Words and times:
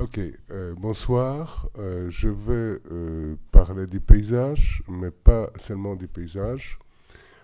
Ok, 0.00 0.18
euh, 0.50 0.74
bonsoir. 0.78 1.68
Euh, 1.78 2.08
je 2.08 2.28
vais 2.28 2.80
euh, 2.90 3.36
parler 3.52 3.86
du 3.86 4.00
paysage, 4.00 4.82
mais 4.88 5.10
pas 5.10 5.50
seulement 5.56 5.94
du 5.94 6.08
paysage. 6.08 6.78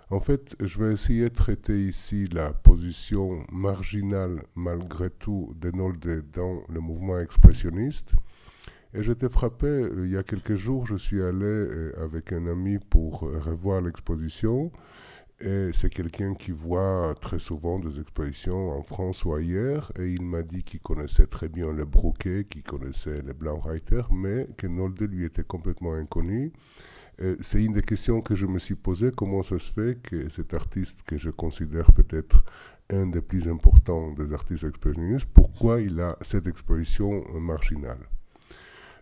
En 0.09 0.21
fait, 0.21 0.57
je 0.61 0.83
vais 0.83 0.95
essayer 0.95 1.29
de 1.29 1.35
traiter 1.35 1.79
ici 1.79 2.27
la 2.33 2.55
position 2.55 3.45
marginale, 3.53 4.43
malgré 4.55 5.11
tout, 5.11 5.55
de 5.61 5.71
Nolde 5.71 6.25
dans 6.33 6.63
le 6.71 6.81
mouvement 6.81 7.19
expressionniste. 7.19 8.13
Et 8.95 9.03
j'étais 9.03 9.29
frappé, 9.29 9.91
il 9.99 10.09
y 10.09 10.17
a 10.17 10.23
quelques 10.23 10.55
jours, 10.55 10.87
je 10.87 10.97
suis 10.97 11.21
allé 11.21 11.91
avec 12.03 12.33
un 12.33 12.47
ami 12.47 12.79
pour 12.79 13.21
revoir 13.21 13.83
l'exposition. 13.83 14.73
Et 15.39 15.71
c'est 15.75 15.91
quelqu'un 15.91 16.35
qui 16.35 16.51
voit 16.51 17.15
très 17.21 17.39
souvent 17.39 17.79
des 17.79 18.01
expositions 18.01 18.71
en 18.71 18.83
France 18.83 19.25
ou 19.27 19.35
ailleurs. 19.35 19.93
Et 19.99 20.11
il 20.11 20.23
m'a 20.23 20.43
dit 20.43 20.63
qu'il 20.63 20.81
connaissait 20.81 21.27
très 21.27 21.49
bien 21.49 21.73
le 21.73 21.85
Brouquet, 21.85 22.47
qu'il 22.49 22.63
connaissait 22.63 23.21
les 23.21 23.35
Blaunreiter, 23.35 24.03
mais 24.11 24.49
que 24.57 24.67
Nolde 24.67 25.03
lui 25.03 25.25
était 25.25 25.45
complètement 25.45 25.93
inconnu. 25.93 26.53
C'est 27.41 27.63
une 27.63 27.75
des 27.75 27.83
questions 27.83 28.23
que 28.23 28.35
je 28.35 28.47
me 28.47 28.59
suis 28.59 28.75
posées. 28.77 29.11
Comment 29.15 29.43
ça 29.43 29.59
se 29.59 29.71
fait 29.71 29.99
que 30.03 30.29
cet 30.31 30.55
artiste, 30.55 31.03
que 31.03 31.19
je 31.19 31.31
considère 31.31 31.93
peut-être 31.93 32.45
un 32.91 33.07
des 33.07 33.21
plus 33.21 33.49
importants 33.49 34.13
des 34.13 34.33
artistes 34.33 34.65
expressionnistes, 34.65 35.27
pourquoi 35.35 35.81
il 35.81 36.01
a 36.01 36.17
cette 36.23 36.47
exposition 36.47 37.25
marginale? 37.39 38.09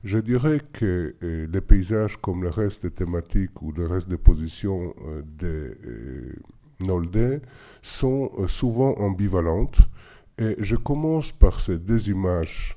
Je 0.05 0.19
dirais 0.19 0.61
que 0.73 1.17
euh, 1.23 1.47
les 1.51 1.61
paysages, 1.63 2.19
comme 2.19 2.43
le 2.43 2.51
reste 2.51 2.83
des 2.83 2.91
thématiques 2.91 3.63
ou 3.63 3.73
le 3.73 3.87
reste 3.87 4.09
des 4.09 4.19
positions 4.19 4.95
euh, 5.07 5.23
de 5.39 5.79
euh, 5.87 6.35
Nolde, 6.81 7.41
sont 7.81 8.31
souvent 8.47 8.95
ambivalentes. 8.99 9.79
Et 10.39 10.57
je 10.59 10.77
commence 10.77 11.33
par 11.33 11.61
ces 11.61 11.79
deux 11.79 12.11
images. 12.11 12.77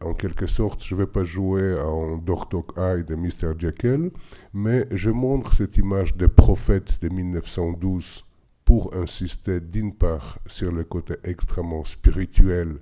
En 0.00 0.14
quelque 0.14 0.46
sorte, 0.46 0.84
je 0.84 0.94
ne 0.94 1.00
vais 1.00 1.06
pas 1.06 1.24
jouer 1.24 1.76
en 1.80 2.16
Dr. 2.16 2.62
Eye 2.76 3.02
de 3.02 3.16
Mr. 3.16 3.58
Jekyll, 3.58 4.12
mais 4.54 4.86
je 4.92 5.10
montre 5.10 5.54
cette 5.54 5.76
image 5.76 6.16
des 6.16 6.28
prophètes 6.28 7.00
de 7.02 7.08
1912 7.08 8.24
pour 8.64 8.94
insister 8.94 9.60
d'une 9.60 9.92
part 9.92 10.38
sur 10.46 10.70
le 10.70 10.84
côté 10.84 11.14
extrêmement 11.24 11.84
spirituel 11.84 12.78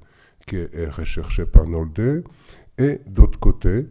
qui 0.47 0.57
est 0.57 0.91
recherché 0.91 1.47
par 1.47 1.67
Nolde, 1.67 2.25
et 2.81 3.01
d'autre 3.07 3.39
côté, 3.39 3.89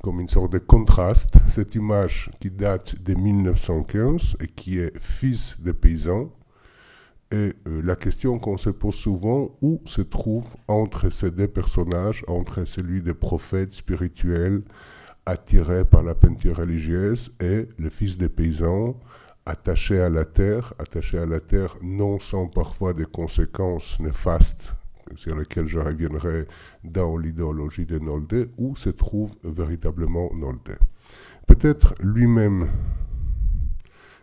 comme 0.00 0.20
une 0.20 0.28
sorte 0.28 0.52
de 0.52 0.58
contraste, 0.58 1.38
cette 1.48 1.74
image 1.74 2.30
qui 2.40 2.50
date 2.50 3.02
de 3.02 3.14
1915 3.14 4.36
et 4.40 4.46
qui 4.46 4.78
est 4.78 4.96
fils 4.98 5.60
de 5.60 5.72
paysan, 5.72 6.30
et 7.32 7.54
euh, 7.66 7.82
la 7.82 7.96
question 7.96 8.38
qu'on 8.38 8.56
se 8.56 8.70
pose 8.70 8.94
souvent, 8.94 9.58
où 9.60 9.82
se 9.86 10.02
trouve 10.02 10.44
entre 10.68 11.10
ces 11.10 11.32
deux 11.32 11.48
personnages, 11.48 12.24
entre 12.28 12.64
celui 12.64 13.02
des 13.02 13.14
prophètes 13.14 13.72
spirituels 13.72 14.62
attirés 15.26 15.84
par 15.84 16.04
la 16.04 16.14
peinture 16.14 16.58
religieuse 16.58 17.34
et 17.40 17.68
le 17.76 17.90
fils 17.90 18.16
des 18.16 18.28
paysans 18.28 18.96
attaché 19.44 20.00
à 20.00 20.08
la 20.08 20.24
terre, 20.24 20.74
attaché 20.78 21.18
à 21.18 21.26
la 21.26 21.40
terre 21.40 21.76
non 21.82 22.20
sans 22.20 22.46
parfois 22.46 22.92
des 22.92 23.06
conséquences 23.06 23.98
néfastes 23.98 24.75
sur 25.14 25.34
lequel 25.34 25.66
je 25.66 25.78
reviendrai 25.78 26.46
dans 26.84 27.16
l'idéologie 27.16 27.86
de 27.86 27.98
Nolde, 27.98 28.50
où 28.58 28.76
se 28.76 28.90
trouve 28.90 29.34
véritablement 29.44 30.30
Nolde. 30.34 30.78
Peut-être 31.46 31.94
lui-même 32.00 32.68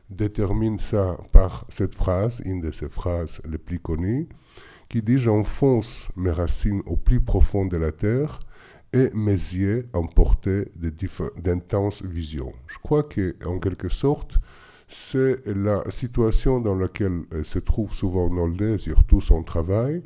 détermine 0.09 0.78
ça 0.78 1.17
par 1.31 1.66
cette 1.70 1.95
phrase, 1.95 2.42
une 2.45 2.62
de 2.62 2.72
ses 2.72 2.90
phrases 2.90 3.42
les 3.50 3.58
plus 3.58 3.80
connues, 3.80 4.28
qui 4.90 5.02
dit 5.02 5.17
J'enfonce 5.17 6.09
mes 6.16 6.31
racines 6.31 6.81
au 6.86 6.95
plus 6.95 7.22
profond 7.22 7.66
de 7.66 7.78
la 7.78 7.92
terre 7.92 8.40
et 8.94 9.09
mes 9.14 9.31
yeux 9.31 9.90
emportés 9.94 10.72
d'intenses 11.38 12.03
visions. 12.03 12.53
Je 12.68 12.78
crois 12.78 13.03
qu'en 13.03 13.59
quelque 13.59 13.90
sorte, 13.90 14.38
c'est 14.94 15.48
la 15.48 15.84
situation 15.90 16.59
dans 16.59 16.76
laquelle 16.76 17.24
euh, 17.34 17.44
se 17.44 17.58
trouve 17.58 17.92
souvent 17.94 18.30
Nolde, 18.30 18.78
surtout 18.78 19.22
son 19.22 19.42
travail, 19.42 20.04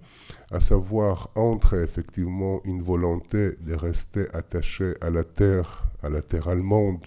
à 0.49 0.61
savoir 0.61 1.29
entre 1.35 1.73
effectivement 1.75 2.61
une 2.63 2.81
volonté 2.81 3.57
de 3.59 3.75
rester 3.75 4.27
attaché 4.33 4.93
à 5.01 5.09
la 5.09 5.25
terre, 5.25 5.83
à 6.01 6.09
la 6.09 6.21
terre 6.21 6.47
allemande, 6.47 7.05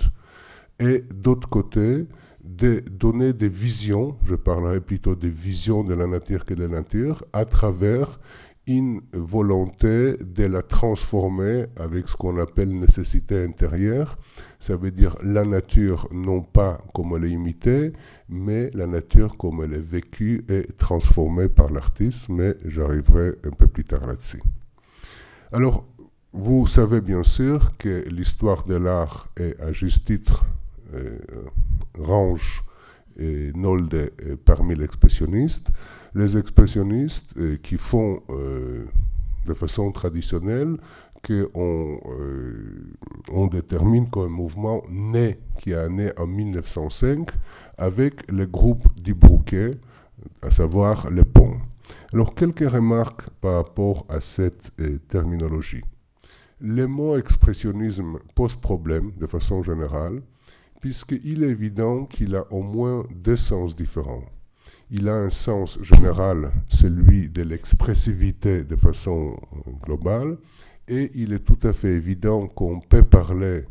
et 0.78 1.04
d'autre 1.10 1.48
côté, 1.48 2.06
de 2.44 2.80
donner 2.80 3.32
des 3.32 3.48
visions, 3.48 4.16
je 4.26 4.34
parlerai 4.34 4.80
plutôt 4.80 5.14
des 5.14 5.30
visions 5.30 5.82
de 5.82 5.94
la 5.94 6.06
nature 6.06 6.44
que 6.44 6.52
de 6.52 6.62
la 6.62 6.68
nature, 6.68 7.24
à 7.32 7.46
travers 7.46 8.20
une 8.66 9.00
volonté 9.12 10.16
de 10.18 10.44
la 10.44 10.62
transformer 10.62 11.66
avec 11.76 12.08
ce 12.08 12.16
qu'on 12.16 12.38
appelle 12.38 12.70
nécessité 12.70 13.42
intérieure. 13.44 14.16
Ça 14.58 14.76
veut 14.76 14.90
dire 14.90 15.16
la 15.22 15.44
nature 15.44 16.08
non 16.12 16.42
pas 16.42 16.80
comme 16.94 17.14
elle 17.16 17.24
est 17.24 17.30
imitée, 17.30 17.92
mais 18.28 18.70
la 18.74 18.86
nature 18.86 19.36
comme 19.36 19.62
elle 19.64 19.74
est 19.74 19.78
vécue 19.78 20.44
et 20.48 20.66
transformée 20.78 21.48
par 21.48 21.70
l'artiste, 21.70 22.28
mais 22.28 22.54
j'arriverai 22.64 23.32
un 23.44 23.50
peu 23.50 23.66
plus 23.66 23.84
tard 23.84 24.06
là-dessus. 24.06 24.42
Alors, 25.52 25.84
vous 26.32 26.66
savez 26.66 27.00
bien 27.00 27.24
sûr 27.24 27.76
que 27.76 28.04
l'histoire 28.08 28.64
de 28.64 28.76
l'art 28.76 29.28
est 29.36 29.60
à 29.60 29.72
juste 29.72 30.04
titre 30.04 30.44
euh, 30.94 31.18
range 31.98 32.62
et 33.18 33.52
Nolde 33.54 34.12
parmi 34.44 34.76
les 34.76 34.84
expressionnistes 34.84 35.70
les 36.14 36.36
expressionnistes 36.36 37.36
euh, 37.36 37.56
qui 37.62 37.76
font 37.76 38.22
euh, 38.30 38.86
de 39.46 39.54
façon 39.54 39.90
traditionnelle 39.92 40.76
qu'on 41.22 42.00
euh, 42.10 42.94
on 43.30 43.46
détermine 43.46 44.08
comme 44.08 44.32
mouvement 44.32 44.82
né, 44.88 45.38
qui 45.58 45.74
a 45.74 45.88
né 45.88 46.12
en 46.16 46.26
1905, 46.26 47.28
avec 47.76 48.30
le 48.30 48.46
groupe 48.46 48.86
du 48.98 49.12
Brouquet, 49.12 49.72
à 50.40 50.50
savoir 50.50 51.10
les 51.10 51.24
ponts. 51.24 51.58
Alors, 52.14 52.34
quelques 52.34 52.70
remarques 52.70 53.28
par 53.42 53.56
rapport 53.56 54.06
à 54.08 54.20
cette 54.20 54.72
terminologie. 55.08 55.82
Le 56.58 56.86
mot 56.86 57.18
expressionnisme 57.18 58.18
pose 58.34 58.56
problème 58.56 59.12
de 59.18 59.26
façon 59.26 59.62
générale, 59.62 60.22
puisqu'il 60.80 61.44
est 61.44 61.48
évident 61.48 62.06
qu'il 62.06 62.34
a 62.34 62.50
au 62.50 62.62
moins 62.62 63.04
deux 63.14 63.36
sens 63.36 63.76
différents 63.76 64.24
il 64.90 65.08
a 65.08 65.14
un 65.14 65.30
sens 65.30 65.80
général, 65.82 66.50
celui 66.68 67.28
de 67.28 67.42
l'expressivité 67.42 68.64
de 68.64 68.76
façon 68.76 69.38
globale, 69.82 70.36
et 70.88 71.12
il 71.14 71.32
est 71.32 71.44
tout 71.44 71.58
à 71.62 71.72
fait 71.72 71.92
évident 71.92 72.48
qu'on 72.48 72.80
peut 72.80 73.04
parler, 73.04 73.66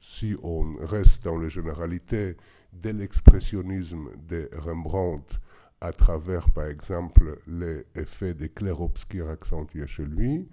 si 0.00 0.34
on 0.42 0.74
reste 0.80 1.24
dans 1.24 1.38
les 1.38 1.50
généralités, 1.50 2.36
de 2.72 2.90
l'expressionnisme 2.90 4.08
de 4.28 4.50
Rembrandt 4.56 5.38
à 5.80 5.92
travers, 5.92 6.50
par 6.50 6.66
exemple, 6.66 7.38
les 7.46 7.84
effets 7.94 8.34
des 8.34 8.48
clairs-obscurs 8.48 9.28
accentués 9.28 9.86
chez 9.86 10.04
lui, 10.04 10.48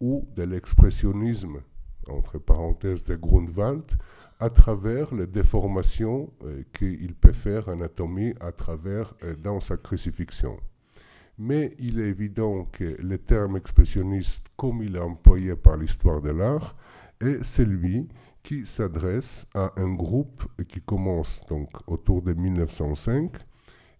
ou 0.00 0.28
de 0.36 0.44
l'expressionnisme, 0.44 1.58
entre 2.08 2.38
parenthèses, 2.38 3.04
de 3.04 3.16
Grunewald, 3.16 3.84
à 4.40 4.50
travers 4.50 5.14
les 5.14 5.26
déformations 5.26 6.32
euh, 6.44 6.62
qu'il 6.72 7.14
peut 7.14 7.32
faire 7.32 7.68
anatomie 7.68 8.34
à 8.40 8.52
travers 8.52 9.14
euh, 9.22 9.34
dans 9.34 9.60
sa 9.60 9.76
crucifixion. 9.76 10.58
Mais 11.38 11.74
il 11.78 12.00
est 12.00 12.08
évident 12.08 12.66
que 12.72 12.96
le 13.00 13.18
terme 13.18 13.56
expressionniste, 13.56 14.46
comme 14.56 14.82
il 14.82 14.96
est 14.96 15.00
employé 15.00 15.54
par 15.54 15.76
l'histoire 15.76 16.20
de 16.20 16.30
l'art, 16.30 16.76
est 17.20 17.42
celui 17.42 18.08
qui 18.42 18.66
s'adresse 18.66 19.46
à 19.54 19.72
un 19.76 19.92
groupe 19.94 20.44
qui 20.68 20.80
commence 20.80 21.40
donc 21.48 21.68
autour 21.86 22.22
de 22.22 22.32
1905 22.32 23.32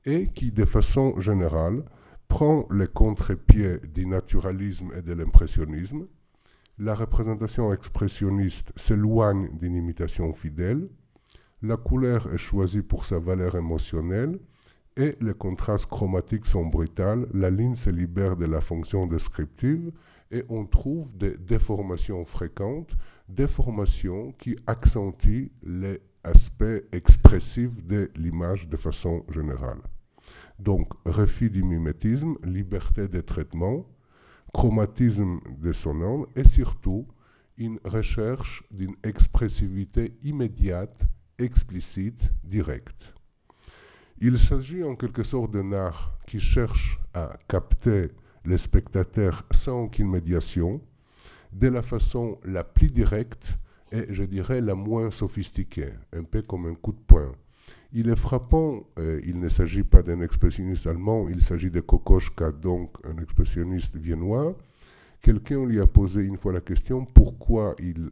et 0.04 0.28
qui, 0.28 0.50
de 0.52 0.64
façon 0.64 1.18
générale, 1.20 1.84
prend 2.28 2.66
le 2.70 2.86
contre-pied 2.86 3.78
du 3.92 4.06
naturalisme 4.06 4.92
et 4.96 5.02
de 5.02 5.12
l'impressionnisme 5.12 6.06
la 6.78 6.94
représentation 6.94 7.72
expressionniste 7.72 8.72
s'éloigne 8.76 9.50
d'une 9.58 9.74
imitation 9.74 10.32
fidèle, 10.32 10.88
la 11.62 11.76
couleur 11.76 12.32
est 12.32 12.38
choisie 12.38 12.82
pour 12.82 13.04
sa 13.04 13.18
valeur 13.18 13.56
émotionnelle. 13.56 14.38
Et 14.96 15.16
les 15.20 15.34
contrastes 15.34 15.86
chromatiques 15.86 16.46
sont 16.46 16.66
brutals, 16.66 17.28
la 17.32 17.50
ligne 17.50 17.76
se 17.76 17.90
libère 17.90 18.36
de 18.36 18.46
la 18.46 18.60
fonction 18.60 19.06
descriptive. 19.06 19.92
Et 20.30 20.44
on 20.48 20.66
trouve 20.66 21.16
des 21.16 21.36
déformations 21.36 22.24
fréquentes, 22.24 22.96
déformations 23.28 24.32
qui 24.32 24.56
accentuent 24.66 25.52
les 25.64 26.00
aspects 26.24 26.84
expressifs 26.92 27.84
de 27.86 28.10
l'image 28.16 28.68
de 28.68 28.76
façon 28.76 29.24
générale. 29.30 29.80
Donc, 30.58 30.92
refus 31.04 31.50
du 31.50 31.62
mimétisme, 31.62 32.36
liberté 32.44 33.08
de 33.08 33.20
traitement, 33.20 33.86
chromatisme 34.52 35.40
de 35.58 35.72
son 35.72 36.00
âme 36.02 36.26
et 36.36 36.44
surtout 36.44 37.06
une 37.56 37.78
recherche 37.84 38.62
d'une 38.70 38.94
expressivité 39.02 40.16
immédiate, 40.22 41.06
explicite, 41.38 42.30
directe. 42.44 43.14
Il 44.20 44.38
s'agit 44.38 44.82
en 44.82 44.96
quelque 44.96 45.22
sorte 45.22 45.52
d'un 45.52 45.72
art 45.72 46.18
qui 46.26 46.40
cherche 46.40 46.98
à 47.14 47.36
capter 47.48 48.10
les 48.44 48.58
spectateurs 48.58 49.44
sans 49.50 49.84
aucune 49.84 50.10
médiation 50.10 50.80
de 51.52 51.68
la 51.68 51.82
façon 51.82 52.38
la 52.44 52.64
plus 52.64 52.90
directe 52.90 53.56
et 53.90 54.06
je 54.10 54.24
dirais 54.24 54.60
la 54.60 54.74
moins 54.74 55.10
sophistiquée, 55.10 55.92
un 56.12 56.24
peu 56.24 56.42
comme 56.42 56.66
un 56.66 56.74
coup 56.74 56.92
de 56.92 57.00
poing. 57.06 57.32
Il 57.92 58.10
est 58.10 58.16
frappant, 58.16 58.84
euh, 58.98 59.20
il 59.24 59.40
ne 59.40 59.48
s'agit 59.48 59.82
pas 59.82 60.02
d'un 60.02 60.20
expressionniste 60.20 60.86
allemand, 60.86 61.28
il 61.28 61.42
s'agit 61.42 61.70
de 61.70 61.80
Kokoschka, 61.80 62.52
donc 62.52 62.96
un 63.04 63.20
expressionniste 63.22 63.96
viennois. 63.96 64.56
Quelqu'un 65.22 65.64
lui 65.64 65.80
a 65.80 65.86
posé 65.86 66.22
une 66.22 66.36
fois 66.36 66.52
la 66.52 66.60
question 66.60 67.04
pourquoi 67.04 67.74
il 67.80 68.10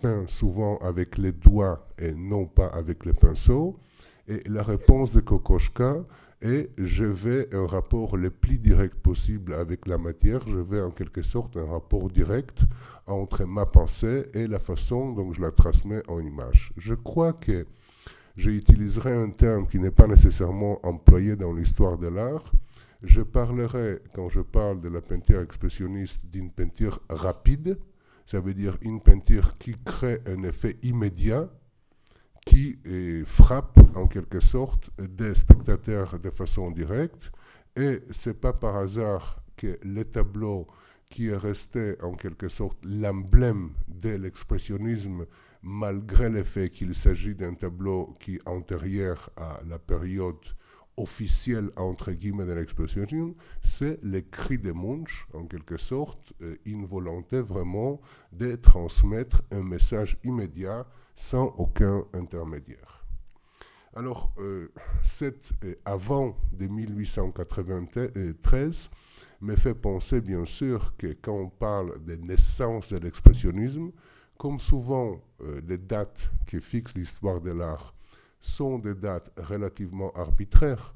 peint 0.00 0.24
souvent 0.26 0.78
avec 0.78 1.18
les 1.18 1.32
doigts 1.32 1.88
et 1.98 2.12
non 2.12 2.46
pas 2.46 2.66
avec 2.68 3.04
le 3.04 3.12
pinceau. 3.12 3.78
Et 4.28 4.42
la 4.48 4.62
réponse 4.62 5.12
de 5.12 5.20
Kokoschka 5.20 6.04
est 6.42 6.70
je 6.78 7.04
vais 7.04 7.54
un 7.54 7.66
rapport 7.66 8.16
le 8.16 8.30
plus 8.30 8.58
direct 8.58 8.94
possible 8.96 9.54
avec 9.54 9.86
la 9.86 9.98
matière, 9.98 10.46
je 10.46 10.58
vais 10.58 10.80
en 10.80 10.90
quelque 10.90 11.22
sorte 11.22 11.56
un 11.56 11.66
rapport 11.66 12.08
direct 12.08 12.64
entre 13.06 13.44
ma 13.44 13.66
pensée 13.66 14.26
et 14.34 14.46
la 14.46 14.58
façon 14.58 15.12
dont 15.12 15.32
je 15.32 15.40
la 15.40 15.50
transmets 15.50 16.02
en 16.08 16.20
image. 16.20 16.72
Je 16.76 16.94
crois 16.94 17.32
que 17.32 17.66
j'utiliserai 18.36 19.12
un 19.12 19.30
terme 19.30 19.66
qui 19.66 19.78
n'est 19.78 19.90
pas 19.90 20.06
nécessairement 20.06 20.84
employé 20.84 21.36
dans 21.36 21.52
l'histoire 21.52 21.98
de 21.98 22.08
l'art. 22.08 22.52
Je 23.02 23.22
parlerai, 23.22 24.02
quand 24.14 24.28
je 24.28 24.40
parle 24.40 24.80
de 24.80 24.88
la 24.88 25.00
peinture 25.00 25.40
expressionniste, 25.40 26.26
d'une 26.26 26.50
peinture 26.50 27.00
rapide, 27.08 27.78
ça 28.26 28.40
veut 28.40 28.54
dire 28.54 28.76
une 28.82 29.00
peinture 29.00 29.56
qui 29.58 29.74
crée 29.84 30.20
un 30.26 30.42
effet 30.42 30.76
immédiat, 30.82 31.48
qui 32.46 32.78
frappe 33.24 33.78
en 33.94 34.06
quelque 34.06 34.40
sorte 34.40 34.90
des 34.98 35.34
spectateurs 35.34 36.18
de 36.18 36.30
façon 36.30 36.70
directe. 36.70 37.32
Et 37.76 38.02
c'est 38.10 38.40
pas 38.40 38.52
par 38.52 38.76
hasard 38.76 39.42
que 39.56 39.78
les 39.82 40.04
tableaux 40.04 40.66
qui 41.08 41.28
est 41.28 41.36
resté 41.36 41.96
en 42.02 42.14
quelque 42.14 42.48
sorte 42.48 42.78
l'emblème 42.84 43.70
de 43.88 44.10
l'expressionnisme, 44.10 45.26
malgré 45.62 46.28
le 46.28 46.42
fait 46.42 46.70
qu'il 46.70 46.94
s'agit 46.94 47.34
d'un 47.34 47.54
tableau 47.54 48.16
qui 48.18 48.36
est 48.36 48.48
antérieur 48.48 49.30
à 49.36 49.60
la 49.68 49.78
période 49.78 50.38
officielle 50.96 51.70
entre 51.76 52.12
guillemets 52.12 52.46
de 52.46 52.52
l'expressionnisme, 52.52 53.34
c'est 53.62 53.98
le 54.02 54.20
cri 54.20 54.58
de 54.58 54.72
Munch, 54.72 55.26
en 55.32 55.46
quelque 55.46 55.76
sorte, 55.76 56.32
euh, 56.42 56.56
une 56.64 56.84
volonté 56.84 57.40
vraiment 57.40 58.00
de 58.32 58.56
transmettre 58.56 59.42
un 59.50 59.62
message 59.62 60.18
immédiat 60.24 60.86
sans 61.14 61.54
aucun 61.58 62.04
intermédiaire. 62.12 63.06
Alors, 63.94 64.32
euh, 64.38 64.72
c'est 65.02 65.52
euh, 65.64 65.74
avant 65.84 66.36
de 66.52 66.66
1893, 66.66 68.90
me 69.40 69.56
fait 69.56 69.74
penser 69.74 70.20
bien 70.20 70.44
sûr 70.44 70.94
que 70.96 71.16
quand 71.20 71.34
on 71.34 71.48
parle 71.48 72.04
de 72.04 72.14
naissance 72.14 72.92
de 72.92 72.98
l'expressionnisme, 72.98 73.90
comme 74.40 74.58
souvent 74.58 75.20
euh, 75.42 75.60
les 75.68 75.76
dates 75.76 76.30
qui 76.46 76.62
fixent 76.62 76.96
l'histoire 76.96 77.42
de 77.42 77.50
l'art 77.50 77.92
sont 78.40 78.78
des 78.78 78.94
dates 78.94 79.30
relativement 79.36 80.10
arbitraires, 80.12 80.94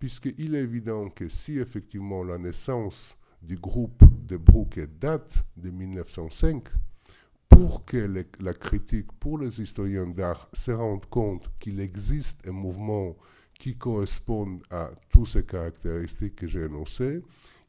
puisqu'il 0.00 0.56
est 0.56 0.64
évident 0.64 1.08
que 1.08 1.28
si 1.28 1.60
effectivement 1.60 2.24
la 2.24 2.38
naissance 2.38 3.16
du 3.40 3.54
groupe 3.54 4.02
de 4.26 4.36
Brooke 4.36 4.80
date 4.98 5.44
de 5.56 5.70
1905, 5.70 6.64
pour 7.48 7.84
que 7.84 8.24
la 8.40 8.54
critique, 8.54 9.12
pour 9.20 9.38
les 9.38 9.60
historiens 9.60 10.08
d'art 10.08 10.48
se 10.52 10.72
rendent 10.72 11.06
compte 11.06 11.48
qu'il 11.60 11.78
existe 11.78 12.44
un 12.48 12.52
mouvement 12.52 13.14
qui 13.60 13.76
correspond 13.76 14.58
à 14.72 14.90
toutes 15.08 15.28
ces 15.28 15.44
caractéristiques 15.44 16.34
que 16.34 16.48
j'ai 16.48 16.64
énoncées, 16.64 17.22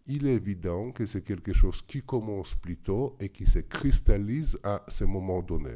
il 0.08 0.28
est 0.28 0.34
évident 0.34 0.92
que 0.92 1.06
c'est 1.06 1.24
quelque 1.24 1.54
chose 1.54 1.82
qui 1.82 2.02
commence 2.02 2.56
plus 2.56 2.78
tôt 2.78 3.16
et 3.20 3.30
qui 3.30 3.46
se 3.46 3.60
cristallise 3.60 4.60
à 4.64 4.84
ce 4.88 5.06
moment 5.06 5.42
donné. 5.42 5.76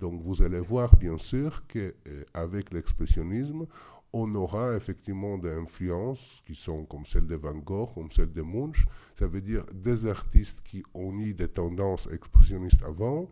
Donc 0.00 0.22
vous 0.22 0.42
allez 0.42 0.60
voir 0.60 0.96
bien 0.96 1.18
sûr 1.18 1.64
qu'avec 1.66 2.04
euh, 2.06 2.74
l'expressionnisme, 2.74 3.66
on 4.12 4.32
aura 4.36 4.76
effectivement 4.76 5.38
des 5.38 5.50
influences 5.50 6.40
qui 6.46 6.54
sont 6.54 6.84
comme 6.84 7.04
celles 7.04 7.26
de 7.26 7.34
Van 7.34 7.54
Gogh, 7.54 7.94
comme 7.94 8.12
celles 8.12 8.32
de 8.32 8.42
Munch. 8.42 8.86
Ça 9.18 9.26
veut 9.26 9.40
dire 9.40 9.64
des 9.72 10.06
artistes 10.06 10.62
qui 10.62 10.84
ont 10.94 11.12
eu 11.18 11.34
des 11.34 11.48
tendances 11.48 12.08
expressionnistes 12.12 12.82
avant 12.84 13.28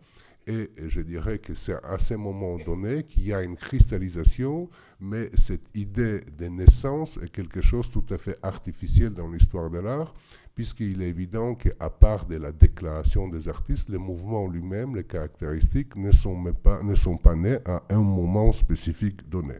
et 0.47 0.71
je 0.87 1.01
dirais 1.01 1.39
que 1.39 1.53
c'est 1.53 1.75
à 1.83 1.97
ce 1.97 2.13
moment 2.15 2.57
donné 2.57 3.03
qu'il 3.03 3.27
y 3.27 3.33
a 3.33 3.41
une 3.41 3.55
cristallisation, 3.55 4.69
mais 4.99 5.29
cette 5.35 5.69
idée 5.73 6.21
de 6.37 6.47
naissance 6.47 7.17
est 7.21 7.29
quelque 7.29 7.61
chose 7.61 7.89
tout 7.89 8.05
à 8.09 8.17
fait 8.17 8.37
artificiel 8.41 9.13
dans 9.13 9.29
l'histoire 9.29 9.69
de 9.69 9.79
l'art, 9.79 10.13
puisqu'il 10.55 11.01
est 11.01 11.09
évident 11.09 11.55
qu'à 11.55 11.89
part 11.89 12.25
de 12.25 12.35
la 12.35 12.51
déclaration 12.51 13.27
des 13.27 13.47
artistes, 13.47 13.89
le 13.89 13.97
mouvement 13.97 14.47
lui-même, 14.47 14.95
les 14.95 15.03
caractéristiques 15.03 15.95
ne 15.95 16.11
sont, 16.11 16.43
pas, 16.53 16.83
ne 16.83 16.95
sont 16.95 17.17
pas 17.17 17.35
nées 17.35 17.59
à 17.65 17.83
un 17.89 18.01
moment 18.01 18.51
spécifique 18.51 19.27
donné. 19.29 19.55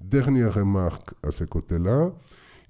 Dernière 0.00 0.54
remarque 0.54 1.14
à 1.22 1.30
ce 1.30 1.44
côté-là, 1.44 2.12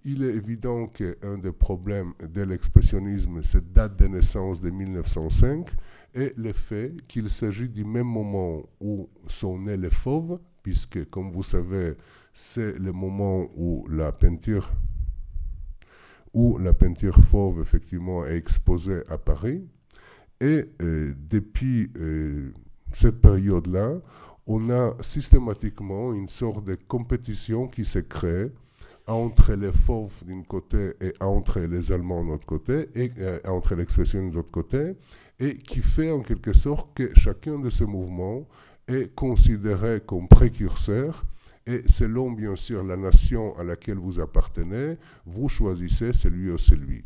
il 0.04 0.22
est 0.22 0.34
évident 0.34 0.86
qu'un 0.86 1.36
des 1.36 1.50
problèmes 1.50 2.14
de 2.22 2.42
l'expressionnisme, 2.42 3.42
cette 3.42 3.72
date 3.72 3.96
de 3.96 4.06
naissance 4.06 4.60
de 4.60 4.70
1905, 4.70 5.68
et 6.16 6.32
le 6.36 6.52
fait 6.52 6.94
qu'il 7.06 7.30
s'agit 7.30 7.68
du 7.68 7.84
même 7.84 8.06
moment 8.06 8.62
où 8.80 9.08
sont 9.28 9.58
nés 9.58 9.76
les 9.76 9.90
fauves, 9.90 10.40
puisque, 10.62 11.08
comme 11.10 11.30
vous 11.30 11.42
savez, 11.42 11.94
c'est 12.32 12.78
le 12.78 12.90
moment 12.92 13.48
où 13.54 13.86
la 13.88 14.10
peinture 14.12 14.72
où 16.32 16.58
la 16.58 16.74
peinture 16.74 17.16
fauve 17.16 17.62
effectivement 17.62 18.26
est 18.26 18.36
exposée 18.36 19.00
à 19.08 19.16
Paris. 19.16 19.64
Et 20.38 20.66
euh, 20.82 21.14
depuis 21.30 21.90
euh, 21.96 22.52
cette 22.92 23.22
période-là, 23.22 23.94
on 24.46 24.68
a 24.68 24.94
systématiquement 25.00 26.12
une 26.12 26.28
sorte 26.28 26.64
de 26.64 26.74
compétition 26.74 27.68
qui 27.68 27.86
se 27.86 28.00
crée 28.00 28.52
entre 29.06 29.54
les 29.54 29.72
fauves 29.72 30.22
d'un 30.26 30.42
côté 30.42 30.92
et 31.00 31.14
entre 31.20 31.60
les 31.60 31.90
Allemands 31.90 32.22
de 32.22 32.30
l'autre 32.30 32.46
côté, 32.46 32.88
et 32.94 33.10
euh, 33.18 33.38
entre 33.46 33.74
l'expression 33.74 34.28
de 34.28 34.34
l'autre 34.34 34.50
côté, 34.50 34.94
et 35.38 35.58
qui 35.58 35.82
fait 35.82 36.10
en 36.10 36.20
quelque 36.20 36.52
sorte 36.52 36.94
que 36.94 37.10
chacun 37.14 37.58
de 37.58 37.70
ces 37.70 37.84
mouvements 37.84 38.46
est 38.88 39.14
considéré 39.14 40.00
comme 40.04 40.28
précurseur 40.28 41.24
et 41.66 41.82
selon 41.86 42.30
bien 42.30 42.54
sûr 42.56 42.84
la 42.84 42.96
nation 42.96 43.56
à 43.58 43.64
laquelle 43.64 43.98
vous 43.98 44.20
appartenez, 44.20 44.96
vous 45.24 45.48
choisissez 45.48 46.12
celui 46.12 46.50
ou 46.50 46.58
celui. 46.58 47.04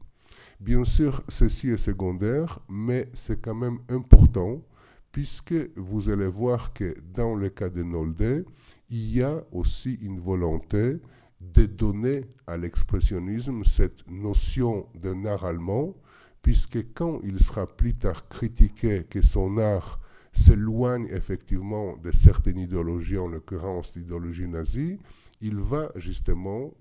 Bien 0.61 0.85
sûr, 0.85 1.23
ceci 1.29 1.71
est 1.71 1.79
secondaire, 1.79 2.59
mais 2.69 3.09
c'est 3.15 3.41
quand 3.41 3.55
même 3.55 3.79
important 3.88 4.62
puisque 5.11 5.55
vous 5.76 6.11
allez 6.11 6.26
voir 6.26 6.73
que 6.73 6.95
dans 7.14 7.35
le 7.35 7.49
cas 7.49 7.71
de 7.71 7.83
Nolde, 7.83 8.45
il 8.90 9.16
y 9.16 9.23
a 9.23 9.43
aussi 9.52 9.95
une 10.02 10.21
volonté 10.21 10.99
de 11.40 11.66
donner 11.66 12.26
à 12.47 12.57
l'expressionnisme 12.57 13.64
cette 13.64 14.07
notion 14.09 14.87
d'un 14.95 15.25
art 15.25 15.47
allemand 15.47 15.95
puisque 16.42 16.92
quand 16.94 17.20
il 17.23 17.40
sera 17.40 17.66
plus 17.66 17.94
tard 17.94 18.28
critiqué 18.28 19.04
que 19.09 19.23
son 19.23 19.59
art 19.59 20.00
s'éloigne 20.32 21.09
effectivement 21.11 21.97
de 21.97 22.12
certaines 22.12 22.59
idéologies, 22.59 23.18
en 23.18 23.28
l'occurrence 23.28 23.94
l'idéologie 23.97 24.49
nazie, 24.49 24.99
il 25.40 25.56
va 25.56 25.90
justement 25.97 26.73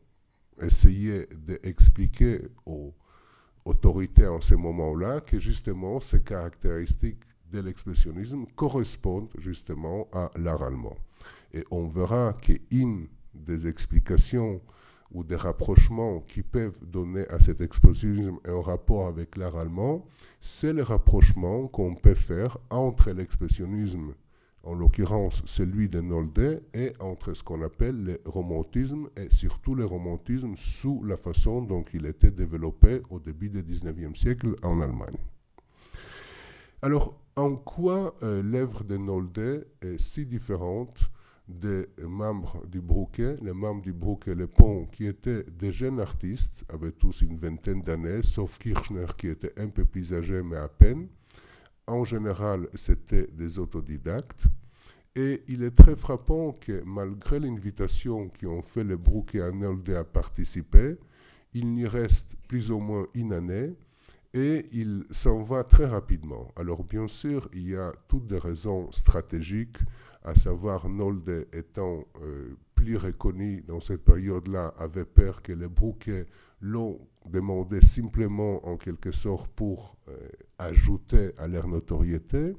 essayer 0.61 1.27
d'expliquer 1.47 2.41
aux 2.65 2.93
autorités 3.65 4.27
en 4.27 4.41
ce 4.41 4.55
moment-là 4.55 5.21
que 5.21 5.39
justement 5.39 5.99
ces 5.99 6.21
caractéristiques 6.21 7.23
de 7.51 7.59
l'expressionnisme 7.59 8.45
correspondent 8.55 9.29
justement 9.37 10.07
à 10.13 10.29
l'art 10.37 10.63
allemand. 10.63 10.95
Et 11.53 11.63
on 11.71 11.87
verra 11.87 12.33
qu'une 12.41 13.07
des 13.33 13.67
explications 13.67 14.61
ou 15.11 15.23
des 15.23 15.35
rapprochements 15.35 16.19
qui 16.21 16.43
peuvent 16.43 16.79
donner 16.85 17.27
à 17.29 17.39
cet 17.39 17.61
expressionnisme 17.61 18.37
un 18.45 18.61
rapport 18.61 19.07
avec 19.07 19.37
l'art 19.37 19.57
allemand, 19.57 20.05
c'est 20.39 20.73
le 20.73 20.83
rapprochement 20.83 21.67
qu'on 21.67 21.95
peut 21.95 22.13
faire 22.13 22.57
entre 22.69 23.09
l'expressionnisme, 23.11 24.13
en 24.63 24.75
l'occurrence 24.75 25.41
celui 25.45 25.89
de 25.89 26.01
Nolde, 26.01 26.61
et 26.73 26.93
entre 26.99 27.33
ce 27.33 27.43
qu'on 27.43 27.61
appelle 27.63 28.03
le 28.03 28.21
romantisme, 28.25 29.09
et 29.17 29.29
surtout 29.29 29.73
le 29.73 29.85
romantisme 29.85 30.55
sous 30.55 31.03
la 31.03 31.17
façon 31.17 31.61
dont 31.61 31.85
il 31.93 32.05
était 32.05 32.31
développé 32.31 33.01
au 33.09 33.19
début 33.19 33.49
du 33.49 33.63
19e 33.63 34.15
siècle 34.15 34.55
en 34.61 34.79
Allemagne. 34.81 35.17
Alors, 36.81 37.19
en 37.35 37.55
quoi 37.55 38.15
euh, 38.21 38.41
l'œuvre 38.43 38.83
de 38.83 38.97
Nolde 38.97 39.67
est 39.81 39.97
si 39.97 40.25
différente 40.25 41.09
des 41.50 41.88
membres 42.08 42.63
du 42.68 42.79
Brouquet, 42.79 43.36
les 43.41 43.53
membres 43.53 43.82
du 43.82 43.91
Brouquet 43.91 44.36
Le 44.36 44.48
Pont, 44.48 44.86
qui 44.86 45.08
étaient 45.08 45.44
des 45.44 45.72
jeunes 45.72 46.00
artistes, 46.00 46.63
avaient 46.72 46.91
tous 46.91 47.22
une 47.22 47.38
vingtaine 47.38 47.82
d'années, 47.82 48.22
sauf 48.24 48.60
Kirchner 48.60 49.08
qui 49.18 49.27
était 49.27 49.60
un 49.60 49.68
peu 49.68 49.84
plus 49.84 50.13
âgé, 50.13 50.41
mais 50.44 50.58
à 50.58 50.68
peine. 50.68 51.08
En 51.88 52.03
général, 52.03 52.70
c'était 52.75 53.27
des 53.34 53.58
autodidactes. 53.58 54.44
Et 55.15 55.44
il 55.48 55.63
est 55.63 55.75
très 55.75 55.96
frappant 55.96 56.51
que 56.51 56.84
malgré 56.86 57.39
l'invitation 57.39 58.29
qui 58.29 58.46
ont 58.46 58.62
fait 58.62 58.84
le 58.84 58.96
Brouquet 58.96 59.41
à 59.41 59.51
Nolde 59.51 59.89
à 59.89 60.03
participer, 60.03 60.98
il 61.53 61.74
n'y 61.74 61.88
reste 61.88 62.36
plus 62.48 62.70
ou 62.70 62.79
moins 62.79 63.08
une 63.15 63.34
année. 63.34 63.74
et 64.36 64.68
il 64.72 65.06
s'en 65.10 65.41
va 65.41 65.63
très 65.63 65.88
rapidement. 65.88 66.51
Alors 66.56 66.84
bien 66.84 67.08
sûr, 67.08 67.50
il 67.51 67.70
y 67.70 67.75
a 67.75 67.91
toutes 68.08 68.27
des 68.27 68.38
raisons 68.38 68.91
stratégiques, 68.91 69.79
à 70.29 70.36
savoir 70.36 70.88
Nolde 70.88 71.48
étant 71.53 72.05
euh, 72.21 72.55
plus 72.75 72.98
reconnu 72.98 73.63
dans 73.67 73.81
cette 73.81 74.05
période-là, 74.05 74.74
avait 74.77 75.05
peur 75.05 75.41
que 75.41 75.51
les 75.51 75.67
bouquets 75.67 76.27
l'ont 76.62 77.00
demandé 77.25 77.81
simplement 77.81 78.65
en 78.67 78.77
quelque 78.77 79.12
sorte 79.12 79.50
pour 79.55 79.98
euh, 80.07 80.15
ajouter 80.59 81.31
à 81.38 81.48
leur 81.48 81.67
notoriété. 81.67 82.55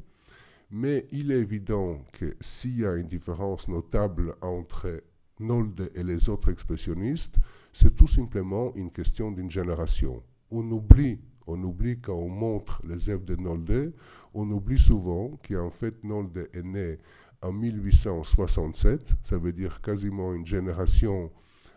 Mais 0.71 1.07
il 1.12 1.33
est 1.33 1.39
évident 1.39 2.05
que 2.12 2.37
s'il 2.41 2.81
y 2.81 2.87
a 2.87 2.95
une 2.97 3.09
différence 3.09 3.69
notable 3.69 4.35
entre 4.41 5.03
Nolde 5.39 5.91
et 5.95 6.03
les 6.03 6.29
autres 6.29 6.50
expressionnistes, 6.50 7.37
c'est 7.73 7.95
tout 7.95 8.09
simplement 8.09 8.75
une 8.75 8.91
question 8.91 9.31
d'une 9.31 9.50
génération. 9.50 10.23
On 10.50 10.69
oublie, 10.71 11.21
on 11.47 11.62
oublie 11.62 12.00
quand 12.00 12.15
on 12.15 12.29
montre 12.29 12.83
les 12.87 13.11
œuvres 13.11 13.25
de 13.25 13.37
Nolde, 13.37 13.93
on 14.35 14.50
oublie 14.50 14.79
souvent 14.79 15.39
qu'en 15.49 15.71
fait 15.71 16.05
Nolde 16.05 16.49
est 16.53 16.62
né 16.62 16.99
en 17.43 17.53
1867, 17.53 19.15
ça 19.23 19.39
veut 19.39 19.53
dire 19.53 19.81
quasiment 19.81 20.35
une 20.35 20.47
génération 20.47 21.31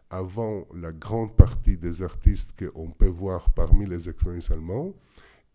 avant 0.09 0.67
la 0.75 0.91
grande 0.91 1.35
partie 1.35 1.77
des 1.77 2.03
artistes 2.03 2.53
qu'on 2.57 2.91
peut 2.91 3.07
voir 3.07 3.51
parmi 3.51 3.85
les 3.85 4.09
expressionnistes 4.09 4.51
allemands. 4.51 4.93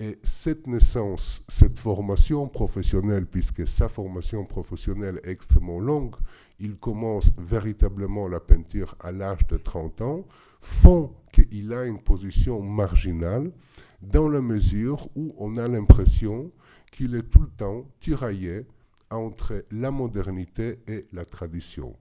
Et 0.00 0.18
cette 0.22 0.66
naissance, 0.66 1.42
cette 1.48 1.78
formation 1.78 2.46
professionnelle, 2.48 3.26
puisque 3.26 3.66
sa 3.66 3.88
formation 3.88 4.44
professionnelle 4.44 5.20
est 5.24 5.30
extrêmement 5.30 5.80
longue, 5.80 6.14
il 6.60 6.76
commence 6.76 7.30
véritablement 7.36 8.28
la 8.28 8.40
peinture 8.40 8.94
à 9.00 9.12
l'âge 9.12 9.46
de 9.48 9.56
30 9.56 10.00
ans, 10.02 10.26
font 10.60 11.12
qu'il 11.32 11.72
a 11.72 11.84
une 11.84 12.00
position 12.00 12.62
marginale 12.62 13.52
dans 14.00 14.28
la 14.28 14.40
mesure 14.40 15.08
où 15.16 15.34
on 15.38 15.56
a 15.56 15.66
l'impression 15.66 16.52
qu'il 16.90 17.14
est 17.14 17.28
tout 17.28 17.42
le 17.42 17.50
temps 17.50 17.84
tiraillé 18.00 18.66
entre 19.10 19.64
la 19.70 19.90
modernité 19.90 20.80
et 20.86 21.06
la 21.12 21.24
tradition. 21.24 21.96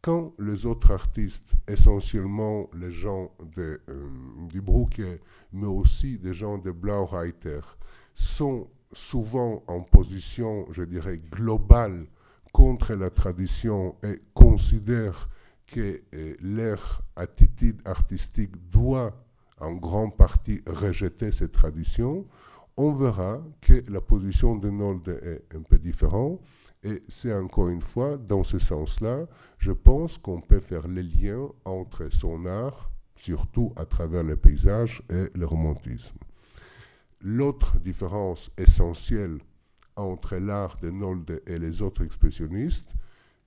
Quand 0.00 0.34
les 0.38 0.66
autres 0.66 0.90
artistes, 0.90 1.54
essentiellement 1.68 2.68
les 2.74 2.90
gens 2.90 3.30
de, 3.56 3.80
euh, 3.88 4.08
du 4.48 4.60
Brooke, 4.60 5.00
mais 5.52 5.66
aussi 5.66 6.18
des 6.18 6.34
gens 6.34 6.58
de 6.58 6.72
Blaureiter, 6.72 7.60
sont 8.14 8.68
souvent 8.92 9.62
en 9.68 9.80
position, 9.80 10.66
je 10.72 10.82
dirais, 10.82 11.18
globale 11.18 12.06
contre 12.52 12.94
la 12.94 13.10
tradition 13.10 13.94
et 14.02 14.20
considèrent 14.34 15.28
que 15.66 16.02
euh, 16.14 16.36
leur 16.40 17.02
attitude 17.16 17.80
artistique 17.84 18.70
doit 18.70 19.14
en 19.58 19.72
grande 19.74 20.16
partie 20.16 20.62
rejeter 20.66 21.30
cette 21.32 21.52
tradition, 21.52 22.26
on 22.76 22.92
verra 22.92 23.42
que 23.60 23.82
la 23.90 24.00
position 24.00 24.56
de 24.56 24.70
Nolde 24.70 25.20
est 25.22 25.56
un 25.56 25.62
peu 25.62 25.78
différente 25.78 26.40
et 26.82 27.02
c'est 27.08 27.32
encore 27.32 27.68
une 27.68 27.80
fois, 27.80 28.16
dans 28.16 28.42
ce 28.42 28.58
sens-là, 28.58 29.26
je 29.58 29.72
pense 29.72 30.18
qu'on 30.18 30.40
peut 30.40 30.58
faire 30.58 30.88
les 30.88 31.02
liens 31.02 31.48
entre 31.64 32.08
son 32.12 32.44
art, 32.46 32.90
surtout 33.14 33.72
à 33.76 33.84
travers 33.84 34.24
le 34.24 34.36
paysage 34.36 35.02
et 35.08 35.30
le 35.34 35.46
romantisme. 35.46 36.16
L'autre 37.20 37.78
différence 37.78 38.50
essentielle 38.58 39.38
entre 39.94 40.36
l'art 40.36 40.76
de 40.82 40.90
Nolde 40.90 41.40
et 41.46 41.58
les 41.58 41.82
autres 41.82 42.02
expressionnistes, 42.04 42.92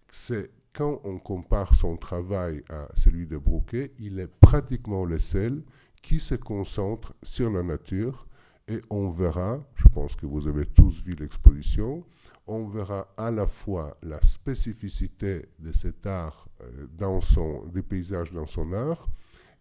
c'est 0.09 0.49
quand 0.71 1.01
on 1.03 1.19
compare 1.19 1.75
son 1.75 1.97
travail 1.97 2.63
à 2.69 2.87
celui 2.95 3.27
de 3.27 3.37
Brouquet, 3.37 3.91
il 3.99 4.19
est 4.19 4.31
pratiquement 4.39 5.03
le 5.03 5.19
seul 5.19 5.63
qui 6.01 6.19
se 6.19 6.35
concentre 6.35 7.13
sur 7.23 7.49
la 7.49 7.63
nature 7.63 8.27
et 8.67 8.81
on 8.89 9.09
verra, 9.09 9.59
je 9.75 9.87
pense 9.87 10.15
que 10.15 10.25
vous 10.25 10.47
avez 10.47 10.65
tous 10.65 11.01
vu 11.03 11.13
l'exposition, 11.13 12.03
on 12.47 12.67
verra 12.67 13.07
à 13.17 13.31
la 13.31 13.47
fois 13.47 13.97
la 14.03 14.21
spécificité 14.21 15.49
de 15.59 15.71
cet 15.71 16.05
art 16.05 16.47
euh, 16.61 16.87
dans 16.97 17.21
son, 17.21 17.65
des 17.67 17.81
paysages 17.81 18.31
dans 18.31 18.45
son 18.45 18.73
art 18.73 19.07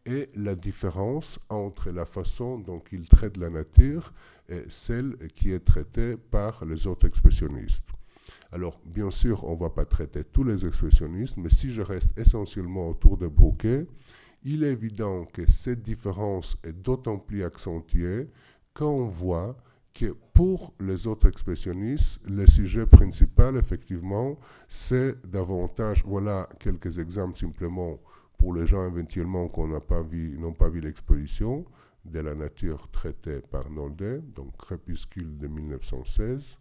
et 0.07 0.29
la 0.35 0.55
différence 0.55 1.39
entre 1.49 1.91
la 1.91 2.05
façon 2.05 2.59
dont 2.59 2.83
il 2.93 3.09
traite 3.09 3.37
la 3.39 3.49
nature 3.49 4.13
et 4.49 4.65
celle 4.69 5.17
qui 5.33 5.53
est 5.53 5.65
traitée 5.65 6.17
par 6.17 6.65
les 6.65 6.87
autres 6.87 7.07
expressionnistes. 7.07 7.89
Alors, 8.53 8.79
bien 8.85 9.11
sûr, 9.11 9.45
on 9.45 9.55
ne 9.55 9.61
va 9.61 9.71
pas 9.71 9.87
traiter 9.87 10.23
tous 10.23 10.45
les 10.45 10.67
expressionnistes, 10.67 11.39
mais 11.39 11.49
si 11.49 11.73
je 11.73 11.83
reste 11.83 12.17
essentiellement 12.19 12.91
autour 12.91 13.17
de 13.17 13.27
Bouquet, 13.27 13.87
il 14.45 14.63
est 14.63 14.73
évident 14.73 15.25
que 15.25 15.51
cette 15.51 15.83
différence 15.83 16.59
est 16.63 16.73
d'autant 16.73 17.19
plus 17.19 17.43
accentuée 17.43 18.29
quand 18.75 18.91
on 18.91 19.07
voit 19.07 19.57
que 19.95 20.17
pour 20.33 20.75
les 20.81 21.07
autres 21.07 21.29
expressionnistes, 21.29 22.21
le 22.25 22.47
sujet 22.47 22.85
principal, 22.85 23.57
effectivement, 23.57 24.37
c'est 24.67 25.15
davantage, 25.25 26.03
voilà 26.05 26.49
quelques 26.59 26.99
exemples 26.99 27.39
simplement 27.39 28.01
pour 28.37 28.53
les 28.53 28.67
gens 28.67 28.85
éventuellement 28.85 29.49
qui 29.49 29.61
n'ont 29.61 29.81
pas 29.81 30.03
vu, 30.03 30.37
n'ont 30.37 30.53
pas 30.53 30.69
vu 30.69 30.81
l'exposition 30.81 31.65
de 32.05 32.19
la 32.19 32.35
nature 32.35 32.91
traitée 32.91 33.41
par 33.41 33.71
Nolde, 33.71 34.25
donc 34.35 34.57
Crépuscule 34.57 35.39
de 35.39 35.47
1916. 35.47 36.59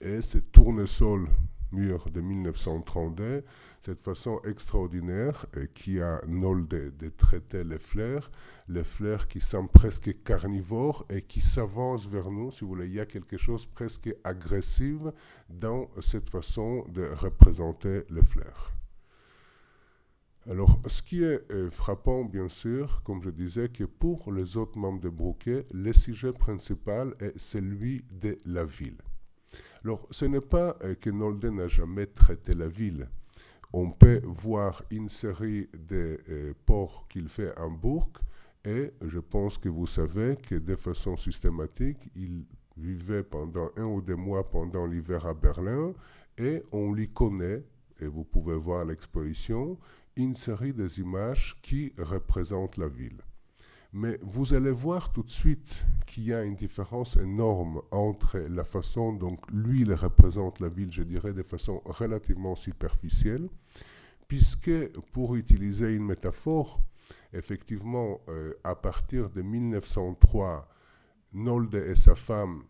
Et 0.00 0.22
ce 0.22 0.38
tournesol 0.38 1.28
mur 1.72 2.10
de 2.10 2.20
1932, 2.20 3.44
cette 3.80 4.00
façon 4.00 4.40
extraordinaire 4.44 5.46
qui 5.74 6.00
a 6.00 6.20
Nolde 6.26 6.96
de 6.96 7.08
traiter 7.08 7.64
les 7.64 7.78
fleurs, 7.78 8.30
les 8.68 8.84
fleurs 8.84 9.26
qui 9.26 9.40
sont 9.40 9.66
presque 9.66 10.22
carnivores 10.22 11.06
et 11.08 11.22
qui 11.22 11.40
s'avancent 11.40 12.06
vers 12.06 12.30
nous, 12.30 12.52
si 12.52 12.60
vous 12.60 12.68
voulez, 12.68 12.86
il 12.86 12.94
y 12.94 13.00
a 13.00 13.06
quelque 13.06 13.38
chose 13.38 13.64
presque 13.64 14.14
agressif 14.22 14.98
dans 15.48 15.88
cette 16.00 16.28
façon 16.28 16.84
de 16.88 17.08
représenter 17.14 18.02
les 18.10 18.22
fleurs. 18.22 18.72
Alors, 20.48 20.80
ce 20.86 21.02
qui 21.02 21.22
est 21.22 21.50
euh, 21.52 21.70
frappant, 21.70 22.24
bien 22.24 22.48
sûr, 22.48 23.02
comme 23.04 23.22
je 23.22 23.30
disais, 23.30 23.68
que 23.68 23.84
pour 23.84 24.32
les 24.32 24.56
autres 24.56 24.78
membres 24.78 25.00
de 25.00 25.10
Brouquet, 25.10 25.66
le 25.72 25.92
sujet 25.92 26.32
principal 26.32 27.14
est 27.20 27.38
celui 27.38 28.04
de 28.10 28.38
la 28.46 28.64
ville. 28.64 28.96
Alors, 29.84 30.06
ce 30.10 30.24
n'est 30.24 30.40
pas 30.40 30.76
euh, 30.82 30.94
que 30.94 31.10
Nolde 31.10 31.44
n'a 31.44 31.68
jamais 31.68 32.06
traité 32.06 32.54
la 32.54 32.68
ville. 32.68 33.08
On 33.72 33.90
peut 33.90 34.20
voir 34.24 34.82
une 34.90 35.08
série 35.08 35.68
de 35.88 36.18
euh, 36.28 36.54
ports 36.66 37.06
qu'il 37.08 37.28
fait 37.28 37.56
en 37.56 37.70
Bourg, 37.70 38.10
et 38.64 38.92
je 39.00 39.20
pense 39.20 39.58
que 39.58 39.68
vous 39.68 39.86
savez 39.86 40.36
que 40.36 40.56
de 40.56 40.74
façon 40.74 41.16
systématique, 41.16 42.10
il 42.16 42.46
vivait 42.76 43.22
pendant 43.22 43.70
un 43.76 43.84
ou 43.84 44.00
deux 44.00 44.16
mois 44.16 44.50
pendant 44.50 44.86
l'hiver 44.86 45.24
à 45.24 45.34
Berlin, 45.34 45.92
et 46.36 46.64
on 46.72 46.92
lui 46.92 47.08
connaît, 47.10 47.62
et 48.00 48.06
vous 48.06 48.24
pouvez 48.24 48.56
voir 48.56 48.84
l'exposition, 48.84 49.78
une 50.16 50.34
série 50.34 50.72
des 50.72 50.98
images 50.98 51.56
qui 51.62 51.92
représentent 51.96 52.76
la 52.76 52.88
ville. 52.88 53.20
Mais 53.92 54.18
vous 54.22 54.54
allez 54.54 54.70
voir 54.70 55.12
tout 55.12 55.22
de 55.22 55.30
suite 55.30 55.84
qu'il 56.06 56.24
y 56.24 56.32
a 56.32 56.42
une 56.42 56.54
différence 56.54 57.16
énorme 57.16 57.82
entre 57.90 58.38
la 58.48 58.62
façon 58.62 59.12
dont 59.12 59.36
lui 59.52 59.82
il 59.82 59.92
représente 59.94 60.60
la 60.60 60.68
ville, 60.68 60.92
je 60.92 61.02
dirais, 61.02 61.32
de 61.32 61.42
façon 61.42 61.82
relativement 61.84 62.54
superficielle, 62.54 63.48
puisque 64.30 64.88
pour 65.10 65.34
utiliser 65.34 65.92
une 65.92 66.04
métaphore, 66.04 66.80
effectivement, 67.32 68.20
euh, 68.28 68.54
à 68.62 68.76
partir 68.76 69.28
de 69.28 69.42
1903, 69.42 70.68
Nolde 71.32 71.74
et 71.74 71.96
sa 71.96 72.14
femme 72.14 72.62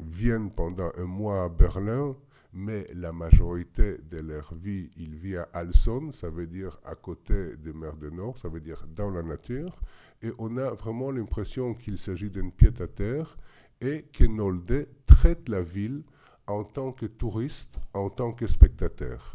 viennent 0.00 0.50
pendant 0.50 0.90
un 0.96 1.04
mois 1.04 1.44
à 1.44 1.48
Berlin, 1.50 2.16
mais 2.54 2.88
la 2.94 3.12
majorité 3.12 3.98
de 4.10 4.20
leur 4.20 4.54
vie, 4.54 4.90
ils 4.96 5.14
vivent 5.14 5.46
à 5.52 5.58
Alson, 5.58 6.10
ça 6.12 6.30
veut 6.30 6.46
dire 6.46 6.78
à 6.86 6.94
côté 6.94 7.58
des 7.58 7.74
mers 7.74 7.98
du 7.98 8.10
Nord, 8.10 8.38
ça 8.38 8.48
veut 8.48 8.60
dire 8.60 8.86
dans 8.88 9.10
la 9.10 9.22
nature 9.22 9.78
et 10.22 10.32
on 10.38 10.56
a 10.56 10.70
vraiment 10.70 11.10
l'impression 11.10 11.74
qu'il 11.74 11.98
s'agit 11.98 12.30
d'une 12.30 12.52
pièce 12.52 12.80
à 12.80 12.88
terre 12.88 13.36
et 13.82 14.06
que 14.10 14.24
Nolde 14.24 14.88
traite 15.04 15.46
la 15.50 15.60
ville 15.60 16.04
en 16.46 16.64
tant 16.64 16.90
que 16.90 17.04
touriste, 17.04 17.76
en 17.92 18.08
tant 18.08 18.32
que 18.32 18.46
spectateur. 18.46 19.34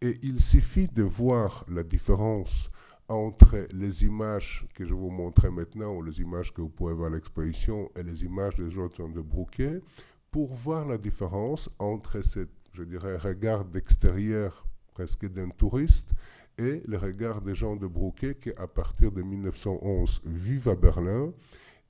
Et 0.00 0.18
il 0.22 0.40
suffit 0.40 0.86
de 0.86 1.02
voir 1.02 1.64
la 1.68 1.82
différence 1.82 2.70
entre 3.08 3.66
les 3.72 4.04
images 4.04 4.66
que 4.74 4.84
je 4.84 4.94
vous 4.94 5.10
montrer 5.10 5.50
maintenant, 5.50 5.94
ou 5.94 6.02
les 6.02 6.20
images 6.20 6.52
que 6.52 6.60
vous 6.60 6.68
pouvez 6.68 6.94
voir 6.94 7.10
à 7.10 7.14
l'exposition, 7.14 7.90
et 7.96 8.02
les 8.02 8.24
images 8.24 8.56
des 8.56 8.76
autres 8.76 9.08
de 9.08 9.20
Brouquet, 9.20 9.80
pour 10.30 10.52
voir 10.52 10.86
la 10.86 10.98
différence 10.98 11.70
entre 11.78 12.20
cette, 12.20 12.50
je 12.72 12.84
dirais, 12.84 13.16
regard 13.16 13.64
d'extérieur 13.64 14.66
presque 14.92 15.26
d'un 15.26 15.48
touriste 15.48 16.10
et 16.58 16.82
le 16.86 16.98
regard 16.98 17.40
des 17.40 17.54
gens 17.54 17.76
de 17.76 17.86
Brouquet 17.86 18.34
qui, 18.34 18.50
à 18.50 18.66
partir 18.66 19.12
de 19.12 19.22
1911, 19.22 20.22
vivent 20.24 20.68
à 20.68 20.74
Berlin 20.74 21.32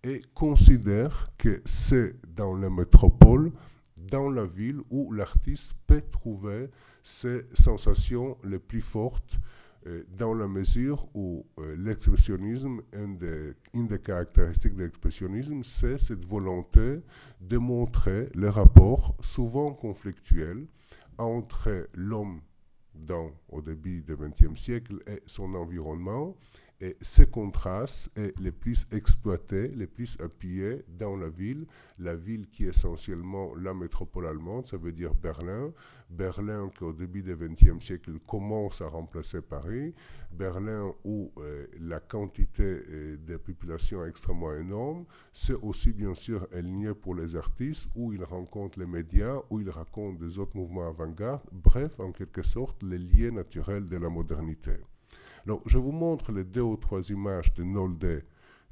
et 0.04 0.22
considèrent 0.34 1.30
que 1.36 1.60
c'est 1.64 2.14
dans 2.36 2.54
la 2.54 2.70
métropole, 2.70 3.50
dans 3.96 4.30
la 4.30 4.44
ville, 4.44 4.80
où 4.90 5.12
l'artiste 5.12 5.74
peut 5.86 6.02
trouver 6.12 6.68
ses 7.08 7.46
sensations 7.54 8.36
les 8.44 8.58
plus 8.58 8.82
fortes 8.82 9.38
euh, 9.86 10.04
dans 10.10 10.34
la 10.34 10.46
mesure 10.46 11.08
où 11.14 11.46
euh, 11.58 11.74
l'expressionnisme, 11.78 12.82
une 12.92 13.16
des, 13.16 13.98
caractéristiques 13.98 14.74
de 14.74 14.82
l'expressionnisme, 14.82 15.62
c'est 15.64 15.96
cette 15.96 16.26
volonté 16.26 17.00
de 17.40 17.56
montrer 17.56 18.28
les 18.34 18.50
rapports 18.50 19.16
souvent 19.22 19.72
conflictuels 19.72 20.66
entre 21.16 21.88
l'homme 21.94 22.42
au 23.48 23.62
début 23.62 24.02
du 24.02 24.14
XXe 24.14 24.60
siècle 24.60 24.96
et 25.06 25.22
son 25.26 25.54
environnement, 25.54 26.36
et 26.80 26.96
ces 27.00 27.26
contrastes 27.26 28.16
est 28.16 28.38
les 28.38 28.52
plus 28.52 28.86
exploités, 28.92 29.68
les 29.68 29.88
plus 29.88 30.16
appuyés 30.20 30.84
dans 30.86 31.16
la 31.16 31.28
ville. 31.28 31.66
La 31.98 32.14
ville 32.14 32.48
qui 32.48 32.66
est 32.66 32.68
essentiellement 32.68 33.52
la 33.56 33.74
métropole 33.74 34.26
allemande, 34.26 34.66
ça 34.66 34.76
veut 34.76 34.92
dire 34.92 35.12
Berlin. 35.14 35.72
Berlin 36.08 36.70
qui 36.76 36.84
au 36.84 36.92
début 36.92 37.22
du 37.22 37.34
XXe 37.34 37.84
siècle 37.84 38.12
commence 38.26 38.80
à 38.80 38.86
remplacer 38.86 39.42
Paris. 39.42 39.92
Berlin 40.30 40.94
où 41.04 41.32
euh, 41.38 41.66
la 41.80 41.98
quantité 41.98 42.62
euh, 42.62 43.16
de 43.26 43.36
population 43.36 44.04
est 44.04 44.08
extrêmement 44.08 44.54
énorme. 44.54 45.04
C'est 45.32 45.54
aussi 45.54 45.92
bien 45.92 46.14
sûr 46.14 46.46
un 46.54 46.62
lieu 46.62 46.94
pour 46.94 47.16
les 47.16 47.34
artistes 47.34 47.88
où 47.96 48.12
ils 48.12 48.24
rencontrent 48.24 48.78
les 48.78 48.86
médias, 48.86 49.38
où 49.50 49.58
ils 49.60 49.70
racontent 49.70 50.18
des 50.18 50.38
autres 50.38 50.56
mouvements 50.56 50.88
avant-garde. 50.88 51.42
Bref, 51.50 51.98
en 51.98 52.12
quelque 52.12 52.42
sorte, 52.42 52.84
les 52.84 52.98
liens 52.98 53.32
naturels 53.32 53.86
de 53.86 53.96
la 53.96 54.08
modernité. 54.08 54.76
Donc, 55.48 55.62
je 55.64 55.78
vous 55.78 55.92
montre 55.92 56.30
les 56.30 56.44
deux 56.44 56.60
ou 56.60 56.76
trois 56.76 57.00
images 57.08 57.54
de 57.54 57.64
Nolde 57.64 58.22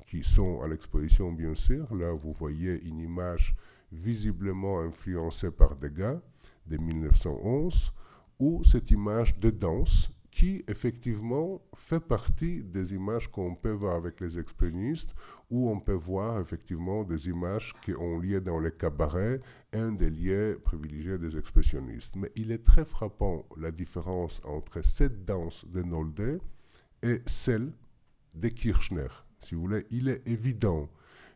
qui 0.05 0.23
sont 0.23 0.61
à 0.61 0.69
l'exposition, 0.69 1.33
bien 1.33 1.55
sûr. 1.55 1.95
Là, 1.95 2.13
vous 2.13 2.35
voyez 2.35 2.79
une 2.85 3.01
image 3.01 3.57
visiblement 3.91 4.81
influencée 4.81 5.51
par 5.51 5.75
Degas 5.75 6.21
de 6.67 6.77
1911, 6.77 7.95
ou 8.39 8.63
cette 8.63 8.91
image 8.91 9.39
de 9.39 9.49
danse 9.49 10.11
qui, 10.31 10.65
effectivement, 10.69 11.63
fait 11.75 11.99
partie 11.99 12.63
des 12.63 12.93
images 12.93 13.29
qu'on 13.29 13.55
peut 13.55 13.71
voir 13.71 13.97
avec 13.97 14.21
les 14.21 14.39
expressionnistes, 14.39 15.15
où 15.49 15.71
on 15.71 15.81
peut 15.81 15.95
voir, 15.95 16.43
effectivement, 16.43 17.05
des 17.05 17.27
images 17.29 17.73
qui 17.81 17.95
ont 17.95 18.19
lieu 18.19 18.43
dans 18.43 18.59
les 18.59 18.73
cabarets, 18.73 19.41
un 19.73 19.93
des 19.93 20.11
lieux 20.11 20.61
privilégiés 20.63 21.17
des 21.17 21.39
expressionnistes. 21.39 22.17
Mais 22.17 22.31
il 22.37 22.53
est 22.53 22.67
très 22.67 22.85
frappant 22.85 23.47
la 23.57 23.71
différence 23.71 24.43
entre 24.45 24.85
cette 24.85 25.25
danse 25.25 25.65
de 25.67 25.83
Nolde 25.83 26.39
et 27.03 27.23
celle 27.27 27.73
de 28.35 28.49
Kirchner. 28.49 29.09
Si 29.41 29.55
vous 29.55 29.63
voulez, 29.63 29.87
il 29.91 30.09
est 30.09 30.27
évident 30.27 30.89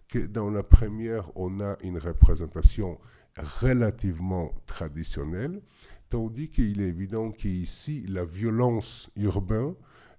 que 0.09 0.19
dans 0.19 0.51
la 0.51 0.63
première, 0.63 1.31
on 1.37 1.61
a 1.61 1.77
une 1.83 1.99
représentation 1.99 2.99
relativement 3.37 4.53
traditionnelle, 4.67 5.63
tandis 6.09 6.49
qu'il 6.49 6.81
est 6.81 6.89
évident 6.89 7.31
qu'ici, 7.31 8.05
la 8.09 8.25
violence 8.25 9.11
urbaine 9.17 9.75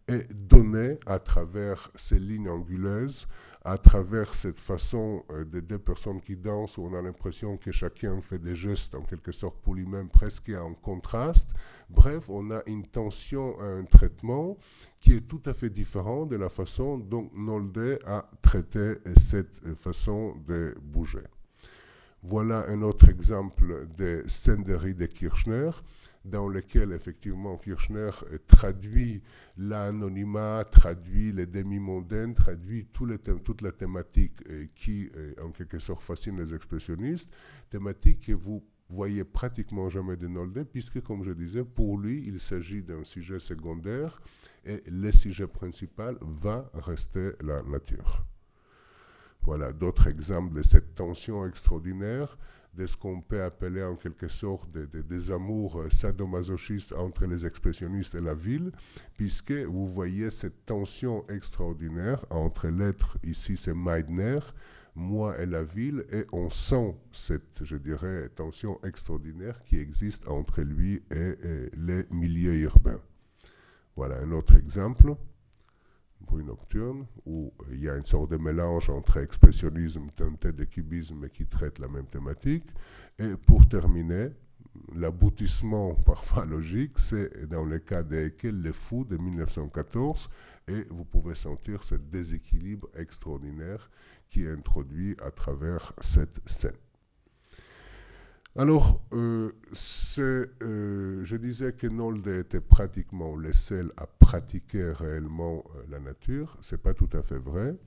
est 0.07 0.31
donnée 0.33 0.97
à 1.05 1.19
travers 1.19 1.89
ces 1.95 2.17
lignes 2.17 2.49
anguleuses, 2.49 3.27
à 3.63 3.77
travers 3.77 4.33
cette 4.33 4.59
façon 4.59 5.23
euh, 5.29 5.45
de 5.45 5.59
deux 5.59 5.77
personnes 5.77 6.19
qui 6.19 6.35
dansent, 6.35 6.77
où 6.77 6.85
on 6.85 6.93
a 6.95 7.01
l'impression 7.01 7.57
que 7.57 7.71
chacun 7.71 8.19
fait 8.21 8.39
des 8.39 8.55
gestes 8.55 8.95
en 8.95 9.03
quelque 9.03 9.31
sorte 9.31 9.61
pour 9.61 9.75
lui-même, 9.75 10.09
presque 10.09 10.49
en 10.49 10.73
contraste. 10.73 11.49
Bref, 11.93 12.29
on 12.29 12.51
a 12.51 12.63
une 12.67 12.87
tension, 12.87 13.59
un 13.59 13.83
traitement 13.83 14.57
qui 15.01 15.13
est 15.13 15.27
tout 15.27 15.41
à 15.45 15.53
fait 15.53 15.69
différent 15.69 16.25
de 16.25 16.37
la 16.37 16.47
façon 16.47 16.97
dont 16.97 17.29
Nolde 17.35 17.99
a 18.05 18.29
traité 18.41 18.95
cette 19.17 19.59
façon 19.75 20.35
de 20.47 20.73
bouger. 20.81 21.27
Voilà 22.23 22.65
un 22.69 22.81
autre 22.81 23.09
exemple 23.09 23.87
de 23.97 24.23
scènerie 24.27 24.95
de 24.95 25.05
Kirchner 25.05 25.71
dans 26.23 26.47
lequel 26.47 26.93
effectivement 26.93 27.57
Kirchner 27.57 28.11
traduit 28.47 29.21
l'anonymat, 29.57 30.63
traduit 30.71 31.31
les 31.31 31.45
demi-mondaines, 31.45 32.35
traduit 32.35 32.87
les 33.07 33.17
toute 33.17 33.61
la 33.61 33.71
thématique 33.71 34.39
euh, 34.49 34.67
qui 34.75 35.09
euh, 35.15 35.33
en 35.43 35.49
quelque 35.49 35.79
sorte 35.79 36.03
fascine 36.03 36.39
les 36.39 36.53
expressionnistes, 36.53 37.31
thématique 37.69 38.27
que 38.27 38.33
vous 38.33 38.63
voyez 38.95 39.23
pratiquement 39.23 39.89
jamais 39.89 40.17
de 40.17 40.27
Nolde, 40.27 40.65
puisque 40.71 41.01
comme 41.01 41.23
je 41.23 41.31
disais, 41.31 41.63
pour 41.63 41.97
lui, 41.97 42.23
il 42.27 42.39
s'agit 42.39 42.83
d'un 42.83 43.03
sujet 43.03 43.39
secondaire 43.39 44.21
et 44.65 44.83
le 44.87 45.11
sujet 45.11 45.47
principal 45.47 46.17
va 46.21 46.69
rester 46.73 47.31
la 47.41 47.61
nature. 47.63 48.25
Voilà 49.43 49.71
d'autres 49.71 50.07
exemples 50.07 50.53
de 50.53 50.61
cette 50.61 50.93
tension 50.93 51.47
extraordinaire 51.47 52.37
de 52.73 52.85
ce 52.85 52.95
qu'on 52.95 53.21
peut 53.21 53.43
appeler 53.43 53.83
en 53.83 53.95
quelque 53.95 54.27
sorte 54.29 54.69
des 54.71 55.31
amours 55.31 55.83
sadomasochistes 55.89 56.93
entre 56.93 57.25
les 57.25 57.45
expressionnistes 57.45 58.15
et 58.15 58.21
la 58.21 58.33
ville, 58.33 58.71
puisque 59.17 59.51
vous 59.51 59.87
voyez 59.87 60.29
cette 60.29 60.65
tension 60.65 61.27
extraordinaire 61.27 62.25
entre 62.29 62.67
l'être, 62.67 63.17
ici 63.23 63.57
c'est 63.57 63.73
Meidner, 63.73 64.39
moi 64.95 65.39
et 65.39 65.45
la 65.45 65.63
ville, 65.63 66.05
et 66.11 66.25
on 66.31 66.49
sent 66.49 66.95
cette, 67.11 67.63
je 67.63 67.77
dirais, 67.77 68.29
tension 68.35 68.79
extraordinaire 68.83 69.63
qui 69.63 69.77
existe 69.77 70.27
entre 70.27 70.61
lui 70.61 71.01
et 71.11 71.35
les 71.73 72.03
milieux 72.11 72.55
urbains. 72.55 73.01
Voilà 73.95 74.19
un 74.21 74.31
autre 74.31 74.55
exemple 74.55 75.15
bruit 76.21 76.43
nocturne, 76.43 77.05
où 77.25 77.53
il 77.71 77.83
y 77.83 77.89
a 77.89 77.97
une 77.97 78.05
sorte 78.05 78.31
de 78.31 78.37
mélange 78.37 78.89
entre 78.89 79.17
expressionnisme 79.17 80.09
teinté 80.15 80.51
de 80.51 80.63
cubisme 80.63 81.27
qui 81.29 81.45
traite 81.45 81.79
la 81.79 81.87
même 81.87 82.05
thématique. 82.05 82.65
Et 83.19 83.35
pour 83.35 83.67
terminer, 83.67 84.29
l'aboutissement 84.95 85.95
parfois 86.05 86.45
logique, 86.45 86.97
c'est 86.97 87.47
dans 87.47 87.65
le 87.65 87.79
cas 87.79 88.03
d'Ekel, 88.03 88.61
Le 88.61 88.71
Fou 88.71 89.03
de 89.03 89.17
1914, 89.17 90.29
et 90.67 90.85
vous 90.89 91.05
pouvez 91.05 91.35
sentir 91.35 91.83
ce 91.83 91.95
déséquilibre 91.95 92.87
extraordinaire 92.95 93.89
qui 94.31 94.45
est 94.45 94.51
introduit 94.51 95.15
à 95.21 95.29
travers 95.29 95.93
cette 96.01 96.39
scène. 96.47 96.71
Alors, 98.57 99.01
euh, 99.13 99.51
euh, 100.19 101.23
je 101.23 101.37
disais 101.37 101.71
que 101.71 101.87
Nolde 101.87 102.27
était 102.27 102.59
pratiquement 102.59 103.35
le 103.35 103.53
seul 103.53 103.93
à 103.95 104.05
pratiquer 104.07 104.91
réellement 104.91 105.63
euh, 105.75 105.83
la 105.89 105.99
nature. 105.99 106.57
Ce 106.59 106.75
n'est 106.75 106.81
pas 106.81 106.93
tout 106.93 107.09
à 107.13 107.21
fait 107.21 107.37
vrai, 107.37 107.77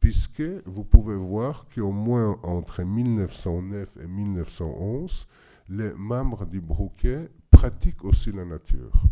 puisque 0.00 0.42
vous 0.66 0.84
pouvez 0.84 1.14
voir 1.14 1.66
qu'au 1.72 1.92
moins 1.92 2.38
entre 2.42 2.82
1909 2.82 3.96
et 4.02 4.06
1911, 4.08 5.28
les 5.68 5.92
membres 5.92 6.46
du 6.46 6.60
Brouquet 6.60 7.28
pratiquent 7.52 8.04
aussi 8.04 8.32
la 8.32 8.44
nature. 8.44 9.04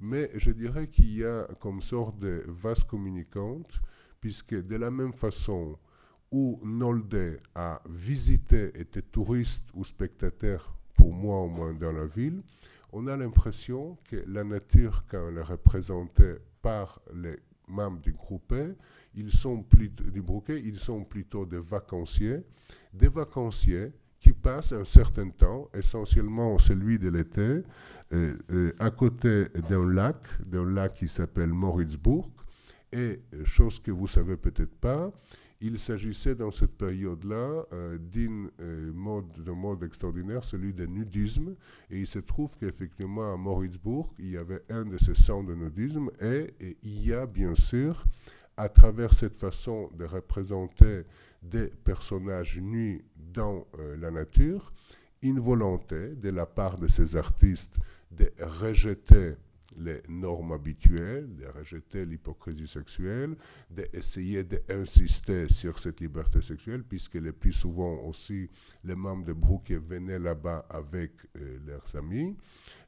Mais 0.00 0.30
je 0.36 0.52
dirais 0.52 0.88
qu'il 0.88 1.16
y 1.16 1.24
a 1.24 1.46
comme 1.60 1.82
sorte 1.82 2.18
de 2.18 2.44
vase 2.48 2.82
communicante, 2.82 3.82
puisque 4.22 4.54
de 4.54 4.76
la 4.76 4.90
même 4.90 5.12
façon 5.12 5.78
où 6.36 6.60
Nolde 6.62 7.40
a 7.54 7.80
visité, 7.88 8.70
était 8.78 9.00
touriste 9.00 9.64
ou 9.72 9.86
spectateur, 9.86 10.76
pour 10.94 11.14
moi 11.14 11.38
au 11.40 11.48
moins 11.48 11.72
dans 11.72 11.92
la 11.92 12.04
ville, 12.04 12.42
on 12.92 13.06
a 13.06 13.16
l'impression 13.16 13.96
que 14.04 14.22
la 14.26 14.44
nature, 14.44 15.04
quand 15.08 15.28
elle 15.30 15.38
est 15.38 15.42
représentée 15.56 16.34
par 16.60 17.00
les 17.14 17.38
membres 17.68 18.00
du 18.02 18.12
groupe, 18.12 18.54
ils 19.14 19.32
sont 19.32 19.62
plutôt, 19.62 20.04
du 20.04 20.20
bouquet, 20.20 20.60
ils 20.62 20.78
sont 20.78 21.04
plutôt 21.04 21.46
des 21.46 21.58
vacanciers, 21.58 22.42
des 22.92 23.08
vacanciers 23.08 23.92
qui 24.20 24.34
passent 24.34 24.72
un 24.72 24.84
certain 24.84 25.30
temps, 25.30 25.70
essentiellement 25.72 26.58
celui 26.58 26.98
de 26.98 27.08
l'été, 27.08 27.62
euh, 28.12 28.36
euh, 28.50 28.72
à 28.78 28.90
côté 28.90 29.46
d'un 29.70 29.90
lac, 29.90 30.18
d'un 30.44 30.70
lac 30.70 30.96
qui 30.96 31.08
s'appelle 31.08 31.54
Moritzburg, 31.54 32.28
et 32.92 33.22
chose 33.44 33.80
que 33.80 33.90
vous 33.90 34.06
savez 34.06 34.36
peut-être 34.36 34.76
pas, 34.76 35.10
il 35.60 35.78
s'agissait 35.78 36.34
dans 36.34 36.50
cette 36.50 36.76
période-là 36.76 37.64
euh, 37.72 37.98
d'un 37.98 38.48
euh, 38.60 38.92
mode, 38.92 39.38
mode 39.48 39.82
extraordinaire, 39.84 40.44
celui 40.44 40.74
du 40.74 40.86
nudisme. 40.86 41.54
Et 41.90 42.00
il 42.00 42.06
se 42.06 42.18
trouve 42.18 42.50
qu'effectivement 42.58 43.32
à 43.32 43.36
Moritzburg, 43.36 44.06
il 44.18 44.30
y 44.30 44.36
avait 44.36 44.62
un 44.68 44.84
de 44.84 44.98
ces 44.98 45.14
centres 45.14 45.48
de 45.48 45.54
nudisme. 45.54 46.10
Et, 46.20 46.54
il 46.82 47.06
y 47.06 47.12
a 47.14 47.26
bien 47.26 47.54
sûr, 47.54 48.04
à 48.56 48.68
travers 48.68 49.14
cette 49.14 49.36
façon 49.36 49.90
de 49.96 50.04
représenter 50.04 51.04
des 51.42 51.68
personnages 51.84 52.58
nus 52.58 53.04
dans 53.16 53.66
euh, 53.78 53.96
la 53.96 54.10
nature, 54.10 54.72
une 55.22 55.40
volonté 55.40 56.14
de 56.16 56.28
la 56.28 56.44
part 56.44 56.76
de 56.78 56.88
ces 56.88 57.16
artistes 57.16 57.76
de 58.10 58.30
rejeter 58.40 59.34
les 59.76 60.02
normes 60.08 60.52
habituelles, 60.52 61.34
de 61.36 61.46
rejeter 61.46 62.04
l'hypocrisie 62.04 62.66
sexuelle, 62.66 63.36
d'essayer 63.70 64.44
d'insister 64.44 65.48
sur 65.48 65.78
cette 65.78 66.00
liberté 66.00 66.40
sexuelle, 66.40 66.84
puisque 66.84 67.14
le 67.14 67.32
plus 67.32 67.52
souvent 67.52 68.00
aussi 68.04 68.48
les 68.84 68.94
membres 68.94 69.24
de 69.24 69.32
Brouquet 69.32 69.78
venaient 69.78 70.18
là-bas 70.18 70.66
avec 70.70 71.12
euh, 71.36 71.58
leurs 71.66 71.94
amis. 71.96 72.36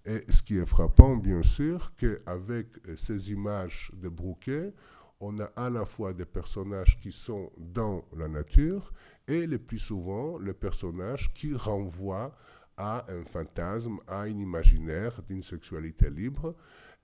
Et 0.04 0.24
ce 0.28 0.42
qui 0.42 0.56
est 0.56 0.66
frappant, 0.66 1.16
bien 1.16 1.42
sûr, 1.42 1.92
qu'avec 1.96 2.66
euh, 2.86 2.96
ces 2.96 3.30
images 3.30 3.90
de 3.94 4.08
Brouquet, 4.08 4.72
on 5.20 5.36
a 5.38 5.44
à 5.56 5.68
la 5.68 5.84
fois 5.84 6.12
des 6.12 6.24
personnages 6.24 6.98
qui 7.00 7.12
sont 7.12 7.50
dans 7.56 8.04
la 8.16 8.28
nature 8.28 8.92
et 9.26 9.46
le 9.46 9.58
plus 9.58 9.78
souvent 9.78 10.38
les 10.38 10.54
personnages 10.54 11.32
qui 11.34 11.54
renvoient 11.54 12.32
à 12.78 13.04
un 13.08 13.24
fantasme, 13.24 13.98
à 14.06 14.22
un 14.22 14.28
imaginaire 14.28 15.20
d'une 15.28 15.42
sexualité 15.42 16.08
libre. 16.08 16.54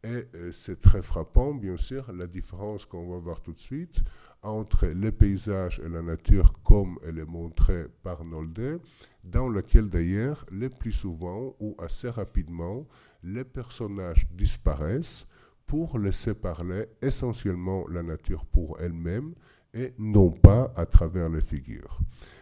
Et 0.02 0.28
euh, 0.34 0.52
c'est 0.52 0.80
très 0.80 1.02
frappant, 1.02 1.54
bien 1.54 1.76
sûr, 1.76 2.12
la 2.12 2.26
différence 2.26 2.86
qu'on 2.86 3.10
va 3.10 3.18
voir 3.18 3.40
tout 3.42 3.52
de 3.52 3.58
suite 3.58 4.02
entre 4.42 4.86
les 4.86 5.10
paysages 5.10 5.80
et 5.84 5.88
la 5.88 6.02
nature 6.02 6.52
comme 6.62 6.98
elle 7.06 7.18
est 7.18 7.24
montrée 7.24 7.86
par 8.02 8.24
Nolde, 8.24 8.80
dans 9.24 9.48
lequel 9.48 9.88
d'ailleurs, 9.88 10.44
le 10.52 10.68
plus 10.68 10.92
souvent 10.92 11.56
ou 11.58 11.74
assez 11.78 12.10
rapidement, 12.10 12.86
les 13.22 13.44
personnages 13.44 14.26
disparaissent 14.32 15.26
pour 15.66 15.98
laisser 15.98 16.34
parler 16.34 16.86
essentiellement 17.00 17.86
la 17.88 18.02
nature 18.02 18.44
pour 18.44 18.78
elle-même 18.80 19.34
et 19.72 19.94
non 19.98 20.30
pas 20.30 20.72
à 20.76 20.84
travers 20.84 21.30
les 21.30 21.40
figures. 21.40 21.98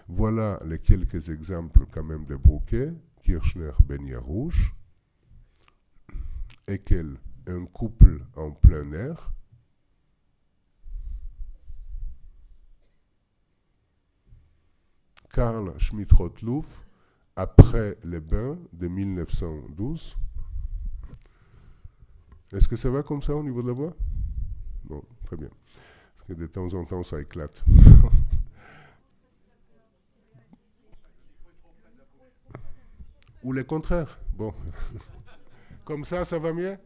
Voilà 0.09 0.59
les 0.67 0.81
quelques 0.81 1.31
exemples 1.31 1.87
quand 1.93 2.03
même 2.03 2.25
de 2.25 2.35
Brouquet, 2.35 2.93
Kirchner, 3.23 3.73
Benia 3.81 4.19
Rouge, 4.19 4.75
et 6.67 6.79
quel 6.79 7.17
un 7.47 7.67
couple 7.67 8.25
en 8.37 8.51
plein 8.51 8.93
air. 8.93 9.33
Karl 15.33 15.73
Schmidt-Rottluff, 15.79 16.85
après 17.37 17.97
les 18.05 18.21
bains 18.21 18.59
de 18.73 18.89
1912. 18.89 20.17
Est-ce 22.53 22.69
que 22.69 22.77
ça 22.77 22.91
va 22.91 23.03
comme 23.03 23.23
ça 23.23 23.35
au 23.35 23.43
niveau 23.43 23.63
de 23.63 23.69
la 23.69 23.73
voix? 23.73 23.97
Bon, 24.85 25.03
très 25.25 25.39
bien. 25.39 25.49
Parce 26.17 26.29
que 26.29 26.35
de 26.35 26.47
temps 26.47 26.73
en 26.75 26.85
temps, 26.85 27.03
ça 27.03 27.21
éclate. 27.21 27.65
Ou 33.45 33.53
le 33.53 33.65
contraire. 33.65 34.19
Bon. 34.35 34.55
Comme 35.85 36.05
ça, 36.05 36.25
ça 36.25 36.39
va 36.39 36.53
mieux? 36.53 36.77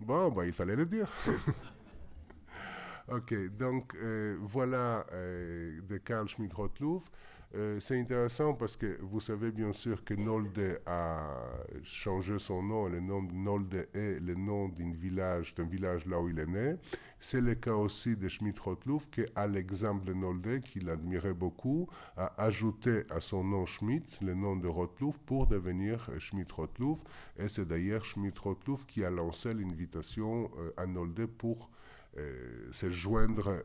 Bon, 0.00 0.30
bah, 0.30 0.44
il 0.46 0.52
fallait 0.52 0.76
le 0.76 0.84
dire. 0.84 1.08
ok, 3.08 3.56
donc 3.56 3.94
euh, 3.94 4.36
voilà 4.40 5.06
euh, 5.12 5.80
de 5.88 5.96
Karl 5.98 6.28
Schmidt-Rottluff. 6.28 7.10
Euh, 7.56 7.78
c'est 7.78 8.00
intéressant 8.00 8.54
parce 8.54 8.76
que 8.76 8.98
vous 9.00 9.20
savez 9.20 9.52
bien 9.52 9.70
sûr 9.70 10.02
que 10.02 10.14
Nolde 10.14 10.80
a 10.86 11.36
changé 11.84 12.38
son 12.40 12.62
nom. 12.62 12.88
Le 12.88 12.98
nom 12.98 13.22
de 13.22 13.32
Nolde 13.32 13.88
est 13.94 14.18
le 14.18 14.34
nom 14.34 14.68
d'un 14.68 14.92
village, 14.92 15.54
d'un 15.54 15.64
village 15.64 16.04
là 16.06 16.20
où 16.20 16.28
il 16.28 16.38
est 16.40 16.46
né. 16.46 16.74
C'est 17.20 17.40
le 17.40 17.54
cas 17.54 17.74
aussi 17.74 18.16
de 18.16 18.26
Schmidt-Rottluff 18.26 19.08
qui, 19.08 19.24
à 19.36 19.46
l'exemple 19.46 20.04
de 20.04 20.14
Nolde, 20.14 20.62
qu'il 20.62 20.90
admirait 20.90 21.32
beaucoup, 21.32 21.88
a 22.16 22.32
ajouté 22.42 23.04
à 23.08 23.20
son 23.20 23.44
nom 23.44 23.66
Schmidt 23.66 24.04
le 24.20 24.34
nom 24.34 24.56
de 24.56 24.66
Rottluff 24.66 25.18
pour 25.20 25.46
devenir 25.46 26.10
Schmidt-Rottluff. 26.18 27.04
Et 27.38 27.48
c'est 27.48 27.66
d'ailleurs 27.66 28.04
Schmidt-Rottluff 28.04 28.84
qui 28.86 29.04
a 29.04 29.10
lancé 29.10 29.54
l'invitation 29.54 30.50
euh, 30.58 30.72
à 30.76 30.86
Nolde 30.86 31.26
pour 31.26 31.70
euh, 32.16 32.68
se 32.72 32.90
joindre 32.90 33.62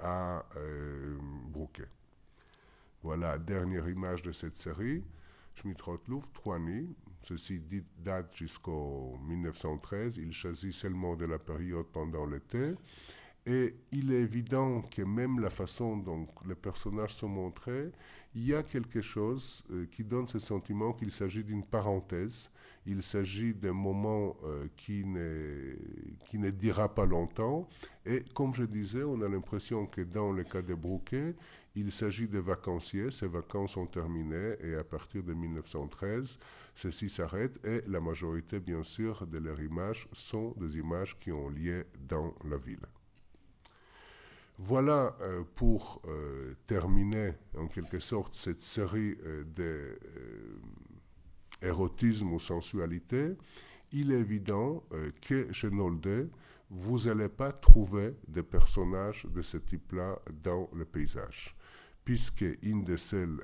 à 0.00 0.44
Brouquet. 1.50 1.88
Voilà, 3.04 3.36
dernière 3.36 3.86
image 3.86 4.22
de 4.22 4.32
cette 4.32 4.56
série. 4.56 5.04
Schmidt-Rottluff, 5.56 6.24
Troigny. 6.32 6.96
Ceci 7.20 7.60
date 7.98 8.34
jusqu'au 8.34 9.18
1913. 9.28 10.16
Il 10.16 10.32
choisit 10.32 10.72
seulement 10.72 11.14
de 11.14 11.26
la 11.26 11.38
période 11.38 11.84
pendant 11.92 12.24
l'été. 12.24 12.72
Et 13.44 13.76
il 13.92 14.10
est 14.10 14.22
évident 14.22 14.80
que 14.80 15.02
même 15.02 15.38
la 15.40 15.50
façon 15.50 15.98
dont 15.98 16.26
les 16.46 16.54
personnages 16.54 17.12
sont 17.12 17.28
montrés, 17.28 17.92
il 18.34 18.46
y 18.46 18.54
a 18.54 18.62
quelque 18.62 19.02
chose 19.02 19.62
euh, 19.70 19.84
qui 19.84 20.02
donne 20.02 20.26
ce 20.26 20.38
sentiment 20.38 20.94
qu'il 20.94 21.12
s'agit 21.12 21.44
d'une 21.44 21.62
parenthèse, 21.62 22.50
il 22.86 23.02
s'agit 23.02 23.54
d'un 23.54 23.72
moment 23.72 24.36
euh, 24.44 24.66
qui, 24.76 25.04
qui 26.24 26.38
ne 26.38 26.50
dira 26.50 26.94
pas 26.94 27.04
longtemps. 27.04 27.68
Et 28.04 28.24
comme 28.34 28.54
je 28.54 28.64
disais, 28.64 29.02
on 29.02 29.20
a 29.22 29.28
l'impression 29.28 29.86
que 29.86 30.02
dans 30.02 30.32
le 30.32 30.44
cas 30.44 30.62
de 30.62 30.74
Brouquet, 30.74 31.34
il 31.76 31.90
s'agit 31.90 32.28
de 32.28 32.38
vacanciers, 32.38 33.10
ces 33.10 33.26
vacances 33.26 33.72
sont 33.72 33.86
terminées 33.86 34.54
et 34.60 34.74
à 34.74 34.84
partir 34.84 35.24
de 35.24 35.34
1913, 35.34 36.38
ceci 36.74 37.08
s'arrête 37.08 37.58
et 37.66 37.82
la 37.88 38.00
majorité, 38.00 38.60
bien 38.60 38.84
sûr, 38.84 39.26
de 39.26 39.38
leurs 39.38 39.60
images 39.60 40.08
sont 40.12 40.54
des 40.56 40.78
images 40.78 41.18
qui 41.18 41.32
ont 41.32 41.48
lieu 41.48 41.86
dans 42.08 42.32
la 42.48 42.58
ville. 42.58 42.86
Voilà 44.58 45.16
euh, 45.20 45.42
pour 45.56 46.00
euh, 46.06 46.54
terminer 46.68 47.32
en 47.58 47.66
quelque 47.66 47.98
sorte 47.98 48.34
cette 48.34 48.62
série 48.62 49.16
euh, 49.24 49.96
d'érotisme 51.64 52.32
ou 52.32 52.38
sensualité. 52.38 53.36
Il 53.92 54.12
est 54.12 54.20
évident 54.20 54.84
que 55.20 55.52
chez 55.52 55.70
Nolde, 55.70 56.30
vous 56.70 56.98
n'allez 57.06 57.28
pas 57.28 57.52
trouver 57.52 58.14
des 58.28 58.42
personnages 58.42 59.26
de 59.32 59.42
ce 59.42 59.56
type-là 59.58 60.18
dans 60.42 60.68
le 60.74 60.84
paysage 60.84 61.56
puisque 62.04 62.44
une 62.62 62.84
de 62.84 62.96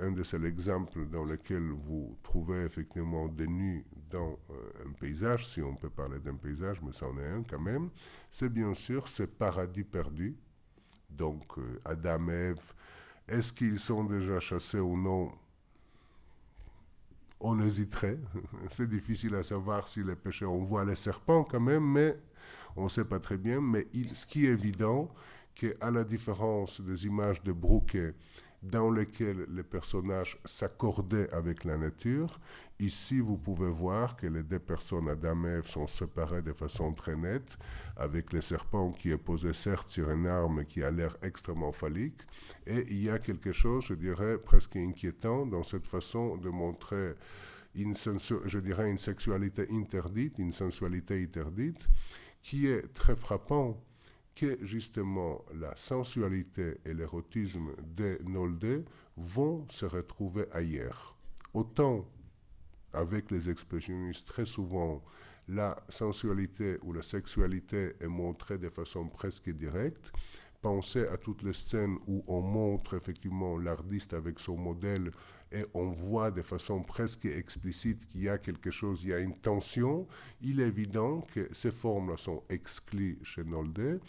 un 0.03 0.13
de 0.13 0.23
ces 0.23 0.45
exemples 0.45 1.07
dans 1.07 1.25
lesquels 1.25 1.71
vous 1.71 2.17
trouvez 2.23 2.65
effectivement 2.65 3.27
des 3.27 3.47
nus 3.47 3.87
dans 4.11 4.39
euh, 4.51 4.87
un 4.87 4.93
paysage, 4.93 5.49
si 5.49 5.63
on 5.63 5.75
peut 5.75 5.89
parler 5.89 6.19
d'un 6.19 6.35
paysage, 6.35 6.81
mais 6.83 6.93
c'en 6.93 7.17
est 7.19 7.27
un 7.27 7.43
quand 7.43 7.61
même, 7.61 7.89
c'est 8.31 8.51
bien 8.51 8.75
sûr 8.75 9.09
ce 9.09 9.23
paradis 9.23 9.85
perdu. 9.85 10.37
Donc 11.09 11.59
euh, 11.59 11.81
Adam 11.85 12.29
et 12.29 12.51
Ève, 12.51 12.75
est-ce 13.29 13.53
qu'ils 13.53 13.79
sont 13.79 14.05
déjà 14.05 14.39
chassés 14.41 14.81
ou 14.81 14.97
non? 14.97 15.33
On 17.41 17.61
hésiterait. 17.61 18.19
c'est 18.69 18.89
difficile 18.89 19.35
à 19.35 19.43
savoir 19.43 19.89
si 19.89 20.03
les 20.03 20.17
péchés, 20.17 20.45
on 20.45 20.65
voit 20.65 20.85
les 20.85 20.97
serpents 20.97 21.45
quand 21.45 21.61
même, 21.61 21.85
mais 21.85 22.17
on 22.77 22.85
ne 22.85 22.89
sait 22.89 23.05
pas 23.05 23.19
très 23.19 23.37
bien. 23.37 23.61
Mais 23.61 23.87
ce 24.15 24.27
qui 24.27 24.47
est 24.47 24.51
évident, 24.51 25.11
qu'à 25.55 25.91
la 25.91 26.05
différence 26.05 26.81
des 26.81 27.07
images 27.07 27.43
de 27.43 27.53
Brouquet, 27.53 28.15
dans 28.63 28.91
lequel 28.91 29.47
les 29.49 29.63
personnages 29.63 30.39
s'accordaient 30.45 31.31
avec 31.31 31.65
la 31.65 31.79
nature. 31.79 32.39
Ici, 32.79 33.21
vous 33.21 33.39
pouvez 33.39 33.71
voir 33.71 34.17
que 34.17 34.27
les 34.27 34.43
deux 34.43 34.59
personnes, 34.59 35.09
Adam 35.09 35.45
et 35.45 35.49
Ève, 35.49 35.67
sont 35.67 35.87
séparées 35.87 36.43
de 36.43 36.53
façon 36.53 36.93
très 36.93 37.17
nette, 37.17 37.59
avec 37.97 38.33
le 38.33 38.41
serpent 38.41 38.93
qui 38.93 39.11
est 39.11 39.19
posé 39.19 39.55
certes 39.55 39.89
sur 39.89 40.11
une 40.11 40.27
arme 40.27 40.65
qui 40.65 40.83
a 40.83 40.91
l'air 40.91 41.17
extrêmement 41.23 41.73
phallique. 41.73 42.21
Et 42.67 42.87
il 42.91 43.03
y 43.03 43.11
a 43.11 43.19
quelque 43.19 43.53
chose, 43.53 43.85
je 43.87 43.95
dirais, 43.95 44.39
presque 44.39 44.77
inquiétant 44.77 45.47
dans 45.47 45.63
cette 45.63 45.87
façon 45.87 46.37
de 46.37 46.51
montrer 46.51 47.15
une, 47.75 47.95
je 47.95 48.59
dirais, 48.59 48.91
une 48.91 48.99
sexualité 48.99 49.67
interdite, 49.71 50.39
une 50.39 50.53
sensualité 50.53 51.23
interdite, 51.23 51.89
qui 52.43 52.67
est 52.67 52.93
très 52.93 53.17
frappant 53.17 53.83
que 54.41 54.57
justement 54.65 55.45
la 55.55 55.77
sensualité 55.77 56.79
et 56.87 56.95
l'érotisme 56.95 57.73
de 57.83 58.19
Nolde 58.25 58.87
vont 59.19 59.67
se 59.69 59.85
retrouver 59.85 60.47
ailleurs. 60.53 61.15
Autant 61.53 62.07
avec 62.95 63.31
les 63.31 63.51
expressionnistes, 63.51 64.27
très 64.27 64.47
souvent, 64.47 65.05
la 65.47 65.77
sensualité 65.91 66.79
ou 66.83 66.95
la 66.95 67.03
sexualité 67.03 67.93
est 68.01 68.09
montrée 68.09 68.57
de 68.57 68.71
façon 68.71 69.09
presque 69.09 69.51
directe. 69.51 70.11
Pensez 70.63 71.07
à 71.07 71.19
toutes 71.19 71.43
les 71.43 71.53
scènes 71.53 71.99
où 72.07 72.25
on 72.27 72.41
montre 72.41 72.95
effectivement 72.95 73.59
l'artiste 73.59 74.15
avec 74.15 74.41
son 74.41 74.57
modèle 74.57 75.11
et 75.53 75.67
on 75.75 75.89
voit 75.89 76.31
de 76.31 76.43
façon 76.43 76.83
presque 76.83 77.27
explicite 77.27 78.07
qu'il 78.07 78.23
y 78.23 78.29
a 78.29 78.39
quelque 78.39 78.71
chose, 78.71 79.03
il 79.03 79.11
y 79.11 79.15
a 79.15 79.19
une 79.19 79.37
tension. 79.37 80.07
Il 80.41 80.61
est 80.61 80.69
évident 80.69 81.21
que 81.35 81.49
ces 81.53 81.71
formes-là 81.71 82.17
sont 82.17 82.43
exclues 82.49 83.19
chez 83.23 83.45
Nolde 83.45 84.01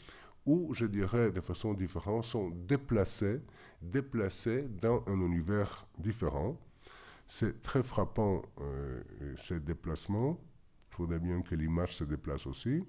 ou 0.46 0.74
je 0.74 0.86
dirais 0.86 1.32
de 1.32 1.42
façon 1.42 1.74
différente, 1.74 2.26
sont 2.26 2.50
déplacés, 2.50 3.42
déplacés 3.82 4.64
dans 4.82 5.04
un 5.08 5.20
univers 5.22 5.86
différent. 5.98 6.58
C'est 7.28 7.62
très 7.62 7.84
frappant 7.84 8.42
euh, 8.60 9.02
ces 9.38 9.60
déplacements. 9.60 10.40
Il 10.90 10.96
faudrait 10.96 11.20
bien 11.20 11.42
que 11.42 11.56
l'image 11.56 11.96
se 11.96 12.04
déplace 12.04 12.46
aussi. 12.48 12.84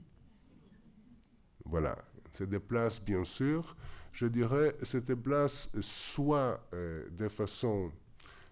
Voilà, 1.64 1.96
se 2.32 2.44
déplace 2.44 3.02
bien 3.02 3.24
sûr. 3.24 3.76
Je 4.12 4.26
dirais, 4.26 4.76
se 4.82 4.98
déplace 4.98 5.70
soit 5.80 6.60
euh, 6.74 7.08
de 7.10 7.28
façon, 7.28 7.92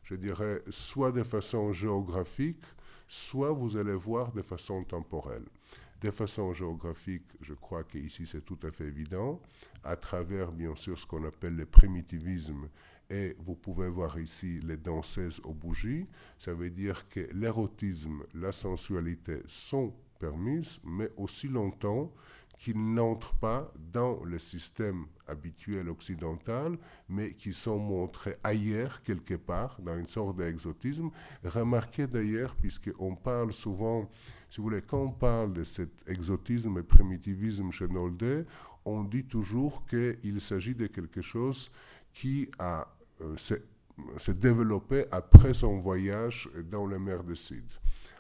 je 0.04 0.14
dirais, 0.14 0.62
soit 0.70 1.10
de 1.10 1.22
façon 1.22 1.72
géographique, 1.72 2.64
soit 3.08 3.50
vous 3.50 3.76
allez 3.76 3.94
voir 3.94 4.32
de 4.32 4.42
façon 4.42 4.84
temporelle 4.84 5.44
de 6.00 6.10
façon 6.10 6.52
géographique, 6.52 7.26
je 7.40 7.54
crois 7.54 7.84
qu'ici 7.84 8.26
c'est 8.26 8.44
tout 8.44 8.58
à 8.62 8.70
fait 8.70 8.86
évident, 8.86 9.40
à 9.84 9.96
travers 9.96 10.52
bien 10.52 10.74
sûr 10.74 10.98
ce 10.98 11.06
qu'on 11.06 11.24
appelle 11.24 11.56
le 11.56 11.66
primitivisme. 11.66 12.68
Et 13.10 13.36
vous 13.40 13.56
pouvez 13.56 13.88
voir 13.88 14.18
ici 14.18 14.60
les 14.62 14.76
danseuses 14.76 15.40
aux 15.44 15.52
bougies. 15.52 16.06
Ça 16.38 16.54
veut 16.54 16.70
dire 16.70 17.08
que 17.08 17.28
l'érotisme, 17.32 18.22
la 18.34 18.52
sensualité 18.52 19.42
sont 19.48 19.92
permise, 20.20 20.78
mais 20.84 21.10
aussi 21.16 21.48
longtemps 21.48 22.12
qu'ils 22.58 22.92
n'entrent 22.94 23.34
pas 23.36 23.72
dans 23.92 24.22
le 24.22 24.38
système 24.38 25.06
habituel 25.26 25.88
occidental, 25.88 26.76
mais 27.08 27.32
qui 27.32 27.54
sont 27.54 27.78
montrés 27.78 28.36
ailleurs, 28.44 29.02
quelque 29.02 29.34
part, 29.34 29.80
dans 29.80 29.96
une 29.96 30.06
sorte 30.06 30.36
d'exotisme. 30.36 31.08
Remarquez 31.42 32.06
d'ailleurs, 32.06 32.54
puisqu'on 32.54 33.16
parle 33.16 33.54
souvent, 33.54 34.10
si 34.50 34.56
vous 34.56 34.64
voulez, 34.64 34.82
quand 34.82 35.00
on 35.00 35.12
parle 35.12 35.52
de 35.52 35.62
cet 35.62 35.90
exotisme 36.08 36.76
et 36.78 36.82
primitivisme 36.82 37.70
chez 37.70 37.86
Nolde, 37.86 38.46
on 38.84 39.04
dit 39.04 39.24
toujours 39.24 39.86
qu'il 39.86 40.40
s'agit 40.40 40.74
de 40.74 40.88
quelque 40.88 41.22
chose 41.22 41.70
qui 42.12 42.50
a, 42.58 42.88
euh, 43.20 43.36
s'est 43.36 44.34
développé 44.34 45.04
après 45.12 45.54
son 45.54 45.78
voyage 45.78 46.50
dans 46.68 46.86
la 46.86 46.98
mer 46.98 47.22
du 47.22 47.36
Sud. 47.36 47.64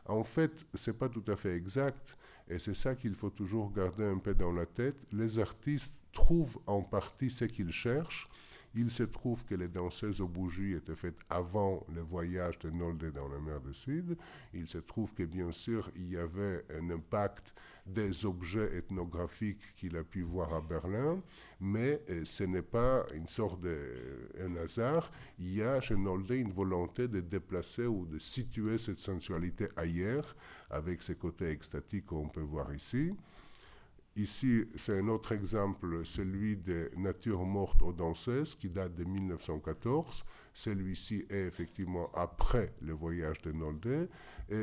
En 0.06 0.22
fait, 0.22 0.52
ce 0.74 0.90
n'est 0.90 0.96
pas 0.96 1.08
tout 1.08 1.24
à 1.26 1.34
fait 1.34 1.56
exact. 1.56 2.16
Et 2.48 2.58
c'est 2.58 2.74
ça 2.74 2.94
qu'il 2.94 3.14
faut 3.14 3.30
toujours 3.30 3.72
garder 3.72 4.04
un 4.04 4.18
peu 4.18 4.34
dans 4.34 4.52
la 4.52 4.66
tête. 4.66 4.96
Les 5.12 5.38
artistes 5.38 5.94
trouvent 6.12 6.58
en 6.66 6.82
partie 6.82 7.30
ce 7.30 7.44
qu'ils 7.44 7.72
cherchent. 7.72 8.28
Il 8.74 8.90
se 8.90 9.02
trouve 9.02 9.44
que 9.44 9.54
les 9.54 9.68
danseuses 9.68 10.20
aux 10.20 10.28
bougies 10.28 10.74
étaient 10.74 10.94
faites 10.94 11.18
avant 11.28 11.84
le 11.92 12.02
voyage 12.02 12.58
de 12.60 12.70
Nolde 12.70 13.12
dans 13.12 13.28
la 13.28 13.40
mer 13.40 13.60
du 13.60 13.74
Sud. 13.74 14.16
Il 14.54 14.68
se 14.68 14.78
trouve 14.78 15.12
que 15.12 15.24
bien 15.24 15.50
sûr, 15.50 15.90
il 15.96 16.12
y 16.12 16.16
avait 16.16 16.64
un 16.78 16.90
impact 16.90 17.52
des 17.84 18.24
objets 18.24 18.76
ethnographiques 18.76 19.74
qu'il 19.74 19.96
a 19.96 20.04
pu 20.04 20.22
voir 20.22 20.54
à 20.54 20.60
Berlin, 20.60 21.20
mais 21.60 22.00
euh, 22.10 22.24
ce 22.24 22.44
n'est 22.44 22.62
pas 22.62 23.04
une 23.14 23.26
sorte 23.26 23.60
de 23.60 24.30
un 24.40 24.54
hasard. 24.56 25.10
Il 25.38 25.54
y 25.54 25.62
a 25.62 25.80
chez 25.80 25.96
Nolde 25.96 26.30
une 26.30 26.52
volonté 26.52 27.08
de 27.08 27.20
déplacer 27.20 27.86
ou 27.86 28.06
de 28.06 28.18
situer 28.18 28.78
cette 28.78 28.98
sensualité 28.98 29.68
ailleurs, 29.76 30.36
avec 30.70 31.02
ses 31.02 31.16
côtés 31.16 31.50
extatiques 31.50 32.06
qu'on 32.06 32.28
peut 32.28 32.40
voir 32.40 32.72
ici. 32.72 33.12
Ici, 34.16 34.64
c'est 34.74 34.98
un 34.98 35.08
autre 35.08 35.32
exemple, 35.32 36.04
celui 36.04 36.56
de 36.56 36.90
Nature 36.96 37.44
morte 37.44 37.80
aux 37.80 37.92
danseuses, 37.92 38.56
qui 38.56 38.68
date 38.68 38.94
de 38.96 39.04
1914. 39.04 40.24
Celui-ci 40.52 41.26
est 41.30 41.46
effectivement 41.46 42.10
après 42.12 42.74
le 42.82 42.92
voyage 42.92 43.40
de 43.42 43.52
Nolde. 43.52 44.08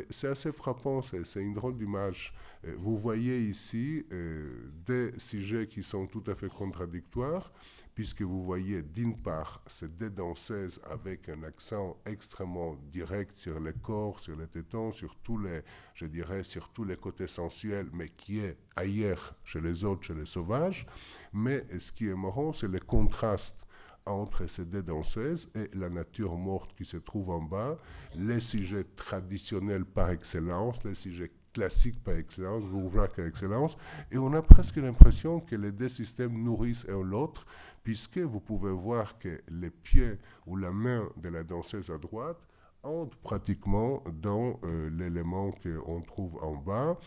C'est 0.10 0.28
assez 0.28 0.52
frappant, 0.52 1.02
c'est 1.02 1.42
une 1.42 1.54
drôle 1.54 1.78
d'image. 1.78 2.34
Vous 2.76 2.98
voyez 2.98 3.40
ici 3.40 4.06
euh, 4.12 4.70
des 4.86 5.14
sujets 5.18 5.68
qui 5.68 5.82
sont 5.82 6.08
tout 6.08 6.24
à 6.28 6.36
fait 6.36 6.50
contradictoires, 6.50 7.52
puisque 7.98 8.22
vous 8.22 8.44
voyez 8.44 8.84
d'une 8.84 9.18
part 9.18 9.60
ces 9.66 9.88
deux 9.88 10.12
danseuses 10.12 10.80
avec 10.88 11.30
un 11.30 11.42
accent 11.42 11.98
extrêmement 12.06 12.76
direct 12.92 13.34
sur 13.34 13.60
les 13.60 13.74
corps, 13.74 14.20
sur 14.20 14.36
les 14.36 14.46
tétons, 14.46 14.92
sur 14.92 15.16
tous 15.16 15.40
les, 15.40 15.64
je 15.96 16.06
dirais, 16.06 16.44
sur 16.44 16.70
tous 16.70 16.84
les 16.84 16.96
côtés 16.96 17.26
sensuels, 17.26 17.90
mais 17.92 18.10
qui 18.10 18.38
est 18.38 18.60
ailleurs 18.76 19.34
chez 19.44 19.62
les 19.62 19.84
autres, 19.84 20.04
chez 20.04 20.14
les 20.14 20.28
sauvages. 20.28 20.86
Mais 21.34 21.66
ce 21.80 21.92
qui 21.92 22.08
est 22.08 22.14
marrant, 22.14 22.54
c'est 22.54 22.68
le 22.68 22.80
contraste 22.80 23.66
entre 24.06 24.46
ces 24.46 24.66
deux 24.66 24.84
danseuses 24.84 25.50
et 25.56 25.76
la 25.76 25.90
nature 25.90 26.38
morte 26.38 26.76
qui 26.76 26.86
se 26.86 26.98
trouve 26.98 27.32
en 27.32 27.42
bas, 27.42 27.78
les 28.16 28.40
sujets 28.40 28.86
traditionnels 28.96 29.86
par 29.86 30.12
excellence, 30.12 30.84
les 30.84 30.94
sujets 30.94 31.32
classiques 31.58 32.04
par 32.04 32.16
excellence, 32.16 32.64
Bourgeois 32.66 33.08
par 33.08 33.26
excellence, 33.26 33.78
et 34.12 34.18
on 34.18 34.32
a 34.34 34.44
presque 34.44 34.78
l'impression 34.78 35.40
que 35.40 35.56
les 35.56 35.72
deux 35.72 35.90
systèmes 35.90 36.44
nourrissent 36.44 36.86
l'autre, 36.88 37.48
puisque 37.84 38.20
vous 38.20 38.40
pouvez 38.40 38.72
voir 38.72 39.18
que 39.18 39.42
les 39.50 39.72
pieds 39.72 40.18
ou 40.46 40.56
la 40.56 40.72
main 40.72 41.10
de 41.18 41.30
la 41.30 41.44
danseuse 41.44 41.90
à 41.90 41.98
droite 41.98 42.38
entrent 42.84 43.18
pratiquement 43.18 44.04
dans 44.22 44.60
euh, 44.64 44.90
l'élément 44.92 45.52
qu'on 45.64 46.02
trouve 46.02 46.38
en 46.44 46.56
bas 46.56 46.98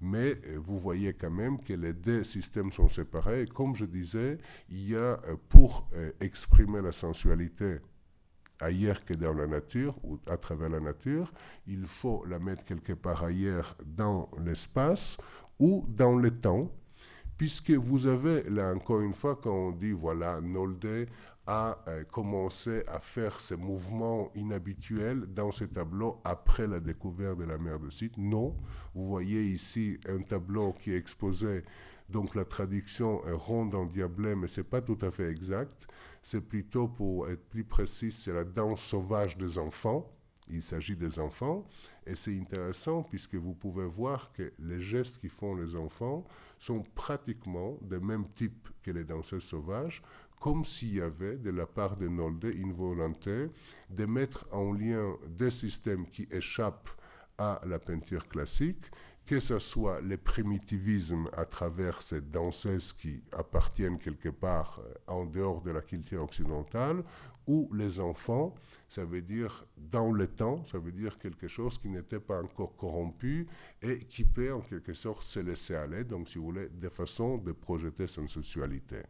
mais 0.00 0.36
euh, 0.46 0.58
vous 0.58 0.78
voyez 0.78 1.12
quand 1.12 1.30
même 1.30 1.60
que 1.62 1.72
les 1.72 1.92
deux 1.92 2.24
systèmes 2.24 2.72
sont 2.72 2.88
séparés. 2.88 3.46
comme 3.46 3.74
je 3.74 3.84
disais, 3.84 4.38
il 4.70 4.90
y 4.90 4.96
a, 4.96 4.98
euh, 4.98 5.36
pour 5.48 5.88
euh, 5.94 6.10
exprimer 6.20 6.80
la 6.80 6.92
sensualité 6.92 7.78
ailleurs 8.60 9.04
que 9.04 9.14
dans 9.14 9.34
la 9.34 9.46
nature 9.46 9.94
ou 10.04 10.18
à 10.26 10.36
travers 10.36 10.68
la 10.68 10.80
nature, 10.80 11.32
il 11.66 11.86
faut 11.86 12.24
la 12.26 12.38
mettre 12.38 12.64
quelque 12.64 12.92
part 12.92 13.24
ailleurs 13.24 13.76
dans 13.84 14.30
l'espace 14.44 15.18
ou 15.58 15.86
dans 15.88 16.16
le 16.16 16.30
temps, 16.30 16.70
puisque 17.36 17.70
vous 17.70 18.06
avez, 18.06 18.42
là 18.44 18.74
encore 18.74 19.00
une 19.00 19.14
fois, 19.14 19.36
quand 19.36 19.54
on 19.54 19.72
dit, 19.72 19.92
voilà, 19.92 20.40
Nolde 20.40 21.08
a 21.46 21.78
euh, 21.88 22.04
commencé 22.04 22.82
à 22.86 23.00
faire 23.00 23.40
ces 23.40 23.56
mouvements 23.56 24.30
inhabituels 24.34 25.26
dans 25.32 25.50
ce 25.50 25.64
tableau 25.64 26.20
après 26.22 26.66
la 26.66 26.78
découverte 26.78 27.38
de 27.38 27.44
la 27.44 27.56
mer 27.56 27.78
de 27.78 27.88
Site. 27.88 28.18
Non, 28.18 28.54
vous 28.94 29.08
voyez 29.08 29.44
ici 29.44 29.98
un 30.06 30.18
tableau 30.18 30.74
qui 30.74 30.92
est 30.92 30.96
exposé, 30.96 31.64
donc 32.10 32.34
la 32.34 32.44
traduction 32.44 33.26
est 33.26 33.32
ronde 33.32 33.74
en 33.74 33.86
diablé, 33.86 34.34
mais 34.34 34.46
ce 34.46 34.60
n'est 34.60 34.66
pas 34.66 34.82
tout 34.82 34.98
à 35.00 35.10
fait 35.10 35.30
exact. 35.30 35.88
C'est 36.22 36.46
plutôt, 36.46 36.88
pour 36.88 37.28
être 37.28 37.48
plus 37.48 37.64
précis, 37.64 38.12
c'est 38.12 38.32
la 38.32 38.44
danse 38.44 38.82
sauvage 38.82 39.36
des 39.36 39.58
enfants. 39.58 40.10
Il 40.50 40.62
s'agit 40.62 40.96
des 40.96 41.18
enfants. 41.18 41.66
Et 42.06 42.14
c'est 42.14 42.38
intéressant 42.38 43.02
puisque 43.02 43.34
vous 43.34 43.54
pouvez 43.54 43.86
voir 43.86 44.32
que 44.32 44.52
les 44.58 44.80
gestes 44.80 45.18
qui 45.18 45.28
font 45.28 45.54
les 45.54 45.76
enfants 45.76 46.24
sont 46.58 46.82
pratiquement 46.94 47.76
des 47.82 48.00
mêmes 48.00 48.28
types 48.34 48.68
que 48.82 48.90
les 48.90 49.04
danseuses 49.04 49.44
sauvages, 49.44 50.02
comme 50.40 50.64
s'il 50.64 50.94
y 50.94 51.00
avait 51.00 51.36
de 51.36 51.50
la 51.50 51.66
part 51.66 51.96
de 51.96 52.08
Nolde 52.08 52.52
une 52.54 52.72
volonté 52.72 53.48
de 53.90 54.06
mettre 54.06 54.46
en 54.52 54.72
lien 54.72 55.16
des 55.28 55.50
systèmes 55.50 56.06
qui 56.06 56.26
échappent 56.30 56.90
à 57.36 57.60
la 57.66 57.78
peinture 57.78 58.26
classique, 58.26 58.84
que 59.28 59.40
ce 59.40 59.58
soit 59.58 60.00
le 60.00 60.16
primitivisme 60.16 61.28
à 61.36 61.44
travers 61.44 62.00
ces 62.00 62.22
danseuses 62.22 62.94
qui 62.94 63.22
appartiennent 63.32 63.98
quelque 63.98 64.30
part 64.30 64.80
euh, 64.80 64.94
en 65.06 65.26
dehors 65.26 65.60
de 65.60 65.70
la 65.70 65.82
culture 65.82 66.22
occidentale, 66.22 67.04
ou 67.46 67.68
les 67.74 68.00
enfants, 68.00 68.54
ça 68.88 69.04
veut 69.04 69.20
dire 69.20 69.66
dans 69.76 70.12
le 70.12 70.26
temps, 70.26 70.64
ça 70.64 70.78
veut 70.78 70.92
dire 70.92 71.18
quelque 71.18 71.46
chose 71.46 71.76
qui 71.76 71.90
n'était 71.90 72.20
pas 72.20 72.42
encore 72.42 72.74
corrompu 72.74 73.46
et 73.82 73.98
qui 73.98 74.24
peut 74.24 74.52
en 74.52 74.60
quelque 74.60 74.94
sorte 74.94 75.24
se 75.24 75.40
laisser 75.40 75.74
aller, 75.74 76.04
donc 76.04 76.30
si 76.30 76.38
vous 76.38 76.44
voulez, 76.44 76.70
des 76.70 76.90
façons 76.90 77.36
de 77.36 77.52
projeter 77.52 78.06
son 78.06 78.26
sexualité. 78.28 79.02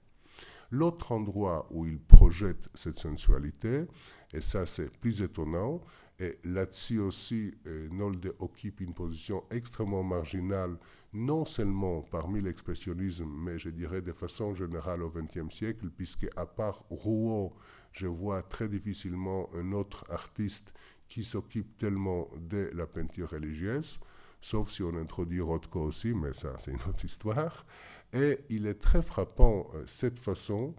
L'autre 0.70 1.12
endroit 1.12 1.68
où 1.70 1.86
il 1.86 2.00
projette 2.00 2.68
cette 2.74 2.98
sensualité, 2.98 3.86
et 4.34 4.40
ça 4.40 4.66
c'est 4.66 4.90
plus 4.98 5.22
étonnant, 5.22 5.80
et 6.20 6.38
là-dessus 6.44 6.98
aussi, 6.98 7.54
euh, 7.66 7.88
Nolde 7.90 8.32
occupe 8.40 8.80
une 8.80 8.92
position 8.92 9.44
extrêmement 9.50 10.02
marginale, 10.02 10.76
non 11.12 11.44
seulement 11.44 12.02
parmi 12.02 12.40
l'expressionnisme, 12.40 13.28
mais 13.28 13.58
je 13.58 13.70
dirais 13.70 14.02
de 14.02 14.12
façon 14.12 14.52
générale 14.52 15.02
au 15.02 15.10
XXe 15.10 15.54
siècle, 15.54 15.90
puisque 15.96 16.26
à 16.34 16.44
part 16.44 16.82
Rouault, 16.90 17.54
je 17.92 18.08
vois 18.08 18.42
très 18.42 18.68
difficilement 18.68 19.48
un 19.54 19.72
autre 19.72 20.04
artiste 20.10 20.74
qui 21.08 21.22
s'occupe 21.22 21.78
tellement 21.78 22.28
de 22.36 22.70
la 22.74 22.86
peinture 22.86 23.30
religieuse, 23.30 24.00
sauf 24.40 24.70
si 24.70 24.82
on 24.82 24.94
introduit 24.96 25.40
Rothko 25.40 25.82
aussi, 25.82 26.14
mais 26.14 26.32
ça 26.32 26.54
c'est 26.58 26.72
une 26.72 26.82
autre 26.88 27.04
histoire. 27.04 27.64
Et 28.12 28.38
il 28.48 28.66
est 28.66 28.80
très 28.80 29.02
frappant 29.02 29.70
euh, 29.74 29.82
cette 29.86 30.18
façon 30.18 30.74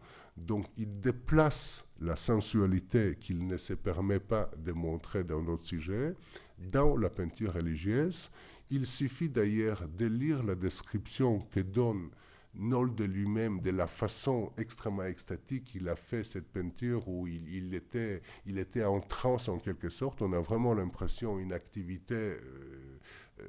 donc 0.46 0.66
il 0.78 1.00
déplace 1.00 1.86
la 2.00 2.16
sensualité 2.16 3.18
qu'il 3.20 3.46
ne 3.46 3.58
se 3.58 3.74
permet 3.74 4.20
pas 4.20 4.50
de 4.58 4.72
montrer 4.72 5.24
dans 5.24 5.42
d'autres 5.42 5.66
sujets 5.66 6.16
dans 6.72 6.96
la 6.98 7.10
peinture 7.10 7.54
religieuse. 7.54 8.30
Il 8.70 8.86
suffit 8.86 9.30
d'ailleurs 9.30 9.88
de 9.88 10.06
lire 10.06 10.44
la 10.44 10.56
description 10.56 11.40
que 11.52 11.60
donne 11.60 12.10
Nolde 12.56 13.02
lui-même 13.02 13.62
de 13.62 13.70
la 13.70 13.86
façon 13.86 14.52
extrêmement 14.58 15.04
extatique 15.04 15.66
qu'il 15.66 15.88
a 15.88 15.96
fait 15.96 16.24
cette 16.24 16.48
peinture 16.48 17.08
où 17.08 17.28
il, 17.28 17.74
était, 17.76 18.22
il 18.46 18.58
était 18.58 18.84
en 18.84 19.02
transe 19.02 19.50
en 19.50 19.60
quelque 19.60 19.90
sorte. 19.90 20.22
On 20.24 20.34
a 20.34 20.40
vraiment 20.40 20.74
l'impression 20.74 21.38
d'une 21.38 21.54
activité 21.54 22.16
euh, 22.16 22.40
euh, 23.40 23.48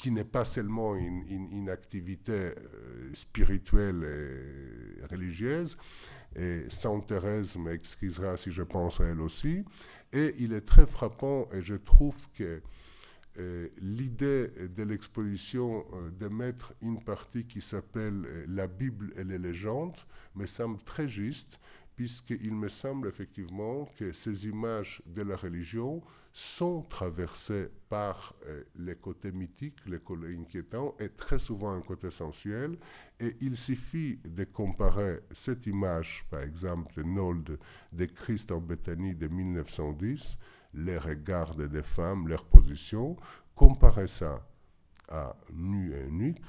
qui 0.00 0.10
n'est 0.10 0.24
pas 0.24 0.46
seulement 0.46 0.96
une, 0.96 1.68
activité 1.68 2.32
euh, 2.32 2.54
spirituelle 3.12 4.02
et 4.02 5.04
religieuse. 5.04 5.76
Et 6.34 6.64
Sainte 6.70 7.06
Thérèse 7.06 7.58
m'excusera 7.58 8.38
si 8.38 8.50
je 8.50 8.62
pense 8.62 8.98
à 9.00 9.04
elle 9.04 9.20
aussi. 9.20 9.62
Et 10.12 10.34
il 10.38 10.54
est 10.54 10.62
très 10.62 10.86
frappant, 10.86 11.48
et 11.52 11.60
je 11.60 11.74
trouve 11.74 12.16
que 12.32 12.62
euh, 13.38 13.68
l'idée 13.78 14.48
de 14.74 14.82
l'exposition 14.82 15.84
euh, 15.92 16.10
de 16.10 16.28
mettre 16.28 16.72
une 16.80 17.04
partie 17.04 17.44
qui 17.44 17.60
s'appelle 17.60 18.46
La 18.48 18.66
Bible 18.66 19.12
et 19.16 19.24
les 19.24 19.38
légendes 19.38 19.98
me 20.34 20.46
semble 20.46 20.82
très 20.82 21.08
juste, 21.08 21.60
puisqu'il 21.94 22.54
me 22.54 22.68
semble 22.68 23.06
effectivement 23.06 23.84
que 23.98 24.12
ces 24.12 24.46
images 24.46 25.02
de 25.04 25.22
la 25.22 25.36
religion 25.36 26.02
sont 26.32 26.82
traversées 26.82 27.68
par 27.88 28.34
euh, 28.46 28.62
les 28.76 28.94
côtés 28.94 29.32
mythiques, 29.32 29.84
les 29.86 29.98
côtés 29.98 30.36
inquiétants, 30.36 30.94
et 31.00 31.08
très 31.08 31.38
souvent 31.38 31.72
un 31.72 31.80
côté 31.80 32.10
sensuel. 32.10 32.78
Et 33.18 33.36
il 33.40 33.56
suffit 33.56 34.18
de 34.24 34.44
comparer 34.44 35.20
cette 35.32 35.66
image, 35.66 36.24
par 36.30 36.42
exemple, 36.42 36.94
de 36.94 37.02
Nold 37.02 37.58
de 37.92 38.04
Christ 38.04 38.52
en 38.52 38.60
Bethanie 38.60 39.14
de 39.14 39.26
1910, 39.26 40.38
les 40.74 40.98
regards 40.98 41.56
des 41.56 41.82
femmes, 41.82 42.28
leur 42.28 42.44
position, 42.44 43.16
comparer 43.56 44.06
ça 44.06 44.46
à 45.08 45.36
nu 45.52 45.92
et 45.94 46.08
nuque, 46.10 46.46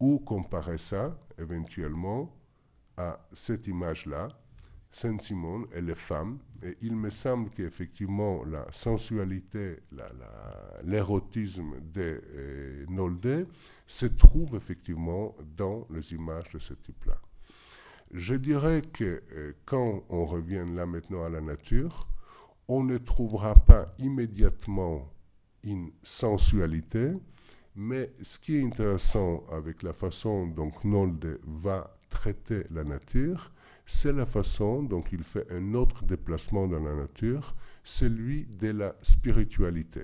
ou 0.00 0.18
comparer 0.18 0.78
ça 0.78 1.16
éventuellement 1.38 2.34
à 2.96 3.18
cette 3.32 3.66
image-là, 3.66 4.28
Saint-Simon 4.90 5.66
et 5.72 5.80
les 5.80 5.94
femmes. 5.94 6.38
Et 6.64 6.78
il 6.80 6.96
me 6.96 7.10
semble 7.10 7.50
qu'effectivement, 7.50 8.42
la 8.44 8.66
sensualité, 8.72 9.80
l'érotisme 10.82 11.74
de 11.92 12.22
euh, 12.24 12.86
Nolde 12.88 13.46
se 13.86 14.06
trouve 14.06 14.56
effectivement 14.56 15.36
dans 15.58 15.86
les 15.90 16.14
images 16.14 16.50
de 16.54 16.58
ce 16.58 16.72
type-là. 16.72 17.20
Je 18.12 18.34
dirais 18.34 18.80
que 18.80 19.22
euh, 19.32 19.52
quand 19.66 20.04
on 20.08 20.24
revient 20.24 20.64
là 20.74 20.86
maintenant 20.86 21.24
à 21.24 21.28
la 21.28 21.42
nature, 21.42 22.08
on 22.66 22.82
ne 22.82 22.96
trouvera 22.96 23.54
pas 23.56 23.94
immédiatement 23.98 25.12
une 25.64 25.90
sensualité, 26.02 27.12
mais 27.76 28.10
ce 28.22 28.38
qui 28.38 28.56
est 28.56 28.64
intéressant 28.64 29.44
avec 29.52 29.82
la 29.82 29.92
façon 29.92 30.46
dont 30.46 30.72
Nolde 30.82 31.40
va 31.44 31.94
traiter 32.08 32.64
la 32.70 32.84
nature, 32.84 33.50
c'est 33.86 34.12
la 34.12 34.26
façon 34.26 34.82
dont 34.82 35.02
il 35.12 35.22
fait 35.22 35.50
un 35.52 35.74
autre 35.74 36.04
déplacement 36.04 36.66
dans 36.66 36.82
la 36.82 36.94
nature, 36.94 37.54
celui 37.82 38.46
de 38.46 38.68
la 38.68 38.96
spiritualité. 39.02 40.02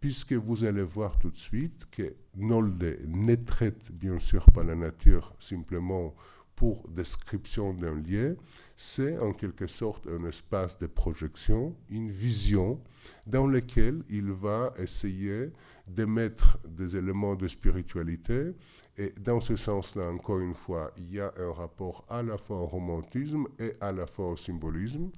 Puisque 0.00 0.34
vous 0.34 0.64
allez 0.64 0.82
voir 0.82 1.18
tout 1.18 1.30
de 1.30 1.36
suite 1.36 1.86
que 1.90 2.14
Nolde 2.36 2.98
ne 3.06 3.34
traite 3.34 3.90
bien 3.92 4.18
sûr 4.18 4.46
pas 4.52 4.62
la 4.62 4.76
nature 4.76 5.34
simplement 5.40 6.14
pour 6.58 6.88
description 6.88 7.72
d'un 7.72 7.94
lieu, 7.94 8.36
c'est 8.74 9.16
en 9.18 9.32
quelque 9.32 9.68
sorte 9.68 10.08
un 10.08 10.24
espace 10.24 10.76
de 10.80 10.88
projection, 10.88 11.76
une 11.88 12.10
vision 12.10 12.82
dans 13.28 13.46
lequel 13.46 14.02
il 14.10 14.32
va 14.32 14.74
essayer 14.76 15.52
de 15.86 16.04
mettre 16.04 16.58
des 16.66 16.96
éléments 16.96 17.36
de 17.36 17.46
spiritualité. 17.46 18.56
Et 18.96 19.14
dans 19.20 19.38
ce 19.38 19.54
sens-là, 19.54 20.10
encore 20.10 20.40
une 20.40 20.54
fois, 20.54 20.90
il 20.96 21.14
y 21.14 21.20
a 21.20 21.32
un 21.38 21.52
rapport 21.52 22.04
à 22.08 22.24
la 22.24 22.36
fois 22.36 22.56
au 22.56 22.66
romantisme 22.66 23.46
et 23.60 23.74
à 23.80 23.92
la 23.92 24.08
fois 24.08 24.30
au 24.30 24.36
symbolisme 24.36 25.12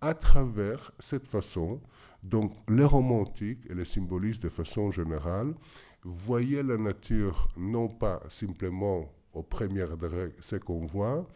à 0.00 0.14
travers 0.14 0.92
cette 1.00 1.26
façon. 1.26 1.80
Donc 2.22 2.52
les 2.68 2.84
romantiques 2.84 3.66
et 3.68 3.74
les 3.74 3.84
symbolistes 3.84 4.44
de 4.44 4.48
façon 4.48 4.92
générale 4.92 5.52
voyaient 6.04 6.62
la 6.62 6.78
nature 6.78 7.48
non 7.56 7.88
pas 7.88 8.22
simplement 8.28 9.15
au 9.36 9.42
premier 9.42 9.86
degré 9.86 10.32
ce 10.40 10.56
qu'on 10.56 10.86
voit, 10.86 11.28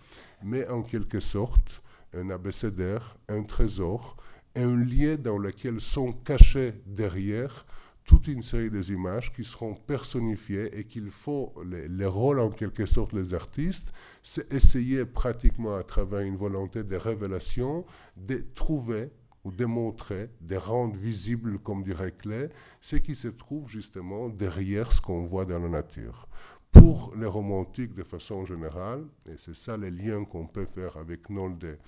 mais 0.42 0.66
en 0.68 0.82
quelque 0.82 1.20
sorte 1.20 1.82
un 2.14 2.30
abécédaire, 2.30 3.16
un 3.28 3.42
trésor, 3.44 4.16
un 4.56 4.74
lieu 4.74 5.16
dans 5.16 5.38
lequel 5.38 5.80
sont 5.80 6.12
cachés 6.12 6.74
derrière 6.86 7.66
toute 8.04 8.26
une 8.26 8.42
série 8.42 8.70
des 8.70 8.90
images 8.90 9.32
qui 9.32 9.44
seront 9.44 9.74
personnifiées 9.74 10.76
et 10.76 10.84
qu'il 10.84 11.10
faut, 11.10 11.54
les, 11.64 11.86
les, 11.86 12.06
rôles 12.06 12.40
en 12.40 12.50
quelque 12.50 12.86
sorte 12.86 13.12
les 13.12 13.34
artistes, 13.34 13.92
c'est 14.22 14.52
essayer 14.52 15.04
pratiquement 15.04 15.76
à 15.76 15.84
travers 15.84 16.20
une 16.20 16.36
volonté 16.36 16.82
de 16.82 16.96
révélation 16.96 17.84
de 18.16 18.44
trouver 18.54 19.10
ou 19.44 19.52
de 19.52 19.64
montrer, 19.64 20.30
de 20.40 20.56
rendre 20.56 20.96
visible, 20.96 21.58
comme 21.58 21.82
dirait 21.82 22.12
Clé, 22.12 22.48
ce 22.80 22.96
qui 22.96 23.14
se 23.14 23.28
trouve 23.28 23.68
justement 23.68 24.28
derrière 24.28 24.92
ce 24.92 25.00
qu'on 25.00 25.22
voit 25.22 25.44
dans 25.44 25.60
la 25.60 25.68
nature. 25.68 26.28
Pour 26.72 27.14
les 27.16 27.26
romantiques 27.26 27.94
de 27.94 28.02
façon 28.02 28.44
générale, 28.44 29.06
et 29.26 29.36
c'est 29.36 29.56
ça 29.56 29.76
les 29.76 29.90
liens 29.90 30.24
qu'on 30.24 30.46
peut 30.46 30.66
faire 30.66 30.96
avec 30.96 31.28
Nolde 31.28 31.78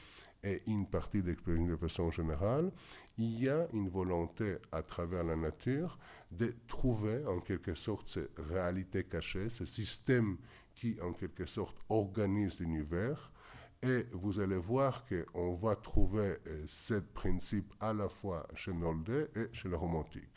et 0.45 0.63
une 0.67 0.87
partie 0.87 1.23
d'expérience 1.23 1.69
de 1.69 1.77
façon 1.77 2.11
générale, 2.11 2.73
il 3.17 3.43
y 3.43 3.49
a 3.49 3.69
une 3.73 3.89
volonté 3.89 4.57
à 4.73 4.83
travers 4.83 5.23
la 5.23 5.37
nature 5.37 5.99
de 6.31 6.55
trouver 6.67 7.25
en 7.27 7.41
quelque 7.41 7.75
sorte 7.75 8.09
ces 8.09 8.27
réalités 8.37 9.05
cachées, 9.05 9.51
ce 9.51 9.65
système 9.65 10.39
qui 10.75 10.99
en 11.01 11.13
quelque 11.13 11.47
sorte 11.47 11.77
organise 11.89 12.59
l'univers. 12.59 13.31
Et 13.85 14.07
vous 14.13 14.41
allez 14.41 14.57
voir 14.57 15.05
qu'on 15.07 15.55
va 15.55 15.75
trouver 15.77 16.37
euh, 16.47 16.65
ce 16.69 16.95
principe 16.95 17.73
à 17.81 17.93
la 17.93 18.09
fois 18.09 18.47
chez 18.55 18.73
Nolde 18.73 19.29
et 19.35 19.53
chez 19.53 19.69
le 19.69 19.77
romantique. 19.77 20.31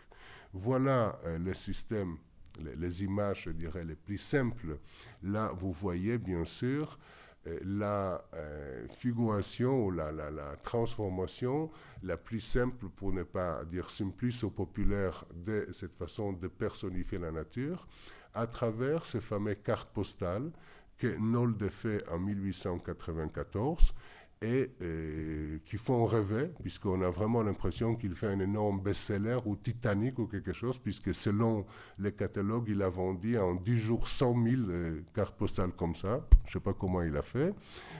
Voilà 0.51 1.19
euh, 1.25 1.37
le 1.37 1.53
système 1.53 2.17
les, 2.59 3.03
images, 3.03 3.43
je 3.45 3.49
dirais, 3.51 3.83
les 3.83 3.95
plus 3.95 4.17
simples. 4.17 4.77
Là, 5.23 5.51
vous 5.57 5.71
voyez 5.71 6.17
bien 6.17 6.45
sûr 6.45 6.99
euh, 7.47 7.59
la 7.63 8.23
euh, 8.33 8.87
figuration 8.97 9.85
ou 9.85 9.91
la, 9.91 10.11
la, 10.11 10.55
transformation 10.63 11.69
la 12.03 12.17
plus 12.17 12.39
simple, 12.39 12.87
pour 12.95 13.11
ne 13.11 13.23
pas 13.23 13.63
dire 13.65 13.89
simpliste 13.89 14.43
ou 14.43 14.49
populaire, 14.49 15.25
de 15.33 15.67
cette 15.71 15.95
façon 15.95 16.33
de 16.33 16.47
personnifier 16.47 17.17
la 17.17 17.31
nature, 17.31 17.87
à 18.33 18.47
travers 18.47 19.05
ces 19.05 19.21
fameuses 19.21 19.57
cartes 19.63 19.89
postales 19.93 20.51
que 20.97 21.17
Nolde 21.17 21.67
fait 21.69 22.07
en 22.09 22.19
1894 22.19 23.93
et 24.41 24.71
euh, 24.81 25.59
qui 25.65 25.77
font 25.77 26.05
rêver, 26.05 26.51
puisqu'on 26.61 27.01
a 27.01 27.09
vraiment 27.09 27.41
l'impression 27.41 27.95
qu'il 27.95 28.13
fait 28.15 28.27
un 28.27 28.39
énorme 28.39 28.81
best-seller 28.81 29.39
ou 29.45 29.55
Titanic 29.55 30.19
ou 30.19 30.27
quelque 30.27 30.53
chose, 30.53 30.77
puisque 30.77 31.13
selon 31.13 31.65
les 31.99 32.11
catalogues, 32.11 32.67
il 32.69 32.81
a 32.81 32.89
vendu 32.89 33.37
en 33.37 33.55
10 33.55 33.79
jours 33.79 34.07
100 34.07 34.43
000 34.43 34.61
euh, 34.69 35.01
cartes 35.13 35.35
postales 35.37 35.71
comme 35.71 35.95
ça. 35.95 36.25
Je 36.43 36.49
ne 36.49 36.53
sais 36.53 36.59
pas 36.59 36.73
comment 36.73 37.01
il 37.01 37.15
a 37.15 37.21
fait, 37.21 37.53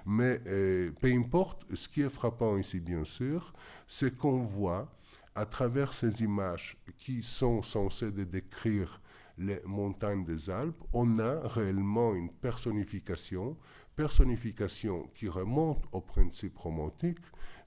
mais 0.05 0.41
euh, 0.47 0.91
peu 0.99 1.11
importe, 1.11 1.65
ce 1.73 1.87
qui 1.87 2.01
est 2.01 2.09
frappant 2.09 2.57
ici, 2.57 2.79
bien 2.79 3.03
sûr, 3.03 3.53
c'est 3.87 4.15
qu'on 4.15 4.43
voit 4.43 4.91
à 5.35 5.45
travers 5.45 5.93
ces 5.93 6.23
images 6.23 6.77
qui 6.97 7.21
sont 7.21 7.61
censées 7.61 8.11
décrire 8.11 9.01
les 9.37 9.61
montagnes 9.65 10.23
des 10.23 10.49
Alpes, 10.49 10.81
on 10.93 11.19
a 11.19 11.47
réellement 11.47 12.13
une 12.13 12.31
personnification 12.31 13.57
personnification 13.95 15.09
qui 15.13 15.27
remonte 15.27 15.83
au 15.91 16.01
principe 16.01 16.57
romantique, 16.57 17.19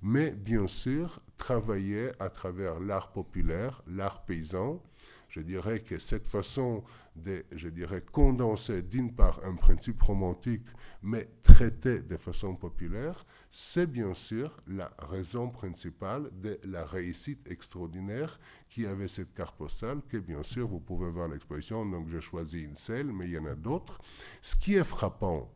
mais 0.03 0.31
bien 0.31 0.67
sûr 0.67 1.21
travailler 1.37 2.11
à 2.21 2.29
travers 2.29 2.81
l'art 2.81 3.13
populaire, 3.13 3.83
l'art 3.87 4.25
paysan. 4.25 4.83
Je 5.29 5.41
dirais 5.41 5.81
que 5.81 5.99
cette 5.99 6.27
façon 6.27 6.83
de, 7.15 7.45
je 7.53 7.69
dirais, 7.69 8.03
condenser 8.13 8.83
d'une 8.83 9.15
part 9.15 9.41
un 9.45 9.55
principe 9.55 10.01
romantique, 10.01 10.67
mais 11.03 11.29
traiter 11.43 12.01
de 12.01 12.17
façon 12.17 12.55
populaire, 12.55 13.27
c'est 13.51 13.87
bien 13.87 14.15
sûr 14.15 14.57
la 14.67 14.91
raison 14.99 15.51
principale 15.51 16.31
de 16.41 16.59
la 16.65 16.85
réussite 16.85 17.51
extraordinaire 17.51 18.41
qui 18.69 18.87
avait 18.87 19.09
cette 19.09 19.35
carte 19.35 19.57
postale, 19.57 20.01
que 20.09 20.17
bien 20.17 20.43
sûr 20.43 20.67
vous 20.67 20.81
pouvez 20.81 21.11
voir 21.11 21.29
l'exposition, 21.29 21.85
donc 21.85 22.09
j'ai 22.09 22.21
choisi 22.21 22.63
une 22.63 22.77
seule, 22.77 23.13
mais 23.13 23.27
il 23.27 23.33
y 23.33 23.39
en 23.39 23.47
a 23.47 23.55
d'autres. 23.55 24.01
Ce 24.41 24.57
qui 24.57 24.77
est 24.77 24.85
frappant 24.85 25.53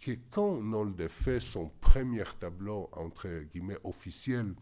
que 0.00 0.12
quand 0.30 0.60
Nolde 0.60 1.08
fait 1.08 1.40
son 1.40 1.70
premier 1.80 2.24
tableau, 2.38 2.88
entre 2.92 3.28
guillemets, 3.52 3.78
officiel, 3.84 4.54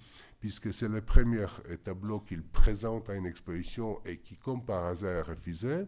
puisque 0.44 0.74
c'est 0.74 0.88
le 0.88 1.00
premier 1.00 1.46
tableau 1.84 2.20
qu'il 2.20 2.42
présente 2.42 3.08
à 3.08 3.14
une 3.14 3.24
exposition 3.24 3.98
et 4.04 4.18
qui, 4.18 4.36
comme 4.36 4.62
par 4.62 4.84
hasard, 4.84 5.10
est 5.10 5.22
refusé, 5.22 5.86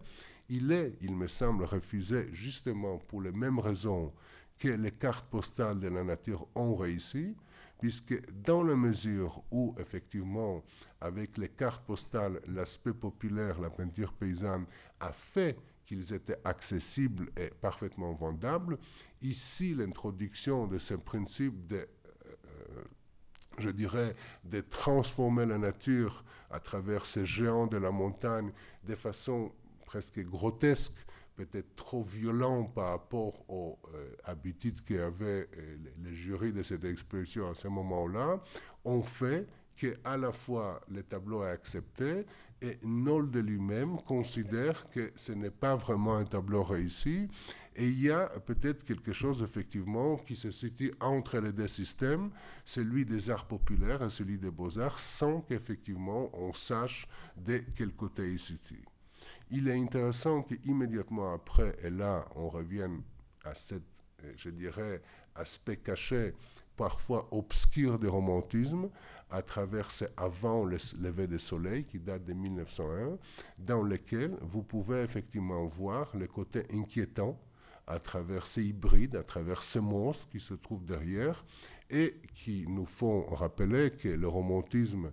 il 0.48 0.72
est, 0.72 0.96
il 1.02 1.14
me 1.14 1.28
semble, 1.28 1.64
refusé 1.64 2.28
justement 2.32 2.96
pour 2.96 3.20
les 3.20 3.32
mêmes 3.32 3.58
raisons 3.58 4.14
que 4.58 4.68
les 4.68 4.92
cartes 4.92 5.28
postales 5.28 5.78
de 5.78 5.88
la 5.88 6.02
nature 6.02 6.48
ont 6.54 6.74
réussi, 6.74 7.36
puisque 7.78 8.18
dans 8.32 8.62
la 8.62 8.76
mesure 8.76 9.42
où, 9.50 9.74
effectivement, 9.78 10.64
avec 11.02 11.36
les 11.36 11.50
cartes 11.50 11.84
postales, 11.84 12.40
l'aspect 12.46 12.94
populaire, 12.94 13.60
la 13.60 13.68
peinture 13.68 14.14
paysanne 14.14 14.64
a 15.00 15.12
fait 15.12 15.58
qu'ils 15.84 16.14
étaient 16.14 16.40
accessibles 16.44 17.30
et 17.36 17.50
parfaitement 17.60 18.14
vendables. 18.14 18.78
Ici, 19.20 19.74
l'introduction 19.74 20.66
de 20.66 20.78
ce 20.78 20.94
principe 20.94 21.66
de, 21.66 21.86
je 23.58 23.70
dirais, 23.70 24.14
de 24.44 24.60
transformer 24.60 25.46
la 25.46 25.58
nature 25.58 26.24
à 26.50 26.60
travers 26.60 27.06
ces 27.06 27.26
géants 27.26 27.66
de 27.66 27.76
la 27.76 27.90
montagne 27.90 28.52
de 28.84 28.94
façon 28.94 29.52
presque 29.84 30.20
grotesque, 30.20 30.96
peut-être 31.36 31.74
trop 31.76 32.02
violent 32.02 32.64
par 32.64 32.90
rapport 32.90 33.44
aux 33.48 33.78
euh, 33.94 34.14
habitudes 34.24 34.82
qu'avaient 34.82 35.48
euh, 35.56 35.76
les, 36.02 36.14
jurys 36.14 36.52
de 36.52 36.62
cette 36.62 36.84
exposition 36.84 37.50
à 37.50 37.54
ce 37.54 37.68
moment-là, 37.68 38.40
ont 38.84 39.02
fait 39.02 39.46
qu'à 39.76 40.16
la 40.16 40.32
fois 40.32 40.80
le 40.88 41.02
tableau 41.02 41.44
est 41.44 41.50
accepté 41.50 42.24
et 42.62 42.78
Nolde 42.82 43.36
lui-même 43.36 43.98
considère 44.02 44.88
que 44.88 45.12
ce 45.14 45.32
n'est 45.32 45.50
pas 45.50 45.76
vraiment 45.76 46.16
un 46.16 46.24
tableau 46.24 46.62
réussi. 46.62 47.28
Et 47.78 47.86
il 47.88 48.00
y 48.00 48.10
a 48.10 48.26
peut-être 48.40 48.84
quelque 48.84 49.12
chose 49.12 49.42
effectivement 49.42 50.16
qui 50.16 50.34
se 50.34 50.50
situe 50.50 50.94
entre 50.98 51.38
les 51.40 51.52
deux 51.52 51.68
systèmes, 51.68 52.30
celui 52.64 53.04
des 53.04 53.28
arts 53.28 53.46
populaires 53.46 54.02
et 54.02 54.08
celui 54.08 54.38
des 54.38 54.50
beaux-arts, 54.50 54.98
sans 54.98 55.42
qu'effectivement 55.42 56.30
on 56.32 56.54
sache 56.54 57.06
de 57.36 57.60
quel 57.76 57.92
côté 57.92 58.32
il 58.32 58.38
se 58.38 58.54
situe. 58.54 58.82
Il 59.50 59.68
est 59.68 59.78
intéressant 59.78 60.42
qu'immédiatement 60.42 61.34
après, 61.34 61.76
et 61.82 61.90
là 61.90 62.26
on 62.34 62.48
revient 62.48 62.88
à 63.44 63.54
cet, 63.54 63.84
je 64.38 64.48
dirais, 64.48 65.02
aspect 65.34 65.76
caché 65.76 66.32
parfois 66.78 67.28
obscur 67.30 67.98
du 67.98 68.08
romantisme, 68.08 68.88
à 69.30 69.42
travers 69.42 69.90
ces 69.90 70.06
avant 70.16 70.64
le 70.64 70.78
lever 71.00 71.26
du 71.26 71.38
soleil 71.38 71.84
qui 71.84 71.98
date 71.98 72.24
de 72.24 72.32
1901, 72.32 73.18
dans 73.58 73.82
lesquels 73.82 74.36
vous 74.40 74.62
pouvez 74.62 75.02
effectivement 75.02 75.66
voir 75.66 76.16
le 76.16 76.26
côté 76.26 76.64
inquiétant 76.72 77.38
à 77.86 77.98
travers 77.98 78.46
ces 78.46 78.64
hybrides, 78.64 79.16
à 79.16 79.22
travers 79.22 79.62
ces 79.62 79.80
monstres 79.80 80.28
qui 80.28 80.40
se 80.40 80.54
trouvent 80.54 80.84
derrière 80.84 81.44
et 81.90 82.16
qui 82.34 82.66
nous 82.68 82.86
font 82.86 83.26
rappeler 83.26 83.90
que 83.90 84.08
le 84.08 84.28
romantisme 84.28 85.10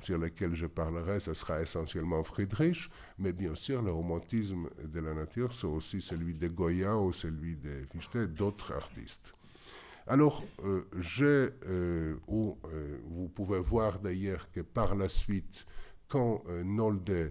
sur 0.00 0.18
lequel 0.18 0.54
je 0.54 0.66
parlerai, 0.66 1.20
ce 1.20 1.34
sera 1.34 1.60
essentiellement 1.60 2.22
Friedrich, 2.22 2.90
mais 3.18 3.32
bien 3.32 3.54
sûr, 3.54 3.82
le 3.82 3.90
romantisme 3.90 4.68
de 4.82 5.00
la 5.00 5.14
nature, 5.14 5.52
c'est 5.52 5.66
aussi 5.66 6.00
celui 6.00 6.34
de 6.34 6.48
Goya 6.48 6.96
ou 6.96 7.12
celui 7.12 7.56
de 7.56 7.84
Fichte, 7.92 8.16
d'autres 8.16 8.72
artistes. 8.72 9.34
Alors, 10.06 10.42
euh, 10.64 10.86
euh, 11.20 12.16
euh, 12.28 12.98
vous 13.04 13.28
pouvez 13.28 13.60
voir 13.60 13.98
d'ailleurs 13.98 14.50
que 14.50 14.60
par 14.60 14.94
la 14.94 15.08
suite, 15.08 15.66
quand 16.08 16.42
Nolde 16.64 17.10
euh, 17.10 17.28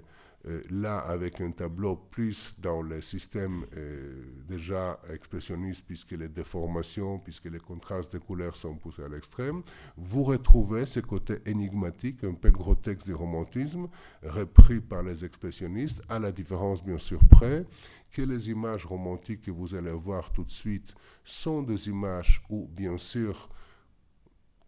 là 0.70 1.00
avec 1.00 1.42
un 1.42 1.52
tableau 1.52 1.96
plus 1.96 2.56
dans 2.60 2.82
le 2.82 3.02
système 3.02 3.66
euh, 3.76 4.24
déjà 4.48 5.00
expressionniste, 5.12 5.86
puisque 5.86 6.12
les 6.12 6.30
déformations, 6.30 7.20
puisque 7.20 7.46
les 7.46 7.60
contrastes 7.60 8.14
de 8.14 8.20
couleurs 8.20 8.56
sont 8.56 8.76
poussés 8.76 9.04
à 9.04 9.08
l'extrême, 9.08 9.62
vous 9.98 10.24
retrouvez 10.24 10.86
ce 10.86 11.02
côté 11.02 11.40
énigmatique, 11.46 12.24
un 12.24 12.34
peu 12.34 12.52
grotesque 12.52 13.06
du 13.06 13.14
romantisme, 13.14 13.88
repris 14.24 14.80
par 14.80 15.04
les 15.04 15.26
expressionnistes, 15.26 16.02
à 16.10 16.20
la 16.20 16.32
différence 16.32 16.84
bien 16.84 16.98
sûr 16.98 17.20
près 17.30 17.66
que 18.12 18.22
les 18.22 18.50
images 18.50 18.86
romantiques 18.86 19.44
que 19.44 19.52
vous 19.52 19.76
allez 19.76 19.92
voir 19.92 20.32
tout 20.32 20.44
de 20.44 20.50
suite 20.50 20.96
sont 21.24 21.62
des 21.62 21.90
images 21.90 22.42
où 22.50 22.68
bien 22.68 22.98
sûr 22.98 23.50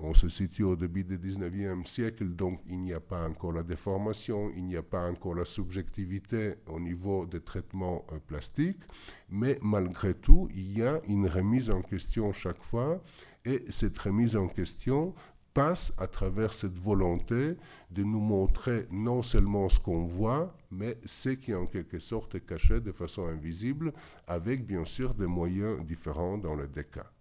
on 0.04 0.14
se 0.14 0.28
situe 0.30 0.64
au 0.64 0.76
début 0.76 1.04
du 1.04 1.18
19e 1.18 1.86
siècle, 1.86 2.28
donc 2.30 2.62
il 2.68 2.80
n'y 2.80 2.93
a 2.93 2.99
pas 2.99 3.28
encore 3.28 3.54
la 3.54 3.64
déformation, 3.64 4.52
il 4.56 4.66
n'y 4.66 4.76
a 4.76 4.84
pas 4.84 5.10
encore 5.10 5.36
la 5.36 5.45
subjectivité 5.45 6.56
au 6.68 6.80
niveau 6.80 7.26
des 7.26 7.41
traitements 7.41 8.06
euh, 8.12 8.18
plastiques, 8.20 8.82
mais 9.30 9.60
malgré 9.62 10.14
tout, 10.14 10.49
il 10.54 10.78
y 10.78 10.84
a 10.84 11.02
une 11.08 11.28
remise 11.28 11.70
en 11.70 11.82
question 11.82 12.34
chaque 12.34 12.64
fois, 12.64 13.02
et 13.45 13.66
cette 13.70 13.97
remise 13.99 14.36
en 14.36 14.47
question 14.47 15.14
passe 15.54 15.93
à 15.97 16.08
travers 16.08 16.54
cette 16.54 16.80
volonté 16.80 17.58
de 17.89 18.04
nous 18.04 18.22
montrer 18.22 18.88
non 18.89 19.22
seulement 19.22 19.68
ce 19.70 19.80
qu'on 19.80 20.06
voit, 20.06 20.56
mais 20.72 20.97
ce 21.06 21.30
qui 21.30 21.54
en 21.54 21.66
quelque 21.66 21.99
sorte 21.99 22.36
est 22.36 22.45
caché 22.45 22.80
de 22.80 22.91
façon 22.91 23.28
invisible, 23.28 23.93
avec 24.28 24.66
bien 24.66 24.86
sûr 24.86 25.14
des 25.14 25.28
moyens 25.28 25.86
différents 25.86 26.38
dans 26.38 26.56
les 26.56 26.68
deux 26.68 26.84
cas. 26.84 27.12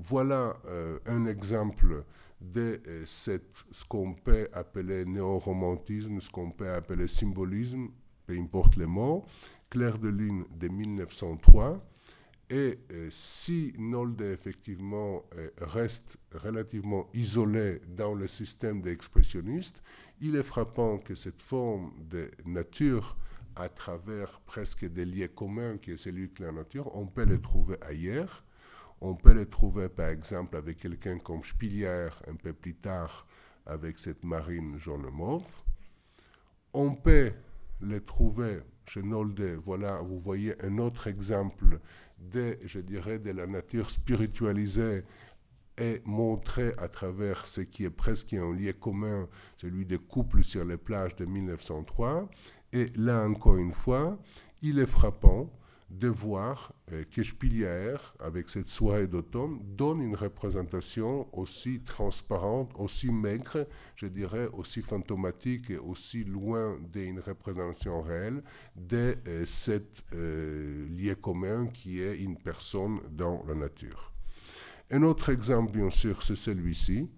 Voilà 0.00 0.56
euh, 0.66 1.00
un 1.06 1.26
exemple 1.26 2.04
de 2.40 2.80
euh, 2.86 3.04
ce 3.04 3.84
qu'on 3.88 4.14
peut 4.14 4.48
appeler 4.52 5.04
néo-romantisme, 5.04 6.20
ce 6.20 6.30
qu'on 6.30 6.52
peut 6.52 6.70
appeler 6.70 7.08
symbolisme, 7.08 7.88
peu 8.26 8.38
importe 8.38 8.76
les 8.76 8.86
mots, 8.86 9.24
Claire 9.68 9.98
de 9.98 10.08
Lune 10.08 10.44
de 10.54 10.68
1903. 10.68 11.84
Et 12.50 12.78
euh, 12.92 13.08
si 13.10 13.74
Nolde 13.76 14.22
effectivement 14.22 15.24
reste 15.60 16.16
relativement 16.32 17.08
isolé 17.12 17.80
dans 17.88 18.14
le 18.14 18.28
système 18.28 18.80
des 18.80 18.92
expressionnistes, 18.92 19.82
il 20.20 20.36
est 20.36 20.44
frappant 20.44 20.98
que 20.98 21.16
cette 21.16 21.42
forme 21.42 21.92
de 22.08 22.30
nature, 22.46 23.16
à 23.56 23.68
travers 23.68 24.40
presque 24.42 24.84
des 24.86 25.04
liens 25.04 25.26
communs 25.26 25.76
qui 25.76 25.90
est 25.90 25.96
celui 25.96 26.28
de 26.28 26.44
la 26.44 26.52
nature, 26.52 26.94
on 26.94 27.06
peut 27.06 27.24
le 27.24 27.40
trouver 27.40 27.76
ailleurs. 27.82 28.44
On 29.00 29.14
peut 29.14 29.32
les 29.32 29.46
trouver 29.46 29.88
par 29.88 30.08
exemple 30.08 30.56
avec 30.56 30.78
quelqu'un 30.78 31.18
comme 31.18 31.42
Spilier 31.42 32.08
un 32.26 32.34
peu 32.34 32.52
plus 32.52 32.74
tard 32.74 33.26
avec 33.66 33.98
cette 33.98 34.24
marine 34.24 34.76
jaune-mauve. 34.78 35.46
On 36.72 36.94
peut 36.94 37.32
les 37.80 38.00
trouver 38.00 38.60
chez 38.86 39.02
Nolde. 39.02 39.60
Voilà, 39.64 40.00
vous 40.00 40.18
voyez 40.18 40.54
un 40.64 40.78
autre 40.78 41.06
exemple 41.06 41.80
de, 42.18 42.58
je 42.64 42.80
dirais, 42.80 43.18
de 43.18 43.30
la 43.30 43.46
nature 43.46 43.90
spiritualisée 43.90 45.04
et 45.76 46.02
montrée 46.04 46.74
à 46.78 46.88
travers 46.88 47.46
ce 47.46 47.60
qui 47.60 47.84
est 47.84 47.90
presque 47.90 48.34
un 48.34 48.52
lien 48.52 48.72
commun, 48.72 49.28
celui 49.56 49.86
des 49.86 49.98
couples 49.98 50.42
sur 50.42 50.64
les 50.64 50.76
plages 50.76 51.14
de 51.16 51.24
1903. 51.24 52.28
Et 52.72 52.86
là 52.96 53.22
encore 53.22 53.56
une 53.56 53.72
fois, 53.72 54.18
il 54.60 54.80
est 54.80 54.86
frappant 54.86 55.48
de 55.90 56.08
voir 56.08 56.72
euh, 56.92 57.04
que 57.10 57.22
Spilier, 57.22 57.94
avec 58.20 58.50
cette 58.50 58.68
soirée 58.68 59.06
d'automne, 59.06 59.60
donne 59.76 60.00
une 60.02 60.14
représentation 60.14 61.26
aussi 61.32 61.80
transparente, 61.80 62.70
aussi 62.76 63.10
maigre, 63.10 63.66
je 63.96 64.06
dirais 64.06 64.48
aussi 64.52 64.82
fantomatique 64.82 65.70
et 65.70 65.78
aussi 65.78 66.24
loin 66.24 66.78
d'une 66.92 67.20
représentation 67.20 68.02
réelle 68.02 68.42
de 68.76 69.16
euh, 69.26 69.46
cet 69.46 70.04
euh, 70.12 70.86
lien 70.90 71.14
commun 71.14 71.66
qui 71.68 72.00
est 72.02 72.18
une 72.18 72.36
personne 72.36 73.00
dans 73.10 73.42
la 73.48 73.54
nature. 73.54 74.12
Un 74.90 75.02
autre 75.02 75.30
exemple, 75.30 75.72
bien 75.72 75.90
sûr, 75.90 76.22
c'est 76.22 76.36
celui-ci, 76.36 77.08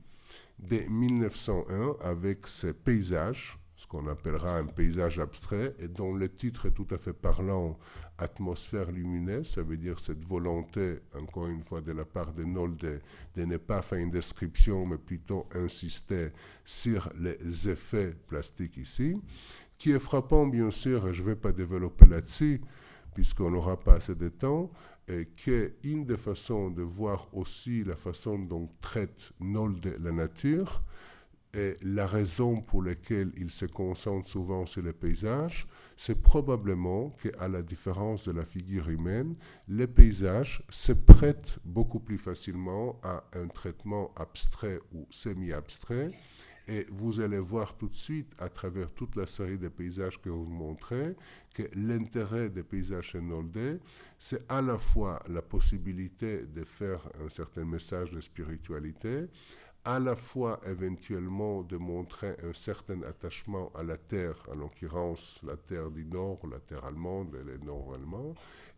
de 0.58 0.78
1901, 0.88 1.96
avec 2.02 2.46
ces 2.46 2.72
paysages 2.72 3.59
ce 3.80 3.86
qu'on 3.86 4.06
appellera 4.08 4.58
un 4.58 4.66
paysage 4.66 5.18
abstrait, 5.18 5.74
et 5.78 5.88
dont 5.88 6.12
le 6.12 6.28
titre 6.28 6.66
est 6.66 6.72
tout 6.72 6.86
à 6.90 6.98
fait 6.98 7.14
parlant, 7.14 7.78
Atmosphère 8.18 8.92
lumineuse, 8.92 9.54
ça 9.54 9.62
veut 9.62 9.78
dire 9.78 9.98
cette 9.98 10.22
volonté, 10.22 10.98
encore 11.18 11.46
une 11.46 11.62
fois, 11.62 11.80
de 11.80 11.92
la 11.92 12.04
part 12.04 12.34
de 12.34 12.44
Nolde, 12.44 13.00
de 13.34 13.44
ne 13.46 13.56
pas 13.56 13.80
faire 13.80 13.96
une 13.96 14.10
description, 14.10 14.84
mais 14.84 14.98
plutôt 14.98 15.46
insister 15.54 16.28
sur 16.62 17.10
les 17.18 17.70
effets 17.70 18.14
plastiques 18.28 18.76
ici, 18.76 19.18
qui 19.78 19.92
est 19.92 19.98
frappant, 19.98 20.46
bien 20.46 20.70
sûr, 20.70 21.08
et 21.08 21.14
je 21.14 21.22
ne 21.22 21.28
vais 21.28 21.36
pas 21.36 21.52
développer 21.52 22.04
là-dessus, 22.04 22.60
puisqu'on 23.14 23.50
n'aura 23.50 23.80
pas 23.80 23.94
assez 23.94 24.14
de 24.14 24.28
temps, 24.28 24.70
et 25.08 25.24
qu'une 25.24 26.04
des 26.04 26.18
façons 26.18 26.68
de 26.68 26.82
voir 26.82 27.28
aussi 27.32 27.82
la 27.82 27.96
façon 27.96 28.38
dont 28.38 28.68
traite 28.82 29.32
Nolde 29.40 29.96
la 30.00 30.12
nature, 30.12 30.82
et 31.52 31.76
la 31.82 32.06
raison 32.06 32.60
pour 32.60 32.82
laquelle 32.82 33.32
il 33.36 33.50
se 33.50 33.66
concentre 33.66 34.28
souvent 34.28 34.66
sur 34.66 34.82
les 34.82 34.92
paysages, 34.92 35.66
c'est 35.96 36.22
probablement 36.22 37.10
qu'à 37.22 37.48
la 37.48 37.62
différence 37.62 38.28
de 38.28 38.32
la 38.32 38.44
figure 38.44 38.88
humaine, 38.88 39.34
les 39.66 39.88
paysages 39.88 40.62
se 40.68 40.92
prêtent 40.92 41.58
beaucoup 41.64 41.98
plus 41.98 42.18
facilement 42.18 43.00
à 43.02 43.24
un 43.32 43.48
traitement 43.48 44.12
abstrait 44.16 44.80
ou 44.92 45.06
semi-abstrait. 45.10 46.10
Et 46.68 46.86
vous 46.88 47.18
allez 47.18 47.40
voir 47.40 47.76
tout 47.76 47.88
de 47.88 47.96
suite, 47.96 48.32
à 48.38 48.48
travers 48.48 48.92
toute 48.92 49.16
la 49.16 49.26
série 49.26 49.58
de 49.58 49.66
paysages 49.66 50.20
que 50.20 50.28
vous 50.28 50.46
montrez, 50.46 51.16
que 51.52 51.64
l'intérêt 51.74 52.48
des 52.48 52.62
paysages 52.62 53.06
chez 53.06 53.20
Nolde, 53.20 53.80
c'est 54.20 54.48
à 54.48 54.62
la 54.62 54.78
fois 54.78 55.20
la 55.28 55.42
possibilité 55.42 56.46
de 56.46 56.62
faire 56.62 57.08
un 57.24 57.28
certain 57.28 57.64
message 57.64 58.12
de 58.12 58.20
spiritualité, 58.20 59.26
à 59.84 59.98
la 59.98 60.14
fois 60.14 60.60
éventuellement 60.66 61.62
de 61.62 61.76
montrer 61.76 62.36
un 62.42 62.52
certain 62.52 63.02
attachement 63.02 63.72
à 63.74 63.82
la 63.82 63.96
terre, 63.96 64.36
en 64.52 64.58
l'occurrence 64.58 65.40
la 65.42 65.56
terre 65.56 65.90
du 65.90 66.04
Nord, 66.04 66.40
la 66.50 66.60
terre 66.60 66.84
allemande 66.84 67.34
et 67.40 67.44
les 67.44 67.58
Nord-allemands, 67.64 68.34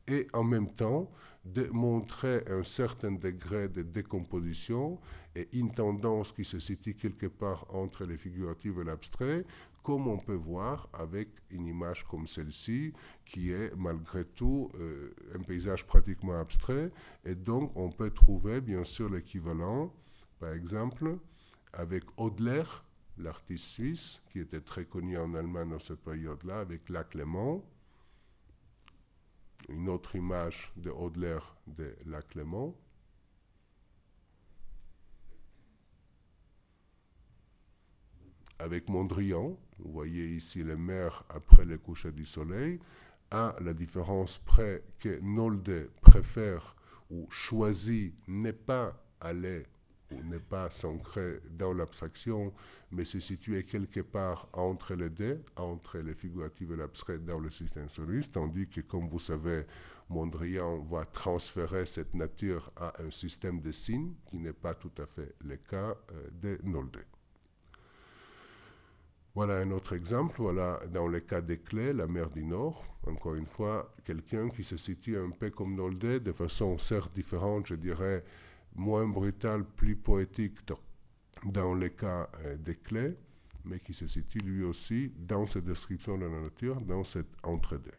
et 0.06 0.26
en 0.32 0.44
même 0.44 0.72
temps 0.74 1.10
de 1.44 1.66
montrer 1.72 2.44
un 2.48 2.62
certain 2.62 3.12
degré 3.12 3.68
de 3.68 3.82
décomposition 3.82 4.98
et 5.34 5.48
une 5.52 5.72
tendance 5.72 6.32
qui 6.32 6.44
se 6.44 6.58
situe 6.58 6.94
quelque 6.94 7.26
part 7.26 7.66
entre 7.74 8.04
les 8.04 8.16
figuratives 8.16 8.78
et 8.80 8.84
l'abstrait, 8.84 9.44
comme 9.82 10.06
on 10.06 10.18
peut 10.18 10.34
voir 10.34 10.88
avec 10.92 11.28
une 11.50 11.66
image 11.66 12.04
comme 12.04 12.28
celle-ci, 12.28 12.92
qui 13.24 13.50
est 13.50 13.74
malgré 13.76 14.24
tout 14.24 14.70
euh, 14.76 15.12
un 15.34 15.40
paysage 15.40 15.84
pratiquement 15.84 16.38
abstrait, 16.38 16.92
et 17.24 17.34
donc 17.34 17.72
on 17.74 17.90
peut 17.90 18.10
trouver 18.10 18.60
bien 18.60 18.84
sûr 18.84 19.10
l'équivalent 19.10 19.92
par 20.42 20.54
exemple, 20.54 21.18
avec 21.72 22.02
Audler, 22.16 22.64
l'artiste 23.16 23.64
suisse, 23.64 24.22
qui 24.32 24.40
était 24.40 24.60
très 24.60 24.86
connu 24.86 25.16
en 25.16 25.34
Allemagne 25.34 25.70
dans 25.70 25.78
cette 25.78 26.02
période-là, 26.02 26.58
avec 26.58 26.88
La 26.88 27.04
Clément. 27.04 27.64
Une 29.68 29.88
autre 29.88 30.16
image 30.16 30.72
de 30.74 30.90
Audler 30.90 31.38
de 31.68 31.94
La 32.06 32.22
Clément. 32.22 32.74
Avec 38.58 38.88
Mondrian, 38.88 39.56
vous 39.78 39.92
voyez 39.92 40.26
ici 40.26 40.64
les 40.64 40.74
mers 40.74 41.22
après 41.28 41.62
le 41.62 41.78
coucher 41.78 42.10
du 42.10 42.26
soleil, 42.26 42.80
à 43.30 43.54
la 43.60 43.72
différence 43.74 44.38
près 44.38 44.82
que 44.98 45.20
Nolde 45.20 45.88
préfère 46.00 46.74
ou 47.10 47.30
choisit 47.30 48.12
n'est 48.26 48.52
pas 48.52 49.00
aller 49.20 49.66
n'est 50.24 50.38
pas 50.38 50.68
ancré 50.84 51.40
dans 51.50 51.72
l'abstraction, 51.72 52.52
mais 52.90 53.04
se 53.04 53.20
situe 53.20 53.62
quelque 53.64 54.00
part 54.00 54.48
entre 54.52 54.94
les 54.94 55.10
deux, 55.10 55.42
entre 55.56 55.98
le 55.98 56.14
figuratif 56.14 56.70
et 56.70 56.76
l'abstrait 56.76 57.18
dans 57.18 57.38
le 57.38 57.50
système 57.50 57.88
soliste, 57.88 58.32
tandis 58.32 58.68
que, 58.68 58.80
comme 58.80 59.08
vous 59.08 59.18
savez, 59.18 59.64
Mondrian 60.08 60.78
va 60.80 61.04
transférer 61.04 61.86
cette 61.86 62.14
nature 62.14 62.70
à 62.76 62.92
un 63.02 63.10
système 63.10 63.60
de 63.60 63.72
signes, 63.72 64.14
qui 64.26 64.38
n'est 64.38 64.52
pas 64.52 64.74
tout 64.74 64.92
à 64.98 65.06
fait 65.06 65.34
le 65.44 65.56
cas 65.56 65.96
euh, 66.12 66.28
de 66.40 66.58
Nolde. 66.64 67.04
Voilà 69.34 69.56
un 69.60 69.70
autre 69.70 69.94
exemple. 69.94 70.36
Voilà, 70.42 70.80
dans 70.92 71.06
le 71.06 71.20
cas 71.20 71.40
des 71.40 71.58
clés, 71.58 71.94
la 71.94 72.06
mer 72.06 72.28
du 72.28 72.44
Nord, 72.44 72.84
encore 73.06 73.34
une 73.34 73.46
fois, 73.46 73.94
quelqu'un 74.04 74.50
qui 74.50 74.62
se 74.62 74.76
situe 74.76 75.16
un 75.16 75.30
peu 75.30 75.50
comme 75.50 75.74
Nolde, 75.74 76.22
de 76.22 76.32
façon 76.32 76.76
certes 76.76 77.14
différente, 77.14 77.66
je 77.66 77.74
dirais, 77.74 78.24
moins 78.74 79.06
brutale, 79.06 79.64
plus 79.64 79.96
poétique 79.96 80.58
dans 81.44 81.74
le 81.74 81.88
cas 81.88 82.28
euh, 82.44 82.56
des 82.56 82.76
clés, 82.76 83.16
mais 83.64 83.78
qui 83.78 83.94
se 83.94 84.06
situe 84.06 84.40
lui 84.40 84.64
aussi 84.64 85.12
dans 85.18 85.46
cette 85.46 85.64
description 85.64 86.18
de 86.18 86.24
la 86.24 86.40
nature, 86.42 86.80
dans 86.80 87.04
cet 87.04 87.26
entre-deux. 87.42 87.90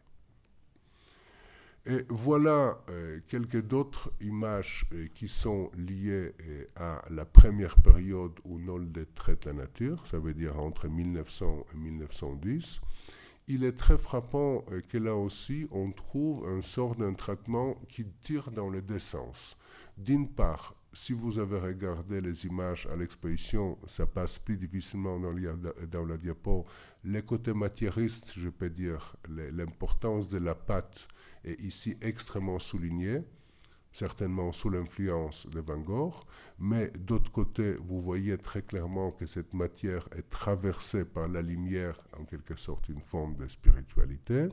Et 1.86 2.06
voilà 2.08 2.78
euh, 2.88 3.20
quelques 3.28 3.60
d'autres 3.60 4.10
images 4.20 4.86
euh, 4.92 5.06
qui 5.14 5.28
sont 5.28 5.70
liées 5.76 6.32
à 6.76 7.02
la 7.10 7.26
première 7.26 7.76
période 7.76 8.32
où 8.44 8.58
Nolde 8.58 9.06
traite 9.14 9.44
la 9.44 9.52
nature, 9.52 10.06
ça 10.06 10.18
veut 10.18 10.32
dire 10.32 10.58
entre 10.58 10.88
1900 10.88 11.66
et 11.72 11.76
1910. 11.76 12.80
Il 13.46 13.64
est 13.64 13.76
très 13.76 13.98
frappant 13.98 14.64
que 14.88 14.96
là 14.96 15.14
aussi 15.14 15.66
on 15.70 15.92
trouve 15.92 16.48
un 16.48 16.62
sort 16.62 16.94
d'un 16.94 17.12
traitement 17.12 17.74
qui 17.90 18.06
tire 18.22 18.50
dans 18.50 18.70
les 18.70 18.80
deux 18.80 18.98
sens. 18.98 19.58
D'une 19.96 20.28
part, 20.28 20.74
si 20.92 21.12
vous 21.12 21.38
avez 21.38 21.58
regardé 21.58 22.20
les 22.20 22.46
images 22.46 22.86
à 22.92 22.96
l'exposition, 22.96 23.78
ça 23.86 24.06
passe 24.06 24.38
plus 24.38 24.56
difficilement 24.56 25.18
dans, 25.18 26.04
la 26.04 26.16
diapo. 26.16 26.64
Les 27.04 27.22
côtés 27.22 27.52
matiéristes, 27.52 28.32
je 28.36 28.48
peux 28.48 28.70
dire, 28.70 29.16
l'importance 29.28 30.28
de 30.28 30.38
la 30.38 30.54
pâte 30.54 31.08
est 31.44 31.60
ici 31.60 31.96
extrêmement 32.00 32.58
souligné, 32.58 33.22
certainement 33.92 34.52
sous 34.52 34.70
l'influence 34.70 35.46
de 35.48 35.60
Van 35.60 35.78
Gogh, 35.78 36.14
mais 36.58 36.90
d'autre 36.98 37.30
côté, 37.30 37.74
vous 37.74 38.00
voyez 38.00 38.38
très 38.38 38.62
clairement 38.62 39.12
que 39.12 39.26
cette 39.26 39.52
matière 39.54 40.08
est 40.16 40.28
traversée 40.30 41.04
par 41.04 41.28
la 41.28 41.42
lumière, 41.42 41.96
en 42.18 42.24
quelque 42.24 42.56
sorte 42.56 42.88
une 42.88 43.00
forme 43.00 43.36
de 43.36 43.46
spiritualité. 43.48 44.48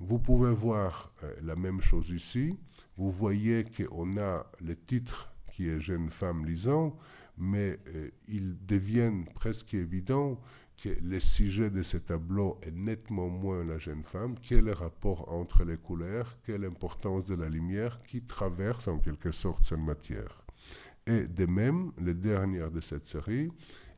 Vous 0.00 0.18
pouvez 0.18 0.52
voir 0.52 1.12
euh, 1.22 1.34
la 1.42 1.56
même 1.56 1.80
chose 1.80 2.10
ici. 2.10 2.58
Vous 2.96 3.10
voyez 3.10 3.64
qu'on 3.64 4.16
a 4.18 4.46
le 4.60 4.76
titre 4.76 5.32
qui 5.52 5.68
est 5.68 5.80
Jeune 5.80 6.10
femme 6.10 6.44
lisant, 6.44 6.96
mais 7.38 7.78
euh, 7.88 8.10
ils 8.28 8.56
deviennent 8.66 9.24
presque 9.34 9.74
évidents 9.74 10.40
que 10.76 10.88
le 11.02 11.20
sujet 11.20 11.70
de 11.70 11.82
ce 11.82 11.96
tableau 11.96 12.58
est 12.62 12.72
nettement 12.72 13.28
moins 13.28 13.64
la 13.64 13.78
jeune 13.78 14.02
femme, 14.02 14.34
quel 14.42 14.58
est 14.58 14.62
le 14.62 14.72
rapport 14.72 15.32
entre 15.32 15.64
les 15.64 15.76
couleurs, 15.76 16.36
quelle 16.44 16.62
l'importance 16.62 17.24
de 17.26 17.36
la 17.36 17.48
lumière 17.48 18.02
qui 18.04 18.22
traverse 18.22 18.88
en 18.88 18.98
quelque 18.98 19.30
sorte 19.30 19.64
cette 19.64 19.78
matière. 19.78 20.44
Et 21.06 21.26
de 21.26 21.46
même, 21.46 21.92
le 21.98 22.14
dernier 22.14 22.66
de 22.72 22.80
cette 22.80 23.06
série, 23.06 23.50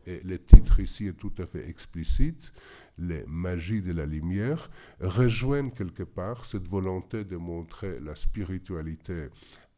et 0.07 0.21
le 0.23 0.39
titre 0.39 0.81
ici 0.81 1.07
est 1.07 1.17
tout 1.17 1.33
à 1.39 1.47
fait 1.47 1.69
explicite, 1.69 2.53
les 2.99 3.25
magies 3.27 3.83
de 3.83 3.93
la 3.93 4.07
lumière, 4.07 4.71
rejoignent 5.01 5.71
quelque 5.71 6.03
part 6.03 6.45
cette 6.45 6.69
volonté 6.69 7.25
de 7.25 7.37
montrer 7.37 8.01
la 8.01 8.15
spiritualité 8.15 9.29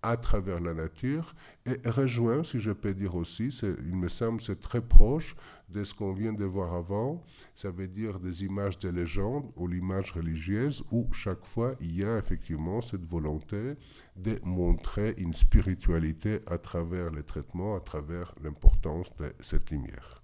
à 0.03 0.17
travers 0.17 0.61
la 0.61 0.75
nature 0.75 1.35
et 1.67 1.77
rejoint, 1.89 2.45
si 2.45 2.61
je 2.61 2.71
peux 2.71 2.95
dire 2.95 3.17
aussi, 3.17 3.49
il 3.63 3.97
me 3.97 4.09
semble 4.09 4.41
c'est 4.41 4.61
très 4.61 4.81
proche 4.81 5.35
de 5.69 5.83
ce 5.85 5.93
qu'on 5.93 6.13
vient 6.13 6.33
de 6.33 6.45
voir 6.45 6.73
avant, 6.75 7.23
ça 7.55 7.71
veut 7.71 7.89
dire 7.89 8.21
des 8.21 8.45
images 8.45 8.79
de 8.79 8.89
légende 8.89 9.51
ou 9.57 9.67
l'image 9.67 10.13
religieuse 10.13 10.85
où 10.93 11.09
chaque 11.13 11.45
fois 11.45 11.73
il 11.81 11.97
y 11.97 12.05
a 12.05 12.17
effectivement 12.17 12.81
cette 12.81 13.05
volonté 13.05 13.75
de 14.17 14.39
montrer 14.45 15.15
une 15.19 15.33
spiritualité 15.35 16.41
à 16.47 16.59
travers 16.59 17.11
les 17.11 17.25
traitements, 17.25 17.77
à 17.77 17.81
travers 17.81 18.33
l'importance 18.43 19.15
de 19.17 19.33
cette 19.41 19.71
lumière. 19.71 20.23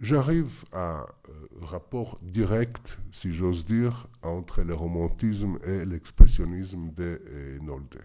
J'arrive 0.00 0.64
à 0.72 0.78
un 0.78 1.00
euh, 1.00 1.06
rapport 1.62 2.18
direct, 2.20 2.98
si 3.12 3.32
j'ose 3.32 3.64
dire, 3.64 4.08
entre 4.22 4.60
le 4.60 4.74
romantisme 4.74 5.58
et 5.66 5.86
l'expressionnisme 5.86 6.90
de 6.90 7.22
euh, 7.26 7.58
Nolde. 7.60 8.04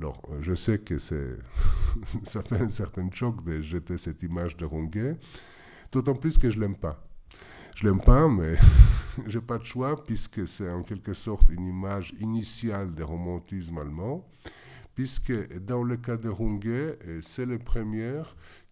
Alors, 0.00 0.20
euh, 0.32 0.38
je 0.42 0.56
sais 0.56 0.78
que 0.78 0.98
ça 2.24 2.42
fait 2.42 2.56
un 2.56 2.68
certain 2.68 3.08
choc 3.12 3.44
de 3.44 3.62
jeter 3.62 3.96
cette 3.96 4.24
image 4.24 4.56
de 4.56 4.64
Ronguet, 4.64 5.16
d'autant 5.92 6.16
plus 6.16 6.36
que 6.36 6.50
je 6.50 6.58
l'aime 6.58 6.76
pas. 6.76 7.06
Je 7.76 7.86
l'aime 7.86 8.00
pas, 8.00 8.26
mais 8.26 8.56
j'ai 9.28 9.40
pas 9.40 9.58
de 9.58 9.64
choix 9.64 10.04
puisque 10.04 10.48
c'est 10.48 10.68
en 10.68 10.82
quelque 10.82 11.14
sorte 11.14 11.48
une 11.48 11.68
image 11.68 12.12
initiale 12.18 12.92
du 12.92 13.04
romantisme 13.04 13.78
allemand, 13.78 14.28
puisque 14.96 15.58
dans 15.58 15.84
le 15.84 15.96
cas 15.96 16.16
de 16.16 16.28
Runge, 16.28 16.96
c'est 17.20 17.46
le 17.46 17.60
premier 17.60 18.22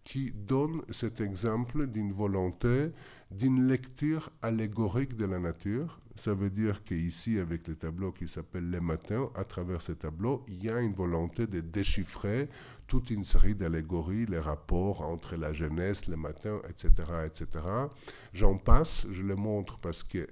qui 0.05 0.33
donne 0.33 0.83
cet 0.91 1.21
exemple 1.21 1.87
d'une 1.87 2.13
volonté, 2.13 2.91
d'une 3.31 3.69
lecture 3.69 4.31
allégorique 4.43 5.17
de 5.17 5.25
la 5.25 5.39
nature. 5.39 6.01
Ça 6.15 6.35
veut 6.35 6.51
dire 6.51 6.85
qu'ici, 6.85 7.39
avec 7.39 7.67
le 7.69 7.77
tableau 7.77 8.13
qui 8.13 8.29
s'appelle 8.29 8.69
Les 8.71 8.81
Matins, 8.81 9.31
à 9.35 9.45
travers 9.45 9.81
ce 9.81 9.93
tableau, 9.93 10.45
il 10.49 10.63
y 10.63 10.69
a 10.69 10.81
une 10.81 10.93
volonté 10.93 11.47
de 11.47 11.61
déchiffrer 11.61 12.49
toute 12.87 13.11
une 13.11 13.25
série 13.25 13.55
d'allégories, 13.55 14.27
les 14.27 14.39
rapports 14.39 15.03
entre 15.03 15.37
la 15.37 15.53
jeunesse, 15.53 16.09
les 16.09 16.17
matins, 16.17 16.61
etc. 16.69 16.91
etc. 17.25 17.47
J'en 18.35 18.59
passe, 18.59 19.07
je 19.11 19.23
le 19.23 19.37
montre 19.37 19.79
parce 19.79 20.03
que 20.03 20.29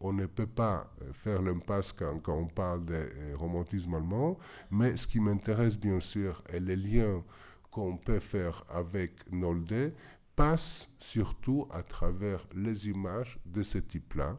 on 0.00 0.12
ne 0.12 0.26
peut 0.26 0.46
pas 0.46 0.92
faire 1.14 1.40
l'impasse 1.40 1.92
quand, 1.92 2.18
quand, 2.18 2.36
on 2.36 2.46
parle 2.46 2.84
de 2.84 2.94
euh, 2.94 3.34
romantisme 3.34 3.94
allemand, 3.94 4.36
mais 4.70 4.94
ce 4.98 5.06
qui 5.06 5.20
m'intéresse 5.20 5.80
bien 5.80 6.00
sûr 6.00 6.42
est 6.52 6.60
les 6.60 6.76
liens 6.76 7.24
qu'on 7.76 7.98
peut 7.98 8.20
faire 8.20 8.64
avec 8.70 9.30
Nolde 9.30 9.92
passe 10.34 10.88
surtout 10.98 11.68
à 11.70 11.82
travers 11.82 12.46
les 12.54 12.88
images 12.88 13.38
de 13.44 13.62
ce 13.62 13.76
type-là, 13.76 14.38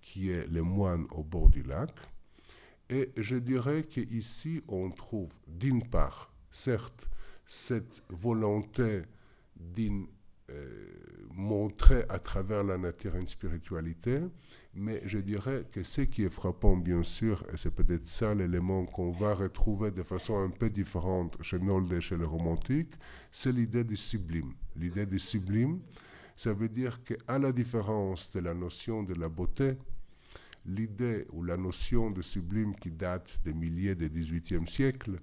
qui 0.00 0.30
est 0.30 0.46
le 0.46 0.62
moine 0.62 1.06
au 1.10 1.24
bord 1.24 1.48
du 1.48 1.64
lac. 1.64 1.90
Et 2.88 3.10
je 3.16 3.34
dirais 3.34 3.82
qu'ici, 3.82 4.62
on 4.68 4.92
trouve 4.92 5.32
d'une 5.48 5.88
part, 5.88 6.32
certes, 6.52 7.08
cette 7.46 8.00
volonté 8.10 9.02
d'une 9.56 10.06
euh, 10.50 10.86
montrer 11.34 12.04
à 12.08 12.20
travers 12.20 12.62
la 12.62 12.78
nature 12.78 13.16
une 13.16 13.26
spiritualité, 13.26 14.20
mais 14.74 15.02
je 15.04 15.18
dirais 15.18 15.66
que 15.70 15.82
ce 15.82 16.02
qui 16.02 16.24
est 16.24 16.30
frappant, 16.30 16.76
bien 16.76 17.02
sûr, 17.02 17.44
et 17.52 17.56
c'est 17.56 17.74
peut-être 17.74 18.06
ça 18.06 18.34
l'élément 18.34 18.86
qu'on 18.86 19.10
va 19.10 19.34
retrouver 19.34 19.90
de 19.90 20.02
façon 20.02 20.38
un 20.38 20.48
peu 20.48 20.70
différente 20.70 21.36
chez 21.42 21.58
Nolde 21.58 21.92
et 21.92 22.00
chez 22.00 22.16
les 22.16 22.24
romantiques, 22.24 22.94
c'est 23.30 23.52
l'idée 23.52 23.84
du 23.84 23.96
sublime. 23.96 24.52
L'idée 24.76 25.04
du 25.04 25.18
sublime, 25.18 25.80
ça 26.36 26.54
veut 26.54 26.70
dire 26.70 27.02
qu'à 27.04 27.38
la 27.38 27.52
différence 27.52 28.30
de 28.30 28.40
la 28.40 28.54
notion 28.54 29.02
de 29.02 29.14
la 29.14 29.28
beauté, 29.28 29.76
l'idée 30.64 31.26
ou 31.32 31.42
la 31.42 31.56
notion 31.56 32.10
de 32.10 32.22
sublime 32.22 32.74
qui 32.74 32.90
date 32.90 33.38
des 33.44 33.52
milliers 33.52 33.94
du 33.94 34.08
XVIIIe 34.08 34.66
siècle, 34.66 35.20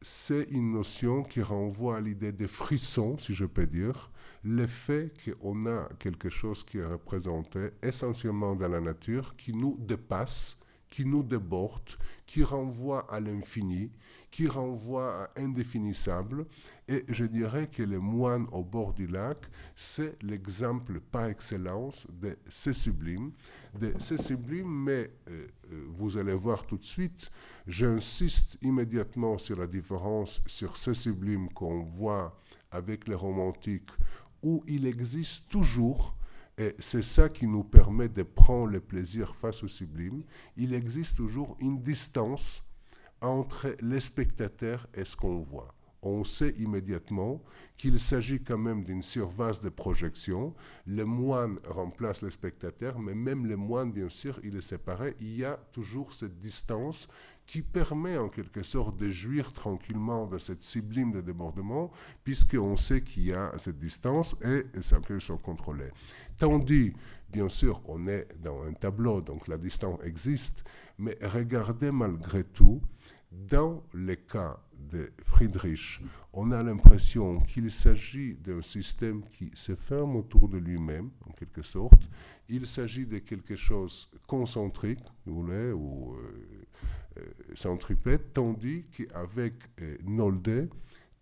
c'est 0.00 0.44
une 0.50 0.72
notion 0.72 1.24
qui 1.24 1.42
renvoie 1.42 1.98
à 1.98 2.00
l'idée 2.00 2.32
des 2.32 2.46
frissons, 2.46 3.18
si 3.18 3.34
je 3.34 3.44
peux 3.44 3.66
dire, 3.66 4.10
le 4.48 4.66
fait 4.66 5.12
qu'on 5.22 5.66
a 5.66 5.90
quelque 5.98 6.30
chose 6.30 6.64
qui 6.64 6.78
est 6.78 6.84
représenté 6.86 7.68
essentiellement 7.82 8.56
dans 8.56 8.68
la 8.68 8.80
nature, 8.80 9.36
qui 9.36 9.52
nous 9.52 9.76
dépasse, 9.78 10.58
qui 10.88 11.04
nous 11.04 11.22
déborde, 11.22 11.90
qui 12.24 12.42
renvoie 12.42 13.06
à 13.12 13.20
l'infini, 13.20 13.90
qui 14.30 14.46
renvoie 14.48 15.24
à 15.24 15.40
indéfinissable. 15.40 16.46
Et 16.88 17.04
je 17.08 17.26
dirais 17.26 17.68
que 17.68 17.82
le 17.82 17.98
moine 17.98 18.46
au 18.50 18.64
bord 18.64 18.94
du 18.94 19.06
lac, 19.06 19.36
c'est 19.76 20.16
l'exemple 20.22 21.00
par 21.00 21.26
excellence 21.26 22.06
de 22.10 22.38
ce 22.48 22.72
sublime. 22.72 23.32
De 23.78 23.92
ce 23.98 24.16
sublime, 24.16 24.84
mais 24.84 25.10
euh, 25.28 25.46
euh, 25.72 25.84
vous 25.90 26.16
allez 26.16 26.32
voir 26.32 26.64
tout 26.64 26.78
de 26.78 26.86
suite, 26.86 27.30
j'insiste 27.66 28.56
immédiatement 28.62 29.36
sur 29.36 29.58
la 29.58 29.66
différence 29.66 30.40
sur 30.46 30.78
ce 30.78 30.94
sublime 30.94 31.50
qu'on 31.50 31.82
voit 31.82 32.34
avec 32.70 33.08
les 33.08 33.14
romantiques 33.14 33.90
où 34.42 34.62
il 34.66 34.86
existe 34.86 35.48
toujours, 35.48 36.14
et 36.56 36.74
c'est 36.78 37.04
ça 37.04 37.28
qui 37.28 37.46
nous 37.46 37.64
permet 37.64 38.08
de 38.08 38.22
prendre 38.22 38.72
le 38.72 38.80
plaisir 38.80 39.34
face 39.36 39.62
au 39.62 39.68
sublime, 39.68 40.24
il 40.56 40.74
existe 40.74 41.16
toujours 41.16 41.56
une 41.60 41.82
distance 41.82 42.64
entre 43.20 43.76
les 43.80 44.00
spectateurs 44.00 44.86
et 44.94 45.04
ce 45.04 45.16
qu'on 45.16 45.40
voit. 45.40 45.74
on 46.02 46.22
sait 46.22 46.54
immédiatement 46.58 47.42
qu'il 47.76 47.98
s'agit 47.98 48.40
quand 48.40 48.58
même 48.58 48.84
d'une 48.84 49.02
surface 49.02 49.60
de 49.60 49.68
projection. 49.68 50.54
Le 50.86 51.04
moine 51.04 51.58
remplace 51.68 52.22
le 52.22 52.30
spectateur, 52.30 53.00
mais 53.00 53.14
même 53.14 53.46
le 53.46 53.56
moine, 53.56 53.92
bien 53.92 54.08
sûr, 54.08 54.38
il 54.44 54.56
est 54.56 54.60
séparé. 54.60 55.16
Il 55.20 55.36
y 55.36 55.44
a 55.44 55.56
toujours 55.72 56.12
cette 56.12 56.38
distance 56.38 57.08
qui 57.48 57.62
permet 57.62 58.18
en 58.18 58.28
quelque 58.28 58.62
sorte 58.62 58.98
de 58.98 59.08
jouir 59.08 59.52
tranquillement 59.54 60.26
de 60.26 60.36
cette 60.36 60.62
sublime 60.62 61.12
de 61.12 61.22
débordement, 61.22 61.90
puisqu'on 62.22 62.76
sait 62.76 63.00
qu'il 63.00 63.24
y 63.24 63.32
a 63.32 63.52
cette 63.56 63.78
distance 63.78 64.36
et 64.44 64.66
c'est 64.82 64.96
un 64.96 65.00
peu 65.00 65.18
contrôlé. 65.42 65.86
Tandis, 66.36 66.92
bien 67.32 67.48
sûr, 67.48 67.80
on 67.86 68.06
est 68.06 68.28
dans 68.42 68.62
un 68.64 68.74
tableau, 68.74 69.22
donc 69.22 69.48
la 69.48 69.56
distance 69.56 69.98
existe, 70.04 70.62
mais 70.98 71.16
regardez 71.22 71.90
malgré 71.90 72.44
tout, 72.44 72.82
dans 73.32 73.82
le 73.92 74.14
cas 74.14 74.58
de 74.78 75.10
Friedrich, 75.22 76.02
on 76.34 76.52
a 76.52 76.62
l'impression 76.62 77.40
qu'il 77.40 77.70
s'agit 77.70 78.34
d'un 78.34 78.60
système 78.60 79.22
qui 79.30 79.50
se 79.54 79.74
ferme 79.74 80.16
autour 80.16 80.48
de 80.48 80.58
lui-même, 80.58 81.10
en 81.26 81.32
quelque 81.32 81.62
sorte. 81.62 82.08
Il 82.48 82.66
s'agit 82.66 83.06
de 83.06 83.18
quelque 83.18 83.56
chose 83.56 84.10
concentrique, 84.26 85.04
vous 85.26 85.42
voulez, 85.42 85.72
ou 85.72 86.14
euh, 86.14 86.66
centripète, 87.54 88.32
tandis 88.32 88.84
qu'avec 88.92 89.54
euh, 89.80 89.96
Nolde, 90.04 90.68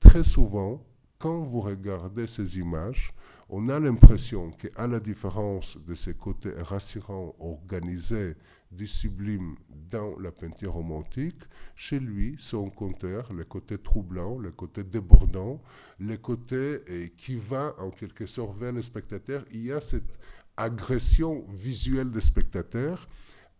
très 0.01 0.23
souvent, 0.23 0.85
quand 1.19 1.41
vous 1.41 1.61
regardez 1.61 2.27
ces 2.27 2.59
images, 2.59 3.13
on 3.49 3.69
a 3.69 3.79
l'impression 3.79 4.51
qu'à 4.51 4.87
la 4.87 5.01
différence 5.01 5.79
de 5.87 5.95
ces 5.95 6.15
côtés 6.15 6.53
rassurants, 6.59 7.35
organisés, 7.39 8.35
du 8.71 8.87
sublime 8.87 9.57
dans 9.91 10.19
la 10.19 10.33
peinture 10.33 10.73
romantique, 10.73 11.43
chez 11.77 12.01
lui 12.01 12.37
son 12.39 12.69
compteur, 12.69 13.33
le 13.33 13.45
côté 13.45 13.79
troublant, 13.79 14.39
le 14.39 14.51
côté 14.51 14.83
débordant, 14.83 15.63
le 16.01 16.17
côté 16.17 16.81
euh, 16.91 17.09
qui 17.17 17.37
va 17.37 17.75
en 17.79 17.91
quelque 17.91 18.27
sorte 18.27 18.59
vers 18.59 18.73
le 18.73 18.83
spectateur, 18.83 19.45
il 19.53 19.67
y 19.67 19.73
a 19.73 19.81
cette 19.81 20.19
agression 20.57 21.45
visuelle 21.51 22.11
des 22.11 22.21
spectateurs 22.21 23.09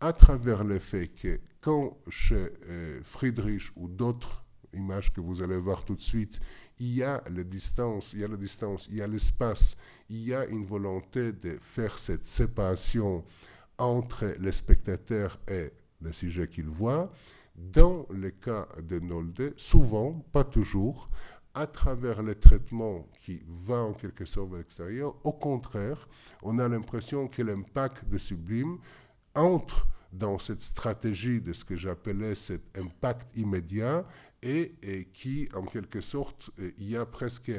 à 0.07 0.13
travers 0.13 0.63
le 0.63 0.79
fait 0.79 1.09
que 1.09 1.41
quand 1.61 1.99
chez 2.09 2.53
euh, 2.69 3.01
Friedrich 3.03 3.73
ou 3.75 3.89
d'autres 3.89 4.45
images 4.73 5.13
que 5.13 5.21
vous 5.21 5.43
allez 5.43 5.59
voir 5.59 5.85
tout 5.85 5.97
de 5.97 6.01
suite, 6.01 6.39
il 6.79 6.95
y 6.95 7.03
a 7.03 7.25
la 7.29 7.43
distance, 7.43 8.13
il 8.13 8.21
y 8.21 8.25
a 8.25 8.29
la 8.29 8.37
distance, 8.37 8.87
il 8.89 8.99
y 8.99 9.03
a 9.03 9.07
l'espace, 9.09 9.77
il 10.09 10.23
y 10.23 10.33
a 10.33 10.47
une 10.47 10.65
volonté 10.65 11.33
de 11.33 11.59
faire 11.61 11.99
cette 11.99 12.25
séparation 12.25 13.25
entre 13.79 14.33
le 14.39 14.53
spectateur 14.53 15.41
et 15.49 15.73
le 16.01 16.13
sujet 16.13 16.47
qu'il 16.47 16.69
voit. 16.69 17.13
Dans 17.57 18.07
le 18.11 18.31
cas 18.31 18.69
de 18.81 19.01
Nolde, 19.01 19.55
souvent, 19.57 20.25
pas 20.31 20.45
toujours, 20.45 21.11
à 21.53 21.67
travers 21.67 22.23
le 22.23 22.37
traitement 22.37 23.09
qui 23.25 23.43
va 23.49 23.79
en 23.79 23.93
quelque 23.93 24.25
sorte 24.25 24.55
à 24.55 24.59
l'extérieur, 24.59 25.17
au 25.25 25.33
contraire, 25.33 26.07
on 26.45 26.61
a 26.61 26.69
l'impression 26.69 27.27
que 27.27 27.43
l'impact 27.43 28.05
de 28.09 28.19
Sublime 28.19 28.79
entre 29.35 29.89
dans 30.17 30.39
cette 30.39 30.63
stratégie 30.63 31.41
de 31.41 31.53
ce 31.53 31.65
que 31.65 31.77
j'appelais 31.77 32.35
cet 32.35 32.77
impact 32.77 33.37
immédiat 33.37 34.07
et, 34.43 35.09
qui, 35.13 35.49
en 35.55 35.65
quelque 35.65 36.01
sorte, 36.01 36.51
euh, 36.61 36.71
il 36.79 36.91
y 36.91 36.97
a 36.97 37.05
presque, 37.05 37.51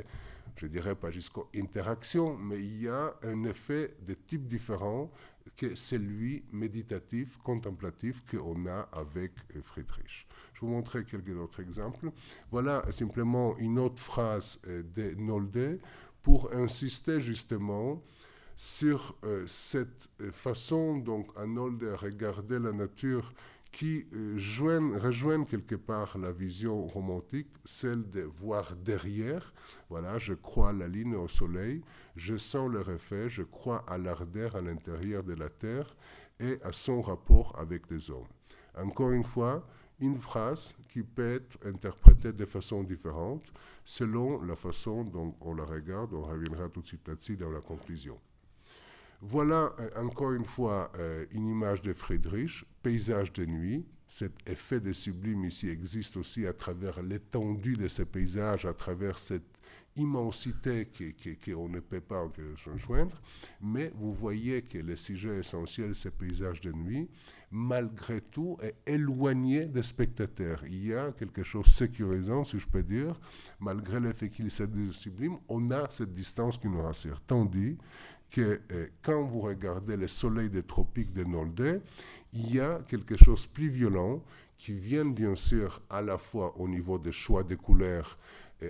je 0.55 0.67
dirais 0.67 0.95
pas 0.95 1.11
jusqu'à 1.11 1.41
interaction, 1.55 2.37
mais 2.37 2.59
il 2.59 2.83
y 2.83 2.87
a 2.87 3.13
un 3.23 3.43
effet 3.43 3.95
de 4.05 4.13
type 4.13 4.47
différent 4.47 5.11
que 5.55 5.75
celui 5.75 6.43
méditatif, 6.51 7.37
contemplatif 7.37 8.23
qu'on 8.29 8.65
a 8.67 8.87
avec 8.91 9.33
euh, 9.55 9.61
Friedrich. 9.61 10.27
Je 10.53 10.61
vous 10.61 10.67
montrer 10.67 11.03
quelques 11.03 11.37
autres 11.37 11.61
exemples. 11.61 12.11
Voilà 12.51 12.83
simplement 12.91 13.57
une 13.57 13.79
autre 13.79 14.01
phrase 14.01 14.59
euh, 14.67 14.83
de 14.95 15.15
Nolde 15.15 15.79
pour 16.21 16.53
insister 16.53 17.21
justement 17.21 18.01
sur 18.57 19.15
euh, 19.23 19.45
cette 19.45 20.09
euh, 20.19 20.31
façon 20.31 20.97
donc 20.97 21.29
Arnold 21.35 21.77
de 21.77 21.91
regarder 21.91 22.57
la 22.57 22.71
nature 22.71 23.31
qui 23.71 24.07
euh, 24.15 25.45
quelque 25.45 25.75
part 25.75 26.17
la 26.17 26.31
vision 26.31 26.87
romantique, 26.87 27.51
celle 27.63 28.09
de 28.09 28.21
voir 28.21 28.75
derrière. 28.75 29.53
Voilà, 29.89 30.17
je 30.17 30.33
crois 30.33 30.69
à 30.69 30.73
la 30.73 30.87
ligne 30.87 31.13
au 31.13 31.27
soleil, 31.27 31.83
je 32.15 32.35
sens 32.35 32.71
le 32.71 32.81
reflet, 32.81 33.29
je 33.29 33.43
crois 33.43 33.85
à 33.87 33.99
l'ardeur 33.99 34.55
à 34.55 34.61
l'intérieur 34.61 35.23
de 35.23 35.35
la 35.35 35.49
terre 35.49 35.95
et 36.39 36.57
à 36.63 36.71
son 36.71 36.99
rapport 37.01 37.55
avec 37.59 37.83
les 37.91 38.09
hommes. 38.09 38.25
Encore 38.75 39.11
une 39.11 39.23
fois, 39.23 39.67
une 39.99 40.17
phrase 40.17 40.75
qui 40.89 41.03
peut 41.03 41.35
être 41.35 41.59
interprétée 41.63 42.33
de 42.33 42.45
façon 42.45 42.81
différente 42.81 43.43
selon 43.85 44.41
la 44.41 44.55
façon 44.55 45.03
dont 45.03 45.35
on 45.41 45.53
la 45.53 45.65
regarde. 45.65 46.13
On 46.13 46.23
reviendra 46.23 46.69
tout 46.69 46.81
de 46.81 46.87
suite 46.87 47.07
là-dessus 47.07 47.37
dans 47.37 47.51
la 47.51 47.61
conclusion. 47.61 48.17
Voilà 49.21 49.73
euh, 49.79 49.89
encore 49.95 50.33
une 50.33 50.45
fois 50.45 50.91
euh, 50.97 51.25
une 51.31 51.47
image 51.47 51.81
de 51.81 51.93
Friedrich, 51.93 52.65
paysage 52.83 53.33
de 53.33 53.45
nuit. 53.45 53.85
Cet 54.07 54.33
effet 54.45 54.79
de 54.79 54.93
sublime 54.93 55.43
ici 55.43 55.69
existe 55.69 56.15
aussi 56.17 56.47
à 56.47 56.53
travers 56.53 57.01
l'étendue 57.01 57.75
de 57.75 57.87
ces 57.87 58.05
paysages, 58.05 58.65
à 58.65 58.73
travers 58.73 59.19
cette 59.19 59.57
immensité 59.97 60.87
qu'on 61.43 61.69
ne 61.69 61.79
peut 61.79 62.01
pas 62.01 62.25
joindre. 62.75 63.19
Mais 63.61 63.91
vous 63.95 64.13
voyez 64.13 64.61
que 64.61 64.77
le 64.77 64.95
sujet 64.95 65.39
essentiel, 65.39 65.95
ces 65.95 66.11
paysages 66.11 66.61
de 66.61 66.71
nuit, 66.71 67.09
malgré 67.51 68.21
tout, 68.21 68.57
est 68.61 68.75
éloigné 68.85 69.65
des 69.65 69.83
spectateurs. 69.83 70.61
Il 70.65 70.85
y 70.85 70.93
a 70.93 71.11
quelque 71.11 71.43
chose 71.43 71.65
de 71.65 71.69
sécurisant, 71.69 72.43
si 72.43 72.59
je 72.59 72.67
peux 72.67 72.83
dire, 72.83 73.19
malgré 73.59 73.99
l'effet 73.99 74.29
qu'il 74.29 74.51
s'agit 74.51 74.87
de 74.87 74.91
sublime, 74.91 75.37
on 75.47 75.69
a 75.71 75.89
cette 75.89 76.13
distance 76.13 76.57
qui 76.57 76.67
nous 76.67 76.81
rassure. 76.81 77.21
Tandis 77.25 77.77
que 78.29 78.61
euh, 78.71 78.87
quand 79.01 79.23
vous 79.23 79.41
regardez 79.41 79.97
le 79.97 80.07
soleil 80.07 80.49
des 80.49 80.63
tropiques 80.63 81.13
de 81.13 81.23
Nolde, 81.23 81.81
il 82.33 82.53
y 82.53 82.59
a 82.59 82.81
quelque 82.87 83.15
chose 83.17 83.43
de 83.47 83.53
plus 83.53 83.69
violent 83.69 84.21
qui 84.57 84.73
vient 84.73 85.05
bien 85.05 85.35
sûr 85.35 85.81
à 85.89 86.01
la 86.01 86.17
fois 86.17 86.57
au 86.57 86.67
niveau 86.67 86.97
des 86.97 87.11
choix 87.11 87.43
de 87.43 87.55
couleurs 87.55 88.17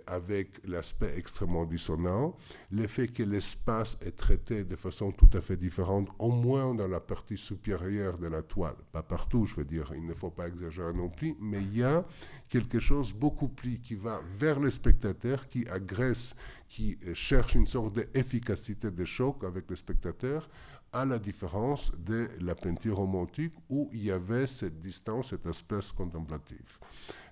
avec 0.06 0.60
l'aspect 0.68 1.14
extrêmement 1.18 1.66
dissonant, 1.66 2.36
le 2.72 2.88
fait 2.88 3.08
que 3.08 3.24
l'espace 3.24 3.98
est 4.02 4.16
traité 4.16 4.64
de 4.64 4.76
façon 4.76 5.12
tout 5.12 5.30
à 5.34 5.42
fait 5.42 5.56
différente, 5.56 6.10
au 6.20 6.30
moins 6.30 6.76
dans 6.76 6.88
la 6.88 7.00
partie 7.00 7.38
supérieure 7.38 8.18
de 8.18 8.28
la 8.28 8.42
toile. 8.42 8.76
Pas 8.92 9.04
partout, 9.04 9.46
je 9.46 9.56
veux 9.56 9.66
dire, 9.66 9.92
il 9.96 10.06
ne 10.06 10.14
faut 10.14 10.30
pas 10.30 10.48
exagérer 10.48 10.94
non 10.94 11.10
plus, 11.10 11.36
mais 11.40 11.62
il 11.62 11.78
y 11.78 11.84
a 11.84 12.06
quelque 12.50 12.80
chose 12.80 13.14
beaucoup 13.14 13.48
plus 13.48 13.80
qui 13.80 13.96
va 13.96 14.22
vers 14.38 14.60
le 14.60 14.70
spectateur, 14.70 15.48
qui 15.48 15.68
agresse, 15.70 16.36
qui 16.68 16.98
cherche 17.14 17.56
une 17.56 17.68
sorte 17.68 17.94
d'efficacité 17.94 18.92
de 18.92 19.06
choc 19.06 19.44
avec 19.44 19.70
le 19.70 19.76
spectateur, 19.76 20.50
à 20.92 21.06
la 21.06 21.20
différence 21.20 21.92
de 21.98 22.30
la 22.40 22.56
peinture 22.56 22.98
romantique 22.98 23.54
où 23.70 23.90
il 23.94 24.04
y 24.04 24.12
avait 24.12 24.48
cette 24.48 24.80
distance, 24.82 25.30
cet 25.30 25.46
espace 25.46 25.92
contemplatif. 25.92 26.80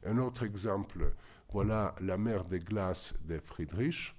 Un 0.06 0.18
autre 0.18 0.44
exemple, 0.44 1.14
voilà 1.50 1.96
la 2.02 2.18
mer 2.18 2.44
des 2.46 2.60
glaces 2.60 3.14
de 3.26 3.40
Friedrich, 3.40 4.14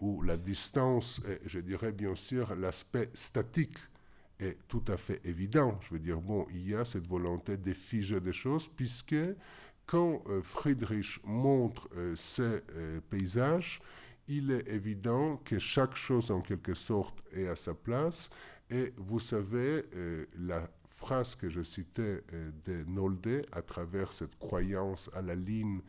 où 0.00 0.22
la 0.22 0.36
distance, 0.36 1.20
je 1.46 1.60
dirais 1.60 1.92
bien 1.92 2.14
sûr 2.14 2.54
l'aspect 2.54 3.10
statique 3.14 3.78
est 4.38 4.58
tout 4.68 4.84
à 4.88 4.96
fait 4.96 5.20
évident. 5.24 5.78
Je 5.82 5.94
veux 5.94 6.00
dire, 6.00 6.20
bon, 6.20 6.46
il 6.50 6.68
y 6.68 6.74
a 6.74 6.84
cette 6.84 7.06
volonté 7.06 7.56
de 7.56 7.72
figer 7.72 8.20
des 8.20 8.32
choses, 8.32 8.68
puisque 8.68 9.16
quand 9.86 10.22
euh, 10.28 10.42
Friedrich 10.42 11.20
montre 11.24 11.88
euh, 11.96 12.14
ces 12.14 12.62
euh, 12.74 13.00
paysages, 13.08 13.80
il 14.28 14.50
est 14.50 14.68
évident 14.68 15.36
que 15.44 15.58
chaque 15.58 15.96
chose 15.96 16.30
en 16.30 16.40
quelque 16.40 16.74
sorte 16.74 17.22
est 17.32 17.46
à 17.46 17.56
sa 17.56 17.74
place. 17.74 18.28
Et 18.68 18.92
vous 18.96 19.20
savez, 19.20 19.84
la 20.36 20.68
phrase 20.88 21.36
que 21.36 21.48
je 21.48 21.62
citais 21.62 22.24
de 22.64 22.82
Nolde 22.88 23.46
à 23.52 23.62
travers 23.62 24.12
cette 24.12 24.36
croyance 24.36 25.08
à 25.14 25.22
la 25.22 25.36
ligne 25.36 25.80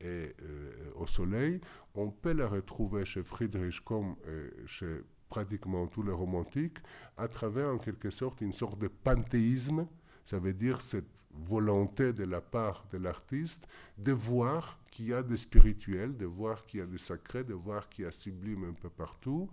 et 0.00 0.34
euh, 0.42 0.72
au 0.96 1.06
soleil, 1.06 1.60
on 1.94 2.10
peut 2.10 2.32
la 2.32 2.46
retrouver 2.46 3.04
chez 3.04 3.22
Friedrich 3.22 3.80
comme 3.80 4.16
euh, 4.26 4.50
chez 4.66 5.00
pratiquement 5.28 5.86
tous 5.86 6.02
les 6.02 6.12
romantiques, 6.12 6.78
à 7.16 7.26
travers 7.28 7.68
en 7.68 7.78
quelque 7.78 8.10
sorte 8.10 8.40
une 8.40 8.52
sorte 8.52 8.78
de 8.78 8.88
panthéisme, 8.88 9.86
ça 10.24 10.38
veut 10.38 10.54
dire 10.54 10.80
cette 10.80 11.24
volonté 11.46 12.12
de 12.12 12.24
la 12.24 12.40
part 12.40 12.86
de 12.92 12.98
l'artiste 12.98 13.66
de 13.98 14.12
voir 14.12 14.78
qu'il 14.90 15.06
y 15.06 15.14
a 15.14 15.22
des 15.22 15.36
spirituels, 15.36 16.16
de 16.16 16.26
voir 16.26 16.64
qu'il 16.64 16.80
y 16.80 16.82
a 16.82 16.86
des 16.86 16.98
sacrés, 16.98 17.44
de 17.44 17.54
voir 17.54 17.88
qu'il 17.88 18.04
y 18.04 18.08
a 18.08 18.12
sublime 18.12 18.64
un 18.64 18.72
peu 18.72 18.88
partout. 18.88 19.50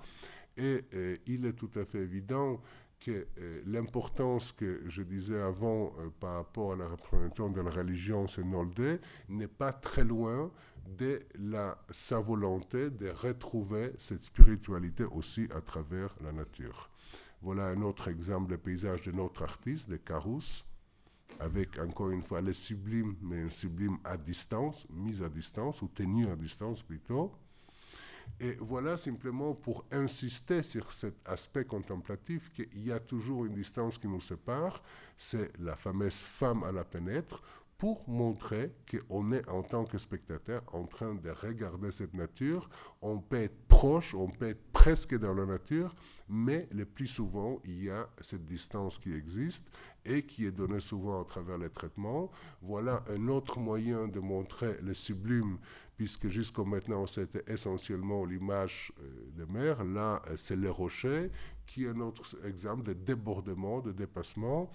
Et 0.58 0.86
euh, 0.94 1.18
il 1.26 1.46
est 1.46 1.54
tout 1.54 1.72
à 1.76 1.86
fait 1.86 2.00
évident 2.00 2.62
que 3.00 3.28
euh, 3.40 3.62
l'importance 3.66 4.52
que 4.52 4.84
je 4.88 5.02
disais 5.02 5.42
avant 5.42 5.94
euh, 5.98 6.10
par 6.20 6.36
rapport 6.36 6.74
à 6.74 6.76
la 6.76 6.88
représentation 6.88 7.50
de 7.50 7.62
la 7.62 7.72
religion 7.72 8.28
Nolde 8.46 9.02
n'est 9.28 9.48
pas 9.48 9.74
très 9.74 10.04
loin 10.04 10.52
de 10.86 11.22
la, 11.40 11.78
sa 11.90 12.20
volonté 12.20 12.92
de 12.92 13.10
retrouver 13.10 13.94
cette 13.98 14.24
spiritualité 14.24 15.04
aussi 15.04 15.48
à 15.56 15.62
travers 15.62 16.14
la 16.24 16.32
nature. 16.32 16.91
Voilà 17.42 17.68
un 17.68 17.82
autre 17.82 18.08
exemple 18.08 18.52
de 18.52 18.56
paysage 18.56 19.04
de 19.04 19.12
notre 19.12 19.42
artiste, 19.42 19.90
de 19.90 19.98
Carus, 19.98 20.64
avec 21.40 21.80
encore 21.80 22.12
une 22.12 22.22
fois 22.22 22.42
le 22.42 22.54
sublime, 22.54 23.16
mais 23.22 23.42
un 23.42 23.50
sublime 23.50 23.98
à 24.04 24.16
distance, 24.16 24.86
mise 24.92 25.24
à 25.24 25.30
distance, 25.30 25.82
ou 25.82 25.88
tenu 25.88 26.30
à 26.30 26.36
distance 26.36 26.84
plutôt. 26.84 27.32
Et 28.40 28.56
voilà 28.60 28.96
simplement 28.96 29.56
pour 29.56 29.86
insister 29.92 30.62
sur 30.62 30.92
cet 30.92 31.16
aspect 31.26 31.66
contemplatif 31.66 32.52
qu'il 32.52 32.86
y 32.86 32.92
a 32.92 33.00
toujours 33.00 33.46
une 33.46 33.54
distance 33.54 33.98
qui 33.98 34.08
nous 34.08 34.22
sépare, 34.22 34.82
c'est 35.18 35.52
la 35.60 35.76
fameuse 35.76 36.20
femme 36.20 36.64
à 36.64 36.72
la 36.72 36.84
pénètre, 36.84 37.42
pour 37.82 38.08
montrer 38.08 38.76
qu'on 38.88 39.32
est 39.32 39.50
en 39.50 39.64
tant 39.64 39.86
que 39.86 39.98
spectateur 39.98 40.62
en 40.72 40.84
train 40.84 41.16
de 41.16 41.32
regarder 41.32 41.90
cette 41.90 42.14
nature. 42.14 42.70
On 43.02 43.18
peut 43.18 43.42
être 43.42 43.58
proche, 43.68 44.14
on 44.14 44.28
peut 44.28 44.50
être 44.50 44.72
presque 44.72 45.18
dans 45.18 45.34
la 45.34 45.48
nature, 45.48 45.96
mais 46.30 46.68
le 46.72 46.86
plus 46.86 47.08
souvent, 47.08 47.60
il 47.66 47.86
y 47.86 47.90
a 47.90 48.08
cette 48.20 48.46
distance 48.46 49.00
qui 49.00 49.12
existe 49.12 49.68
et 50.06 50.24
qui 50.24 50.46
est 50.46 50.52
donnée 50.52 50.80
souvent 50.80 51.24
à 51.24 51.26
travers 51.26 51.58
les 51.58 51.72
traitements. 51.72 52.30
Voilà 52.62 53.04
un 53.10 53.28
autre 53.30 53.58
moyen 53.58 54.08
de 54.08 54.20
montrer 54.20 54.78
le 54.84 54.94
sublime, 54.94 55.58
puisque 55.98 56.28
jusqu'à 56.28 56.64
maintenant, 56.64 57.08
c'était 57.08 57.52
essentiellement 57.52 58.26
l'image 58.26 58.94
euh, 59.00 59.32
de 59.38 59.46
mer. 59.46 59.84
Là, 59.84 60.22
c'est 60.36 60.56
les 60.56 60.70
rochers, 60.70 61.32
qui 61.66 61.86
est 61.86 61.90
un 61.90 62.02
autre 62.02 62.24
exemple 62.46 62.84
de 62.84 62.94
débordement, 62.94 63.82
de 63.82 63.92
dépassement. 63.92 64.70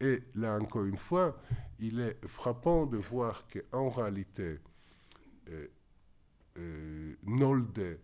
Et 0.00 0.22
là, 0.34 0.58
encore 0.58 0.84
une 0.84 0.96
fois, 0.96 1.38
il 1.78 2.00
est 2.00 2.26
frappant 2.26 2.86
de 2.86 2.96
voir 2.96 3.44
qu'en 3.48 3.90
réalité, 3.90 4.58
euh, 5.50 5.66
euh, 6.58 7.14
Nolde 7.24 7.98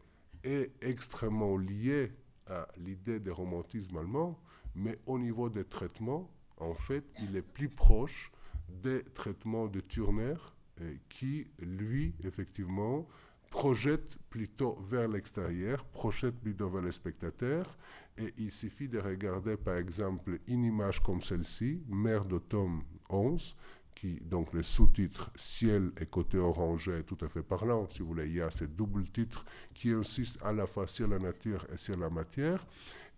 est 0.44 0.72
extrêmement 0.82 1.56
lié 1.56 2.12
à 2.46 2.68
l'idée 2.76 3.18
de 3.18 3.30
romantisme 3.30 3.96
allemand, 3.96 4.38
mais 4.74 4.98
au 5.06 5.18
niveau 5.18 5.48
des 5.48 5.64
traitements, 5.64 6.30
en 6.58 6.74
fait, 6.74 7.04
il 7.22 7.34
est 7.36 7.42
plus 7.42 7.68
proche 7.68 8.30
des 8.68 9.02
traitements 9.14 9.66
de 9.66 9.80
Turner, 9.80 10.34
euh, 10.82 10.94
qui, 11.08 11.46
lui, 11.58 12.14
effectivement, 12.24 13.08
projette 13.50 14.18
plutôt 14.28 14.78
vers 14.90 15.08
l'extérieur, 15.08 15.84
projette 15.86 16.34
plutôt 16.36 16.68
vers 16.68 16.82
les 16.82 16.92
spectateurs, 16.92 17.78
et 18.18 18.34
il 18.38 18.50
suffit 18.50 18.88
de 18.88 18.98
regarder 18.98 19.56
par 19.56 19.76
exemple 19.76 20.38
une 20.46 20.64
image 20.64 21.02
comme 21.02 21.22
celle-ci, 21.22 21.82
Mère 21.88 22.24
de 22.24 22.38
tome 22.38 22.82
11, 23.08 23.56
qui, 23.94 24.20
donc 24.20 24.52
le 24.52 24.62
sous-titre 24.62 25.30
Ciel 25.34 25.90
et 26.00 26.06
côté 26.06 26.38
orangé 26.38 26.98
est 26.98 27.02
tout 27.02 27.18
à 27.24 27.28
fait 27.28 27.42
parlant, 27.42 27.88
si 27.90 28.00
vous 28.00 28.08
voulez. 28.08 28.26
Il 28.26 28.34
y 28.34 28.40
a 28.40 28.50
ce 28.50 28.64
double 28.64 29.08
titre 29.08 29.44
qui 29.74 29.90
insiste 29.90 30.38
à 30.44 30.52
la 30.52 30.66
fois 30.66 30.86
sur 30.86 31.08
la 31.08 31.18
nature 31.18 31.66
et 31.72 31.76
sur 31.78 31.96
la 31.96 32.10
matière. 32.10 32.66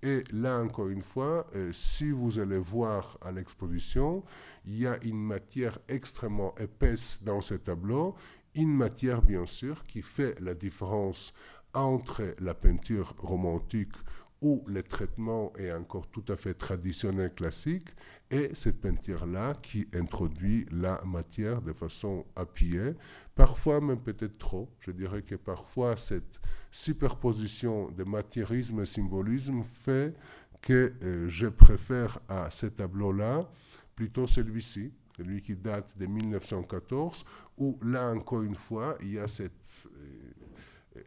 Et 0.02 0.22
là, 0.32 0.60
encore 0.60 0.88
une 0.88 1.02
fois, 1.02 1.46
euh, 1.56 1.72
si 1.72 2.12
vous 2.12 2.38
allez 2.38 2.58
voir 2.58 3.18
à 3.20 3.32
l'exposition, 3.32 4.22
il 4.64 4.78
y 4.78 4.86
a 4.86 4.96
une 5.02 5.20
matière 5.20 5.78
extrêmement 5.88 6.54
épaisse 6.58 7.20
dans 7.24 7.40
ce 7.40 7.54
tableau, 7.54 8.14
une 8.54 8.72
matière 8.72 9.22
bien 9.22 9.44
sûr 9.44 9.84
qui 9.84 10.02
fait 10.02 10.38
la 10.40 10.54
différence 10.54 11.32
entre 11.74 12.34
la 12.38 12.54
peinture 12.54 13.14
romantique 13.18 13.92
où 14.40 14.62
le 14.66 14.82
traitement 14.82 15.52
est 15.56 15.72
encore 15.72 16.08
tout 16.08 16.24
à 16.28 16.36
fait 16.36 16.54
traditionnel, 16.54 17.32
classique, 17.34 17.88
et 18.30 18.50
cette 18.54 18.80
peinture-là 18.80 19.54
qui 19.62 19.88
introduit 19.94 20.66
la 20.70 21.00
matière 21.04 21.62
de 21.62 21.72
façon 21.72 22.24
appuyée, 22.36 22.94
parfois 23.34 23.80
même 23.80 24.00
peut-être 24.00 24.38
trop. 24.38 24.68
Je 24.80 24.90
dirais 24.90 25.22
que 25.22 25.34
parfois 25.34 25.96
cette 25.96 26.38
superposition 26.70 27.90
de 27.90 28.04
matérialisme 28.04 28.80
et 28.80 28.86
symbolisme 28.86 29.62
fait 29.62 30.14
que 30.60 30.92
euh, 31.02 31.28
je 31.28 31.46
préfère 31.46 32.18
à 32.28 32.50
ce 32.50 32.66
tableau-là 32.66 33.48
plutôt 33.96 34.26
celui-ci, 34.26 34.92
celui 35.16 35.42
qui 35.42 35.56
date 35.56 35.96
de 35.98 36.06
1914, 36.06 37.24
où 37.56 37.78
là 37.82 38.08
encore 38.10 38.42
une 38.42 38.54
fois, 38.54 38.96
il 39.00 39.14
y 39.14 39.18
a 39.18 39.26
cette... 39.26 39.52
Euh, 39.86 40.32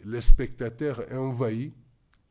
le 0.06 0.22
spectateur 0.22 1.02
est 1.12 1.18
envahi 1.18 1.74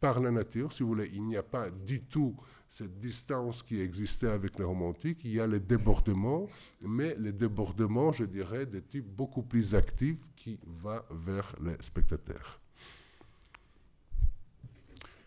par 0.01 0.19
la 0.21 0.31
nature, 0.31 0.73
si 0.73 0.83
vous 0.83 0.91
voulez. 0.91 1.11
Il 1.13 1.25
n'y 1.25 1.37
a 1.37 1.43
pas 1.43 1.71
du 1.71 2.03
tout 2.03 2.35
cette 2.67 2.99
distance 2.99 3.63
qui 3.63 3.81
existait 3.81 4.29
avec 4.29 4.59
les 4.59 4.65
romantiques. 4.65 5.21
Il 5.25 5.33
y 5.33 5.41
a 5.41 5.47
les 5.47 5.61
débordements, 5.61 6.49
mais 6.81 7.15
les 7.19 7.33
débordements, 7.33 8.13
je 8.13 8.25
dirais, 8.25 8.65
de 8.65 8.81
type 8.81 9.07
beaucoup 9.07 9.43
plus 9.43 9.75
actif 9.75 10.19
qui 10.37 10.59
va 10.83 11.05
vers 11.11 11.55
les 11.63 11.77
spectateurs. 11.81 12.61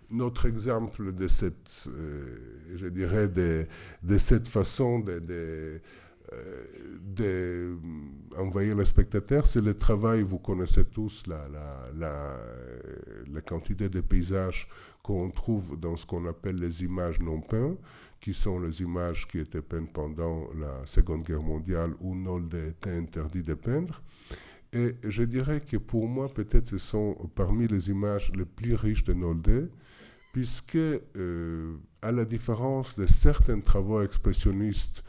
Notre 0.10 0.46
exemple 0.46 1.14
de 1.14 1.28
cette, 1.28 1.90
euh, 1.90 3.68
de, 4.02 4.18
cette 4.18 4.48
façon 4.48 5.00
de 5.00 5.82
d'envoyer 7.16 8.72
euh, 8.72 8.76
le 8.76 8.86
spectateur, 8.86 9.46
c'est 9.46 9.62
le 9.62 9.78
travail, 9.78 10.22
vous 10.22 10.40
connaissez 10.40 10.86
tous 10.86 11.24
la, 11.28 11.48
la, 11.50 11.86
la, 11.96 12.38
la 13.32 13.42
quantité 13.42 13.90
de 13.90 14.02
paysages 14.02 14.68
qu'on 15.02 15.30
trouve 15.30 15.80
dans 15.80 15.96
ce 15.96 16.06
qu'on 16.06 16.26
appelle 16.26 16.56
les 16.56 16.84
images 16.84 17.20
non 17.20 17.42
peintes, 17.42 17.78
qui 18.20 18.34
sont 18.34 18.60
les 18.60 18.82
images 18.82 19.28
qui 19.28 19.40
étaient 19.40 19.62
peintes 19.62 19.92
pendant 19.92 20.48
la 20.58 20.86
Seconde 20.86 21.24
Guerre 21.24 21.44
mondiale 21.44 21.92
où 22.00 22.16
Nolde 22.16 22.56
était 22.56 22.96
interdit 22.96 23.44
de 23.44 23.54
peindre. 23.54 24.02
Et 24.72 24.96
je 25.04 25.24
dirais 25.24 25.62
que 25.62 25.78
pour 25.78 26.08
moi, 26.08 26.34
peut-être 26.34 26.68
ce 26.68 26.78
sont 26.78 27.16
parmi 27.36 27.68
les 27.68 27.90
images 27.90 28.32
les 28.34 28.46
plus 28.46 28.76
riches 28.76 29.04
de 29.04 29.14
Nolde, 29.14 29.70
puisque, 30.32 30.76
euh, 30.78 31.76
à 32.02 32.12
la 32.12 32.26
différence 32.26 32.98
de 32.98 33.06
certains 33.06 33.60
travaux 33.60 34.02
expressionnistes 34.02 35.04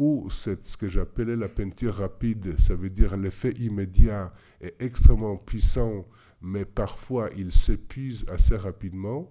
où 0.00 0.30
c'est 0.30 0.66
ce 0.66 0.78
que 0.78 0.88
j'appelais 0.88 1.36
la 1.36 1.50
peinture 1.50 1.96
rapide, 1.96 2.58
ça 2.58 2.74
veut 2.74 2.88
dire 2.88 3.18
l'effet 3.18 3.52
immédiat 3.58 4.32
est 4.62 4.74
extrêmement 4.80 5.36
puissant, 5.36 6.06
mais 6.40 6.64
parfois 6.64 7.28
il 7.36 7.52
s'épuise 7.52 8.24
assez 8.28 8.56
rapidement. 8.56 9.30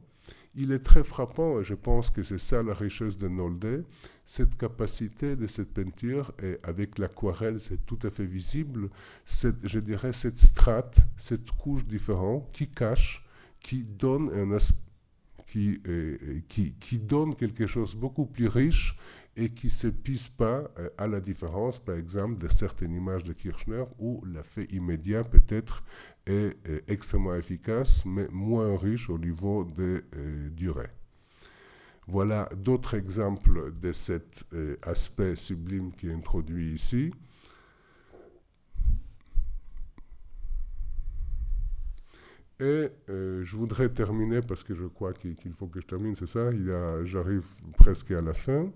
Il 0.53 0.71
est 0.71 0.83
très 0.83 1.03
frappant, 1.03 1.59
et 1.59 1.63
je 1.63 1.73
pense 1.73 2.11
que 2.11 2.21
c'est 2.21 2.37
ça 2.37 2.61
la 2.61 2.75
richesse 2.75 3.17
de 3.17 3.27
Nolde, 3.27 3.83
cette 4.25 4.57
capacité 4.57 5.35
de 5.35 5.47
cette 5.47 5.73
peinture, 5.73 6.33
et 6.43 6.59
avec 6.61 6.99
l'aquarelle 6.99 7.59
c'est 7.59 7.83
tout 7.87 7.99
à 8.03 8.11
fait 8.11 8.25
visible, 8.25 8.89
je 9.25 9.79
dirais 9.79 10.13
cette 10.13 10.37
strate, 10.37 10.99
cette 11.17 11.49
couche 11.49 11.85
différente 11.85 12.47
qui 12.51 12.67
cache, 12.67 13.25
qui 13.59 13.83
donne, 13.83 14.29
un, 14.35 14.57
qui, 15.47 15.81
qui 16.79 16.99
donne 16.99 17.35
quelque 17.35 17.65
chose 17.65 17.95
beaucoup 17.95 18.27
plus 18.27 18.47
riche 18.47 18.95
et 19.39 19.49
qui 19.49 19.67
ne 19.67 19.71
s'épuise 19.71 20.27
pas 20.27 20.69
euh, 20.77 20.89
à 20.97 21.07
la 21.07 21.21
différence, 21.21 21.79
par 21.79 21.95
exemple, 21.95 22.37
de 22.37 22.49
certaines 22.49 22.93
images 22.93 23.23
de 23.23 23.31
Kirchner 23.31 23.85
où 23.97 24.21
l'effet 24.25 24.65
immédiat 24.71 25.23
peut-être 25.23 25.81
est, 26.25 26.57
extrêmement 26.89 27.33
efficace, 27.35 28.05
mais 28.05 28.27
moins 28.31 28.77
riche 28.77 29.09
au 29.09 29.17
niveau 29.17 29.63
de 29.63 30.03
euh, 30.15 30.49
durée. 30.49 30.89
Voilà 32.05 32.49
d'autres 32.53 32.95
exemples 32.95 33.73
de 33.79 33.93
cet 33.93 34.43
euh, 34.53 34.75
aspect 34.81 35.37
sublime 35.37 35.93
qui 35.93 36.09
est 36.09 36.13
introduit 36.13 36.73
ici. 36.73 37.13
Et 42.61 42.89
je 43.07 43.55
voudrais 43.55 43.87
terminer, 43.87 44.41
parce 44.41 44.65
que 44.65 44.75
je 44.75 44.83
crois 44.83 45.13
qu'il 45.13 45.53
faut 45.57 45.67
que 45.67 45.79
je 45.79 45.85
termine, 45.85 46.13
c'est 46.17 46.27
ça, 46.27 46.49
j'arrive 47.05 47.45
presque 47.77 48.11
à 48.11 48.19
la 48.19 48.33
fin. 48.33 48.69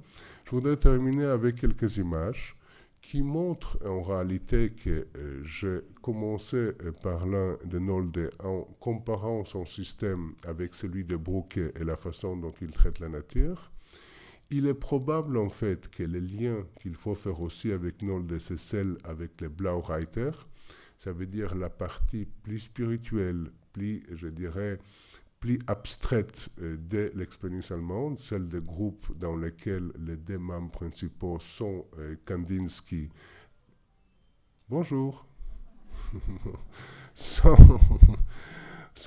Je 0.43 0.51
voudrais 0.51 0.77
terminer 0.77 1.25
avec 1.25 1.55
quelques 1.55 1.97
images 1.97 2.55
qui 3.01 3.21
montrent 3.21 3.77
en 3.85 4.01
réalité 4.01 4.71
que 4.71 5.07
euh, 5.15 5.41
j'ai 5.43 5.81
commencé 6.01 6.57
euh, 6.57 6.91
par 7.01 7.25
l'un 7.27 7.57
de 7.65 7.79
Nolde 7.79 8.29
en 8.43 8.61
comparant 8.79 9.45
son 9.45 9.65
système 9.65 10.33
avec 10.45 10.73
celui 10.73 11.05
de 11.05 11.15
Brooke 11.15 11.57
et 11.57 11.83
la 11.83 11.95
façon 11.95 12.37
dont 12.37 12.53
il 12.61 12.71
traite 12.71 12.99
la 12.99 13.09
nature. 13.09 13.71
Il 14.49 14.67
est 14.67 14.73
probable 14.73 15.37
en 15.37 15.49
fait 15.49 15.89
que 15.89 16.03
le 16.03 16.19
lien 16.19 16.65
qu'il 16.79 16.95
faut 16.95 17.15
faire 17.15 17.41
aussi 17.41 17.71
avec 17.71 18.01
Nolde, 18.01 18.37
c'est 18.39 18.59
celle 18.59 18.97
avec 19.03 19.39
les 19.41 19.49
Blaureiter. 19.49 20.31
Ça 20.97 21.11
veut 21.11 21.25
dire 21.25 21.55
la 21.55 21.69
partie 21.69 22.25
plus 22.43 22.59
spirituelle, 22.59 23.49
plus, 23.71 24.03
je 24.11 24.27
dirais, 24.27 24.79
plus 25.43 25.59
abstraite 25.67 26.47
euh, 26.61 26.77
de 26.77 27.11
l'expérience 27.15 27.69
allemande, 27.69 28.17
celle 28.17 28.47
des 28.47 28.61
groupes 28.61 29.11
dans 29.19 29.35
lesquels 29.35 29.91
les 29.99 30.15
deux 30.15 30.37
membres 30.37 30.71
principaux 30.71 31.37
sont 31.41 31.85
euh, 31.99 32.15
Kandinsky. 32.25 33.09
Bonjour. 34.69 35.25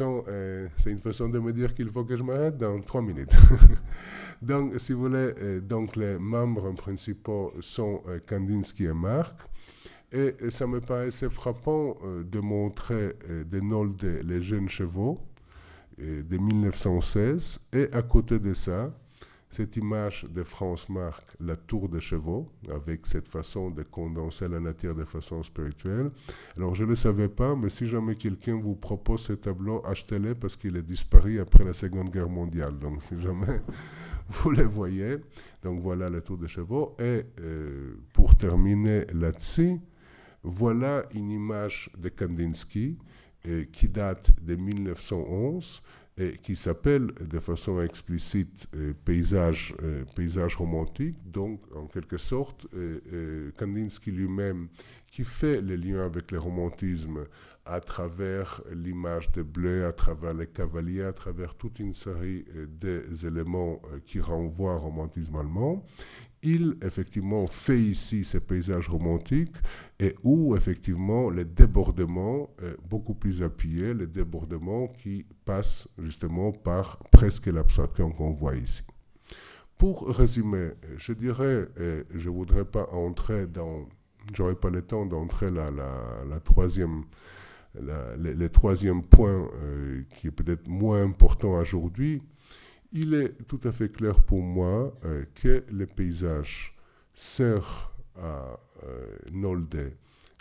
Euh, 0.01 0.68
c'est 0.78 0.91
une 0.91 0.99
façon 0.99 1.28
de 1.28 1.39
me 1.39 1.53
dire 1.53 1.72
qu'il 1.72 1.89
faut 1.93 2.05
que 2.05 2.16
je 2.16 2.22
m'arrête 2.24 2.59
dans 2.59 2.80
trois 2.80 3.01
minutes. 3.01 3.34
donc, 4.43 4.80
si 4.80 4.93
vous 4.93 5.03
voulez, 5.03 5.61
donc 5.61 5.95
les 5.95 6.18
membres 6.18 6.72
principaux 6.72 7.55
sont 7.61 8.03
Kandinsky 8.28 8.87
et 8.87 8.93
Mark. 8.93 9.39
Et, 10.11 10.34
ça 10.51 10.66
me 10.66 10.80
paraissait 10.80 11.30
frappant 11.30 11.97
de 12.05 12.41
montrer 12.41 13.16
de 13.28 13.61
Nolde 13.61 14.22
les 14.24 14.43
jeunes 14.43 14.68
chevaux 14.68 15.20
de 15.99 16.36
1916. 16.36 17.61
Et 17.72 17.88
à 17.92 18.03
côté 18.03 18.38
de 18.38 18.55
ça, 18.55 18.92
cette 19.57 19.76
image 19.76 20.24
de 20.24 20.42
France 20.42 20.88
marque 20.88 21.34
la 21.40 21.57
tour 21.57 21.88
de 21.88 21.99
chevaux, 21.99 22.51
avec 22.70 23.07
cette 23.07 23.28
façon 23.28 23.70
de 23.70 23.82
condenser 23.84 24.49
la 24.49 24.61
nature 24.61 24.94
de 24.94 25.05
façon 25.05 25.42
spirituelle. 25.42 26.11
Alors 26.59 26.74
je 26.74 26.84
ne 26.84 26.90
le 26.90 26.94
savais 26.94 27.28
pas, 27.28 27.55
mais 27.57 27.70
si 27.70 27.86
jamais 27.86 28.16
quelqu'un 28.16 28.57
vous 28.57 28.74
propose 28.74 29.22
ce 29.22 29.32
tableau, 29.32 29.82
achetez-le 29.86 30.34
parce 30.34 30.57
qu'il 30.57 30.76
est 30.76 30.82
disparu 30.82 31.40
après 31.40 31.64
la 31.64 31.72
Seconde 31.72 32.11
Guerre 32.11 32.28
mondiale. 32.28 32.78
Donc 32.78 33.03
si 33.03 33.18
jamais 33.20 33.62
vous 34.28 34.51
le 34.51 34.64
voyez, 34.64 35.16
donc 35.62 35.80
voilà 35.80 36.07
la 36.09 36.20
tour 36.20 36.36
de 36.36 36.47
chevaux. 36.47 36.94
Et 36.99 37.22
euh, 37.40 37.94
pour 38.12 38.36
terminer 38.36 39.07
là-dessus, 39.14 39.80
voilà 40.42 41.05
une 41.14 41.30
image 41.30 41.88
de 41.97 42.09
Kandinsky 42.09 42.99
qui 43.72 43.88
date 43.88 44.30
de 44.42 44.57
1911 44.57 45.82
et 46.18 46.38
qui 46.38 46.57
s'appelle 46.57 47.12
de 47.20 47.38
façon 47.38 47.80
explicite 47.82 48.68
euh, 48.74 48.94
paysage, 49.05 49.74
euh, 49.82 50.05
paysage 50.14 50.57
romantique. 50.57 51.16
Donc, 51.30 51.61
en 51.74 51.86
quelque 51.86 52.16
sorte, 52.16 52.66
euh, 52.74 53.51
Kandinsky 53.59 54.11
lui-même, 54.11 54.68
qui 55.09 55.24
fait 55.24 55.61
le 55.61 55.76
lien 55.76 56.05
avec 56.05 56.30
le 56.30 56.38
romantisme 56.38 57.26
à 57.66 57.80
travers 57.80 58.62
l'image 58.72 59.30
de 59.32 59.42
bleu, 59.42 59.86
à 59.86 59.92
travers 59.92 60.32
les 60.32 60.47
cavaliers, 60.47 61.03
à 61.03 61.12
travers 61.12 61.55
toute 61.55 61.80
une 61.80 61.92
série 61.92 62.44
d'éléments 62.68 63.82
qui 64.07 64.20
renvoient 64.20 64.76
au 64.76 64.78
romantisme 64.78 65.36
allemand 65.36 65.84
il 66.43 66.76
effectivement 66.82 67.47
fait 67.47 67.80
ici 67.80 68.24
ces 68.24 68.41
paysages 68.41 68.89
romantiques 68.89 69.55
et 69.99 70.14
où 70.22 70.57
effectivement 70.57 71.30
les 71.30 71.45
débordements 71.45 72.51
est 72.62 72.76
beaucoup 72.89 73.14
plus 73.14 73.43
appuyés, 73.43 73.95
les 73.95 74.07
débordements 74.07 74.89
qui 74.89 75.24
passent 75.45 75.89
justement 75.99 76.53
par 76.53 76.99
presque 77.11 77.47
l'abstraction 77.47 78.11
qu'on 78.11 78.30
voit 78.30 78.57
ici. 78.57 78.82
Pour 79.78 80.09
résumer, 80.09 80.70
je 80.97 81.12
dirais, 81.12 81.68
et 81.78 82.05
je 82.14 82.30
ne 82.30 82.34
voudrais 82.34 82.64
pas 82.64 82.89
entrer 82.93 83.47
dans, 83.47 83.87
j'aurais 84.32 84.55
pas 84.55 84.70
le 84.70 84.82
temps 84.82 85.05
d'entrer 85.05 85.51
la, 85.51 85.70
la, 85.70 86.41
troisième, 86.41 87.05
le, 87.74 88.47
troisième 88.49 89.03
point 89.03 89.51
euh, 89.62 90.03
qui 90.14 90.28
est 90.28 90.30
peut-être 90.30 90.66
moins 90.66 91.03
important 91.03 91.59
aujourd'hui, 91.59 92.22
il 92.93 93.14
est 93.14 93.34
tout 93.47 93.61
à 93.64 93.72
fait 93.72 93.91
clair 93.91 94.20
pour 94.20 94.43
moi 94.43 94.97
euh, 95.05 95.24
que 95.34 95.64
le 95.70 95.87
paysage 95.87 96.76
sert 97.14 97.93
à 98.16 98.59
euh, 98.84 99.07
Nolde 99.32 99.93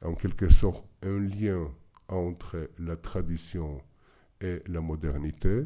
en 0.04 0.14
quelque 0.14 0.50
sorte 0.50 0.86
un 1.04 1.20
lien 1.20 1.70
entre 2.08 2.70
la 2.80 2.96
tradition 2.96 3.82
et 4.42 4.62
la 4.68 4.82
modernité 4.82 5.66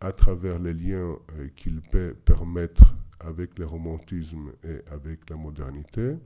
à 0.00 0.12
travers 0.12 0.58
les 0.58 0.74
liens 0.74 1.16
euh, 1.38 1.48
qu'il 1.54 1.80
peut 1.80 2.14
permettre 2.24 2.94
avec 3.20 3.58
le 3.58 3.66
romantisme 3.66 4.52
et 4.64 4.80
avec 4.92 5.28
la 5.30 5.36
modernité. 5.36 6.16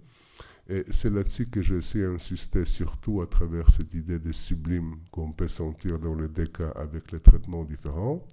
Et 0.69 0.85
c'est 0.91 1.11
là-dessus 1.11 1.47
que 1.47 1.63
j'essaie 1.63 2.03
d'insister 2.03 2.65
surtout 2.65 3.23
à 3.23 3.27
travers 3.27 3.69
cette 3.71 3.93
idée 3.95 4.19
de 4.19 4.33
sublime 4.33 4.97
qu'on 5.11 5.33
peut 5.33 5.49
sentir 5.49 5.99
dans 5.99 6.15
les 6.15 6.29
deux 6.29 6.47
cas 6.47 6.71
avec 6.71 7.11
les 7.13 7.21
traitements 7.21 7.65
différents. 7.65 8.25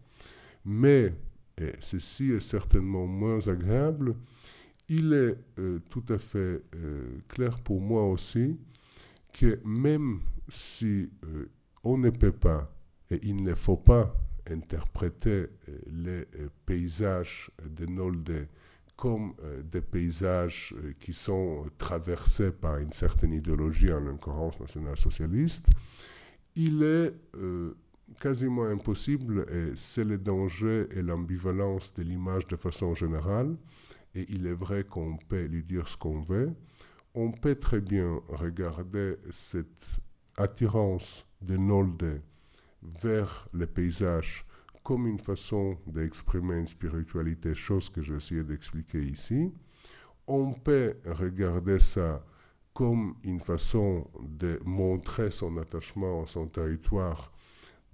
Mais 0.66 1.14
et 1.58 1.74
ceci 1.80 2.32
est 2.32 2.40
certainement 2.40 3.08
moins 3.08 3.48
agréable, 3.48 4.16
il 4.90 5.14
est 5.14 5.38
euh, 5.60 5.80
tout 5.90 6.04
à 6.10 6.18
fait 6.18 6.62
euh, 6.76 7.20
clair 7.28 7.60
pour 7.60 7.82
moi 7.82 8.08
aussi 8.08 8.58
que 9.34 9.60
même 9.66 10.22
si 10.48 11.10
euh, 11.26 11.50
on 11.84 11.98
ne 11.98 12.10
peut 12.10 12.32
pas 12.32 12.72
et 13.10 13.20
il 13.24 13.44
ne 13.44 13.54
faut 13.54 13.78
pas 13.78 14.16
interpréter 14.50 15.48
les 15.88 16.26
paysages 16.66 17.52
de 17.70 17.86
Nolde 17.86 18.48
comme 18.96 19.34
des 19.64 19.82
paysages 19.82 20.74
qui 21.00 21.14
sont 21.14 21.66
traversés 21.78 22.52
par 22.52 22.78
une 22.78 22.92
certaine 22.92 23.34
idéologie, 23.34 23.92
en 23.92 24.00
l'occurrence 24.00 24.60
national-socialiste, 24.60 25.68
il 26.56 26.82
est 26.82 27.14
quasiment 28.20 28.66
impossible, 28.66 29.46
et 29.52 29.76
c'est 29.76 30.04
le 30.04 30.18
danger 30.18 30.88
et 30.92 31.02
l'ambivalence 31.02 31.94
de 31.94 32.04
l'image 32.04 32.48
de 32.48 32.56
façon 32.56 32.96
générale, 32.96 33.56
et 34.16 34.26
il 34.30 34.48
est 34.48 34.54
vrai 34.54 34.84
qu'on 34.84 35.18
peut 35.18 35.46
lui 35.46 35.64
dire 35.64 35.88
ce 35.88 35.98
qu'on 35.98 36.22
veut, 36.22 36.54
on 37.14 37.32
peut 37.32 37.56
très 37.56 37.82
bien 37.82 38.20
regarder 38.30 39.16
cette 39.30 40.00
attirance 40.36 41.26
de 41.42 41.58
Nolde 41.58 42.22
vers 42.82 43.48
le 43.54 43.66
paysage 43.66 44.46
comme 44.84 45.06
une 45.06 45.20
façon 45.20 45.78
d'exprimer 45.86 46.60
une 46.60 46.68
spiritualité, 46.68 47.54
chose 47.54 47.90
que 47.90 48.00
essayé 48.16 48.42
d'expliquer 48.42 49.02
ici. 49.02 49.52
On 50.26 50.54
peut 50.54 50.96
regarder 51.06 51.80
ça 51.80 52.24
comme 52.74 53.16
une 53.24 53.42
façon 53.42 54.08
de 54.22 54.62
montrer 54.64 55.30
son 55.30 55.58
attachement 55.58 56.24
à 56.24 56.26
son 56.26 56.48
territoire 56.48 57.34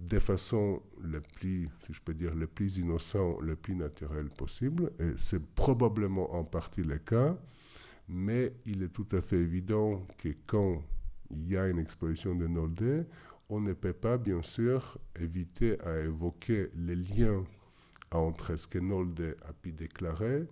de 0.10 0.20
façon 0.20 0.82
la 1.04 1.22
plus, 1.22 1.70
si 1.86 1.94
je 1.94 2.02
peux 2.02 2.14
dire, 2.14 2.36
le 2.36 2.48
plus 2.48 2.78
innocent, 2.78 3.40
le 3.40 3.56
plus 3.56 3.76
naturel 3.76 4.30
possible. 4.30 4.92
Et 5.00 5.12
c'est 5.18 5.44
probablement 5.56 6.36
en 6.36 6.44
partie 6.44 6.84
le 6.84 6.98
cas, 6.98 7.38
mais 8.08 8.54
il 8.66 8.84
est 8.84 8.90
tout 8.90 9.08
à 9.12 9.22
fait 9.22 9.38
évident 9.38 10.06
que 10.18 10.30
quand 10.46 10.84
il 11.32 11.48
y 11.48 11.58
a 11.58 11.68
une 11.68 11.80
exposition 11.80 12.36
de 12.36 12.48
Nolde, 12.48 13.08
on 13.50 13.62
ne 13.62 13.74
peut 13.74 13.94
pas, 13.94 14.18
bien 14.18 14.42
sûr, 14.42 14.98
éviter 15.20 15.80
à 15.82 16.00
évoquer 16.00 16.70
les 16.76 16.96
liens 16.96 17.44
entre 18.12 18.56
ce 18.56 18.68
que 18.68 18.80
Nolde 18.80 19.36
a 19.48 19.54
pu 19.54 19.72
déclarer 19.72 20.44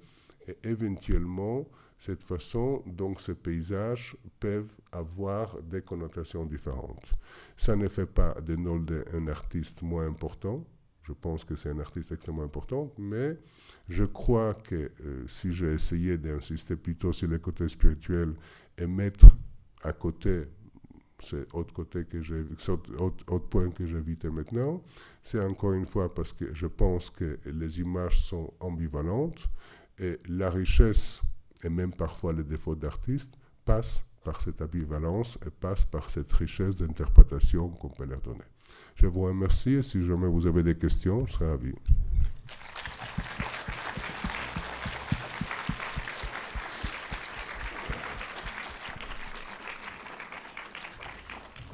et 0.47 0.57
éventuellement 0.63 1.67
cette 2.01 2.23
façon 2.23 2.81
dont 2.87 3.15
ces 3.19 3.35
paysages 3.35 4.17
peuvent 4.39 4.73
avoir 4.91 5.61
des 5.61 5.83
connotations 5.83 6.45
différentes. 6.45 7.11
Ça 7.55 7.75
ne 7.75 7.87
fait 7.87 8.07
pas 8.07 8.33
de 8.41 8.55
Nolde 8.55 9.05
un 9.13 9.27
artiste 9.27 9.83
moins 9.83 10.07
important. 10.07 10.65
Je 11.03 11.13
pense 11.13 11.45
que 11.45 11.55
c'est 11.55 11.69
un 11.69 11.77
artiste 11.77 12.11
extrêmement 12.11 12.41
important, 12.41 12.91
mais 12.97 13.37
je 13.87 14.03
crois 14.03 14.55
que 14.55 14.91
euh, 15.05 15.27
si 15.27 15.51
j'ai 15.51 15.73
essayé 15.73 16.17
d'insister 16.17 16.75
plutôt 16.75 17.13
sur 17.13 17.27
le 17.27 17.37
côté 17.37 17.67
spirituel 17.67 18.33
et 18.79 18.87
mettre 18.87 19.27
à 19.83 19.93
côté 19.93 20.45
ce 21.19 21.45
autre 21.53 21.71
côté 21.71 22.05
que 22.05 22.19
j'ai, 22.19 22.43
autre 22.97 23.47
point 23.47 23.69
que 23.69 23.85
j'évite 23.85 24.25
maintenant, 24.25 24.81
c'est 25.21 25.39
encore 25.39 25.73
une 25.73 25.85
fois 25.85 26.11
parce 26.11 26.33
que 26.33 26.51
je 26.51 26.65
pense 26.65 27.11
que 27.11 27.37
les 27.45 27.79
images 27.79 28.19
sont 28.21 28.51
ambivalentes 28.59 29.47
et 29.99 30.17
la 30.27 30.49
richesse 30.49 31.21
et 31.63 31.69
même 31.69 31.93
parfois 31.93 32.33
les 32.33 32.43
défauts 32.43 32.75
d'artistes 32.75 33.33
passent 33.65 34.05
par 34.23 34.41
cette 34.41 34.61
ambivalence 34.61 35.37
et 35.45 35.49
passent 35.49 35.85
par 35.85 36.09
cette 36.09 36.31
richesse 36.33 36.77
d'interprétation 36.77 37.69
qu'on 37.69 37.89
peut 37.89 38.05
leur 38.05 38.21
donner. 38.21 38.39
Je 38.95 39.07
vous 39.07 39.21
remercie 39.21 39.75
et 39.75 39.83
si 39.83 40.03
jamais 40.05 40.27
vous 40.27 40.45
avez 40.45 40.63
des 40.63 40.75
questions, 40.75 41.25
je 41.25 41.33
serai 41.33 41.49
ravi. 41.49 41.73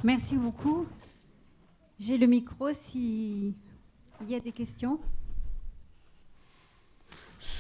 Merci 0.04 0.38
beaucoup. 0.38 0.86
J'ai 2.00 2.18
le 2.18 2.28
micro 2.28 2.72
s'il 2.74 3.54
y 4.28 4.36
a 4.36 4.40
des 4.40 4.52
questions. 4.52 5.00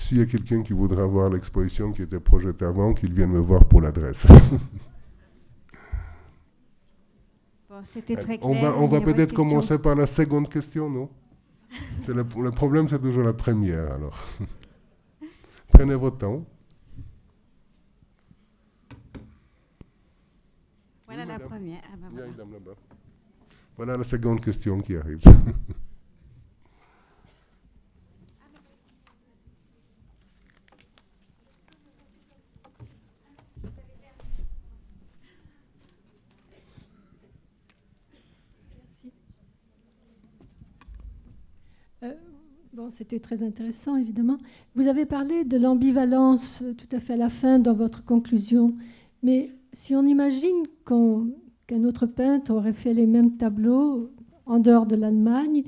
S'il 0.08 0.20
y 0.20 0.22
a 0.22 0.26
quelqu'un 0.26 0.64
qui 0.64 0.72
voudra 0.72 1.06
voir 1.06 1.30
l'exposition 1.30 1.92
qui 1.92 2.02
était 2.02 2.22
projetée 2.22 2.64
avant, 2.64 2.94
qu'il 2.94 3.12
vienne 3.12 3.32
me 3.32 3.40
voir 3.40 3.66
pour 3.66 3.82
l'adresse. 3.82 4.26
c'était 7.92 8.16
très 8.16 8.38
clair. 8.38 8.50
On 8.50 8.58
va, 8.58 8.74
on 8.78 8.88
va 8.88 9.02
peut-être 9.02 9.34
commencer 9.34 9.78
par 9.78 9.96
la 9.96 10.08
seconde 10.08 10.48
question, 10.48 10.90
non? 10.90 11.10
Le, 12.08 12.26
le, 12.42 12.52
problème, 12.52 12.88
c'est 12.88 13.00
toujours 13.00 13.26
la 13.26 13.34
première, 13.34 13.96
alors. 13.96 14.18
Prenez 15.74 15.96
votre 15.96 16.20
temps. 16.20 16.46
Voilà 21.06 21.26
la 21.26 21.38
première. 21.38 21.82
Ah 21.84 21.98
ben 22.00 22.10
voilà. 22.38 22.78
voilà 23.76 23.98
la 23.98 24.06
seconde 24.06 24.40
question 24.40 24.80
qui 24.80 24.96
arrive. 24.96 25.20
Bon, 42.78 42.92
c'était 42.92 43.20
très 43.20 43.42
intéressant, 43.42 43.96
évidemment. 43.96 44.38
Vous 44.76 44.88
avez 44.88 45.08
parlé 45.08 45.44
de 45.44 45.58
l'ambivalence 45.58 46.62
euh, 46.62 46.76
tout 46.76 46.96
à 46.96 47.00
fait 47.00 47.14
à 47.14 47.18
la 47.18 47.30
fin 47.30 47.58
dans 47.58 47.74
votre 47.74 48.06
conclusion. 48.06 48.76
Mais 49.24 49.50
si 49.74 49.96
on 49.96 50.04
imagine 50.04 50.62
qu'un 50.86 51.84
autre 51.86 52.06
peintre 52.06 52.54
aurait 52.54 52.74
fait 52.74 52.94
les 52.94 53.08
mêmes 53.08 53.36
tableaux 53.36 54.12
en 54.46 54.60
dehors 54.60 54.86
de 54.86 54.96
l'Allemagne 54.96 55.64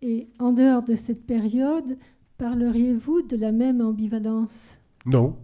et 0.00 0.28
en 0.38 0.52
dehors 0.52 0.84
de 0.84 0.94
cette 0.94 1.26
période, 1.26 1.98
parleriez-vous 2.36 3.22
de 3.22 3.36
la 3.36 3.50
même 3.50 3.80
ambivalence? 3.80 4.78
Non. 5.06 5.34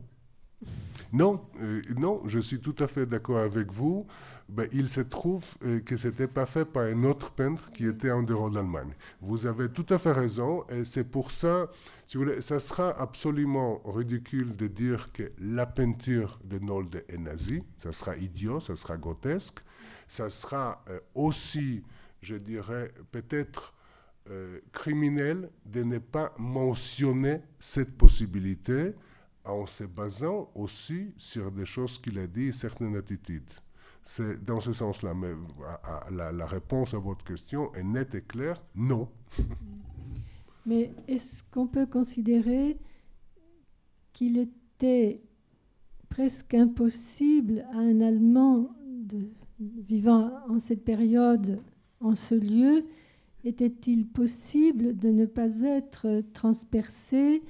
Non, 1.15 1.41
euh, 1.63 1.81
non, 1.97 2.23
je 2.27 2.41
suis 2.41 2.59
tout 2.59 2.75
à 2.81 2.89
fait 2.89 3.07
d'accord 3.07 3.39
avec 3.39 3.71
vous. 3.71 4.05
Ben, 4.49 4.69
il 4.73 4.89
se 4.89 5.01
trouve 5.01 5.45
euh, 5.63 5.79
que 5.79 5.97
ce 5.97 6.09
n'était 6.09 6.27
pas 6.27 6.45
fait 6.45 6.65
par 6.65 6.83
un 6.83 7.05
autre 7.05 7.31
peintre 7.31 7.71
qui 7.71 7.87
était 7.87 8.11
en 8.11 8.25
dehors 8.25 8.51
de 8.51 8.57
l'Allemagne. 8.57 8.93
Vous 9.21 9.47
avez 9.47 9.69
tout 9.69 9.87
à 9.91 9.99
fait 9.99 10.11
raison, 10.11 10.65
et 10.69 10.83
c'est 10.83 11.05
pour 11.05 11.31
ça, 11.31 11.71
si 12.09 12.17
vous 12.17 12.25
voulez, 12.25 12.41
ça 12.41 12.59
sera 12.59 13.01
absolument 13.01 13.81
ridicule 13.85 14.57
de 14.57 14.67
dire 14.67 15.13
que 15.13 15.31
la 15.39 15.67
peinture 15.67 16.41
de 16.43 16.59
Nolde 16.59 17.05
est 17.09 17.17
nazie. 17.19 17.63
Ça 17.79 17.93
sera 17.93 18.17
idiot, 18.17 18.59
ça 18.59 18.75
sera 18.75 18.97
grotesque. 18.97 19.61
Ça 20.09 20.29
sera 20.29 20.83
euh, 20.89 20.99
aussi, 21.15 21.85
je 22.23 22.35
dirais, 22.35 22.93
peut-être 23.13 23.73
criminel 24.73 25.51
de 25.67 25.83
ne 25.83 25.99
pas 25.99 26.33
mentionner 26.39 27.43
cette 27.61 27.95
possibilité 27.95 28.95
en 29.45 29.67
se 29.67 29.85
basant 29.85 30.51
aussi 30.55 31.13
sur 31.17 31.51
des 31.51 31.65
choses 31.65 31.99
qu'il 31.99 32.19
a 32.19 32.27
dit 32.27 32.45
et 32.45 32.53
certaines 32.53 32.97
attitudes. 32.97 33.51
C'est 34.03 34.45
dans 34.45 34.61
ce 34.61 34.73
sens-là. 34.73 35.15
Mais 35.15 35.33
la, 36.11 36.47
réponse 36.47 36.95
à 36.95 36.99
votre 36.99 37.25
question 37.25 37.73
est 37.75 37.83
nette 37.83 38.15
et 38.15 38.23
claire, 38.23 38.63
non. 38.75 39.09
Mais 40.67 40.93
est-ce 41.09 41.43
qu'on 41.51 41.67
peut 41.67 41.87
considérer 41.87 42.79
qu'il 44.13 44.39
était 44.39 45.23
presque 46.09 46.55
impossible 46.55 47.67
à 47.73 47.79
un 47.79 48.01
Allemand 48.01 48.71
vivant 49.59 50.33
en 50.49 50.59
cette 50.59 50.85
période, 50.85 51.61
en 52.01 52.15
ce 52.15 52.35
lieu, 52.35 52.87
était-il 53.45 54.07
possible 54.07 54.97
de 54.97 55.11
ne 55.11 55.27
pas 55.27 55.61
être 55.61 56.23
transpercé, 56.33 57.43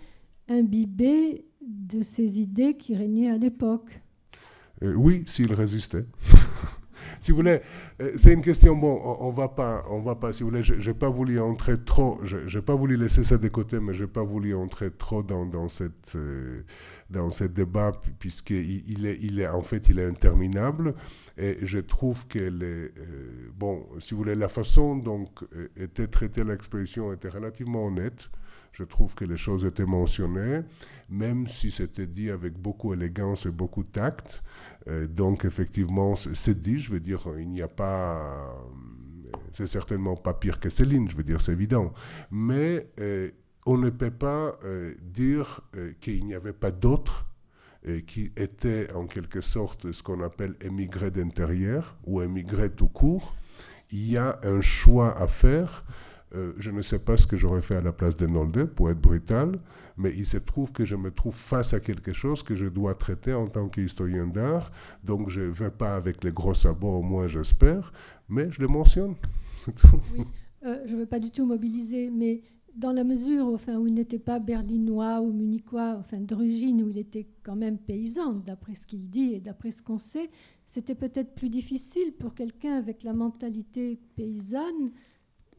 imbibé 0.49 1.45
de 1.67 2.03
ces 2.03 2.41
idées 2.41 2.77
qui 2.77 2.95
régnaient 2.95 3.31
à 3.31 3.39
l'époque 3.39 4.01
euh, 4.83 4.95
Oui, 4.95 5.25
s'il 5.27 5.53
résistait. 5.53 6.05
si 7.21 7.31
vous 7.31 7.39
voulez, 7.39 7.61
euh, 8.01 8.12
c'est 8.17 8.33
une 8.33 8.43
question, 8.43 8.77
bon, 8.77 9.01
on, 9.21 9.31
ne 9.31 9.37
va 9.37 9.49
pas, 9.49 9.85
on 9.91 10.01
va 10.01 10.15
pas, 10.15 10.33
si 10.33 10.43
vous 10.43 10.51
voulez, 10.51 10.62
je 10.62 10.75
n'ai 10.75 10.97
pas 10.97 11.09
voulu 11.09 11.41
entrer 11.41 11.83
trop, 11.83 12.19
je 12.23 12.57
n'ai 12.57 12.62
pas 12.62 12.75
voulu 12.75 12.97
laisser 12.97 13.25
ça 13.25 13.39
de 13.39 13.49
côté, 13.49 13.81
mais 13.81 13.95
je 13.95 14.05
n'ai 14.05 14.11
pas 14.11 14.23
voulu 14.23 14.55
entrer 14.55 14.91
trop 14.91 15.23
dans, 15.23 15.47
dans 15.47 15.69
cette... 15.69 16.15
Euh, 16.17 16.62
dans 17.11 17.31
ce 17.31 17.45
débat, 17.45 17.93
puisqu'il 18.19 18.91
il 18.91 19.07
est, 19.07 19.19
il 19.21 19.39
est, 19.39 19.47
en 19.47 19.62
fait, 19.62 19.89
il 19.89 19.99
est 19.99 20.07
interminable. 20.07 20.95
Et 21.37 21.59
je 21.62 21.79
trouve 21.79 22.27
que, 22.27 22.39
les, 22.39 22.91
bon, 23.55 23.87
si 23.99 24.15
vous 24.15 24.19
voulez, 24.19 24.35
la 24.35 24.49
façon 24.49 24.97
dont 24.97 25.27
était 25.77 26.07
traitée 26.07 26.43
l'exposition 26.43 27.12
était 27.12 27.29
relativement 27.29 27.87
honnête. 27.87 28.31
Je 28.75 28.85
trouve 28.85 29.14
que 29.14 29.25
les 29.25 29.39
choses 29.39 29.64
étaient 29.64 29.87
mentionnées, 29.87 30.61
même 31.09 31.47
si 31.47 31.70
c'était 31.70 32.07
dit 32.07 32.31
avec 32.31 32.55
beaucoup 32.55 32.95
d'élégance 32.95 33.47
et 33.47 33.51
beaucoup 33.51 33.83
de 33.83 33.89
tact. 33.89 34.43
Euh, 34.89 35.07
donc, 35.07 35.47
effectivement, 35.47 36.14
c'est 36.16 36.61
dit, 36.61 36.79
je 36.79 36.93
veux 36.93 37.01
dire, 37.01 37.27
il 37.39 37.49
n'y 37.49 37.62
a 37.62 37.68
pas. 37.68 38.55
C'est 39.51 39.66
certainement 39.66 40.16
pas 40.16 40.35
pire 40.35 40.61
que 40.61 40.68
Céline, 40.68 41.09
je 41.09 41.16
veux 41.16 41.22
dire, 41.22 41.41
c'est 41.41 41.53
évident. 41.53 41.95
Mais 42.31 42.89
on 43.66 43.79
ne 43.79 43.91
peut 43.91 44.11
pas 44.11 44.59
euh, 44.64 44.95
dire 45.03 45.61
euh, 45.77 45.93
qu'il 46.01 46.25
n'y 46.25 46.35
avait 46.35 46.53
pas 46.53 46.70
d'autres 46.70 47.27
euh, 47.87 48.01
qui 48.01 48.33
étaient 48.37 48.93
en 48.93 49.07
quelque 49.07 49.41
sorte 49.41 49.93
ce 49.93 50.03
qu'on 50.03 50.22
appelle 50.22 50.55
émigrés 50.61 51.11
d'intérieur 51.11 51.97
ou 52.05 52.22
émigrés 52.22 52.70
tout 52.70 52.89
court. 52.89 53.35
Il 53.91 54.11
y 54.11 54.16
a 54.16 54.39
un 54.43 54.61
choix 54.61 55.16
à 55.18 55.27
faire. 55.27 55.85
Je 56.59 56.70
ne 56.70 56.82
sais 56.82 56.99
pas 56.99 57.16
ce 57.16 57.26
que 57.26 57.37
j'aurais 57.37 57.61
fait 57.61 57.76
à 57.76 57.80
la 57.80 57.93
place 57.93 58.16
de 58.16 58.26
Nolde, 58.26 58.64
pour 58.64 58.91
être 58.91 59.01
brutal, 59.01 59.59
mais 59.97 60.12
il 60.16 60.26
se 60.26 60.39
trouve 60.39 60.72
que 60.72 60.85
je 60.85 60.97
me 60.97 61.11
trouve 61.11 61.35
face 61.35 61.74
à 61.74 61.80
quelque 61.80 62.12
chose 62.12 62.43
que 62.43 62.55
je 62.55 62.66
dois 62.66 62.95
traiter 62.95 63.32
en 63.32 63.49
tant 63.49 63.68
qu'historien 63.68 64.26
d'art. 64.26 64.72
Donc 65.05 65.30
je 65.30 65.43
ne 65.43 65.51
vais 65.51 65.70
pas 65.70 65.97
avec 65.97 66.24
les 66.24 66.32
gros 66.32 66.55
sabots, 66.55 66.99
au 66.99 67.03
moins 67.03 67.26
j'espère, 67.26 67.93
mais 68.28 68.51
je 68.51 68.61
le 68.61 68.68
mentionne. 68.68 69.14
oui, 70.16 70.24
je 70.62 70.95
ne 70.95 71.01
veux 71.01 71.07
pas 71.07 71.20
du 71.20 71.30
tout 71.30 71.47
mobiliser, 71.47 72.11
mais 72.11 72.43
dans 72.74 72.93
la 72.93 73.05
mesure 73.05 73.47
enfin, 73.47 73.76
où 73.76 73.87
il 73.87 73.95
n'était 73.95 74.18
pas 74.18 74.41
berlinois 74.41 75.20
ou 75.20 75.32
munichois, 75.32 75.97
enfin 75.99 76.18
d'origine, 76.18 76.82
où 76.82 76.89
il 76.89 76.99
était 76.99 77.28
quand 77.43 77.57
même 77.57 77.78
paysan, 77.78 78.32
d'après 78.45 78.74
ce 78.74 78.87
qu'il 78.87 79.09
dit 79.09 79.35
et 79.35 79.41
d'après 79.41 79.70
ce 79.70 79.82
qu'on 79.82 79.99
sait, 79.99 80.30
c'était 80.66 80.95
peut-être 80.95 81.35
plus 81.35 81.51
difficile 81.51 82.12
pour 82.18 82.35
quelqu'un 82.35 82.74
avec 82.74 83.05
la 83.05 83.12
mentalité 83.12 84.01
paysanne 84.16 84.91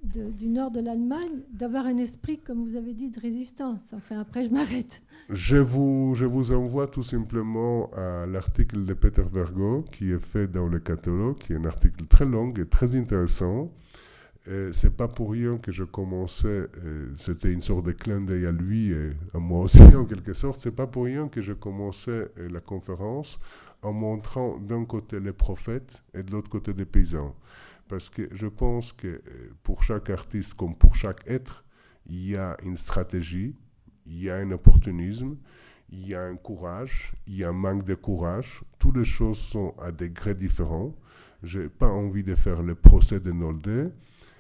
du 0.04 0.48
nord 0.48 0.72
de 0.72 0.80
l'Allemagne 0.80 1.42
d'avoir 1.52 1.86
un 1.86 1.98
esprit, 1.98 2.40
comme 2.40 2.64
vous 2.64 2.76
avez 2.76 2.94
dit, 2.94 3.10
de 3.10 3.20
résistance. 3.20 3.94
Enfin, 3.94 4.20
après, 4.20 4.46
je 4.46 4.50
m'arrête. 4.50 5.02
Je 5.30 5.58
vous, 5.58 6.14
je 6.16 6.26
vous 6.26 6.52
envoie 6.52 6.88
tout 6.88 7.04
simplement 7.04 7.90
à 7.94 8.26
l'article 8.28 8.86
de 8.86 8.94
Peter 8.94 9.24
Vergo 9.32 9.84
qui 9.92 10.12
est 10.12 10.20
fait 10.20 10.48
dans 10.48 10.68
le 10.68 10.80
catalogue, 10.80 11.38
qui 11.38 11.54
est 11.54 11.56
un 11.56 11.66
article 11.66 12.06
très 12.06 12.26
long 12.26 12.54
et 12.54 12.66
très 12.66 12.96
intéressant 12.96 13.72
c'est 14.72 14.96
pas 14.96 15.08
pour 15.08 15.32
rien 15.32 15.58
que 15.58 15.72
je 15.72 15.84
commençais, 15.84 16.68
c'était 17.18 17.52
une 17.52 17.62
sorte 17.62 17.86
de 17.86 17.92
clin 17.92 18.22
d'œil 18.22 18.46
à 18.46 18.52
lui 18.52 18.92
et 18.92 19.12
à 19.34 19.40
moi 19.40 19.62
aussi 19.62 19.82
en 19.96 20.06
quelque 20.06 20.34
sorte, 20.34 20.60
c'est 20.60 20.76
pas 20.76 20.88
pour 20.88 21.06
rien 21.06 21.28
que 21.28 21.42
je 21.42 21.54
commençais 21.54 22.30
la 22.38 22.60
conférence 22.60 23.40
en 23.82 23.94
montrant 23.94 24.58
d'un 24.60 24.86
côté 24.86 25.20
les 25.20 25.34
prophètes 25.34 26.04
et 26.14 26.24
de 26.24 26.32
l'autre 26.32 26.50
côté 26.50 26.74
des 26.74 26.86
paysans. 26.86 27.36
Parce 27.88 28.10
que 28.10 28.28
je 28.32 28.48
pense 28.48 28.94
que 28.94 29.22
pour 29.64 29.84
chaque 29.84 30.10
artiste 30.10 30.56
comme 30.56 30.76
pour 30.76 30.96
chaque 30.96 31.22
être, 31.28 31.64
il 32.08 32.30
y 32.30 32.36
a 32.36 32.58
une 32.64 32.78
stratégie, 32.78 33.56
il 34.06 34.24
y 34.24 34.30
a 34.30 34.38
un 34.38 34.52
opportunisme, 34.52 35.38
il 35.90 36.08
y 36.08 36.16
a 36.16 36.24
un 36.24 36.36
courage, 36.36 37.14
il 37.28 37.36
y 37.36 37.44
a 37.44 37.50
un 37.50 37.54
manque 37.54 37.86
de 37.86 37.96
courage. 37.96 38.64
Toutes 38.80 38.98
les 38.98 39.06
choses 39.06 39.38
sont 39.38 39.76
à 39.80 39.92
degrés 39.92 40.36
différents. 40.36 40.96
Je 41.44 41.60
n'ai 41.60 41.70
pas 41.70 41.88
envie 41.88 42.24
de 42.24 42.36
faire 42.36 42.64
le 42.64 42.76
procès 42.76 43.20
de 43.20 43.32
Nolde 43.32 43.94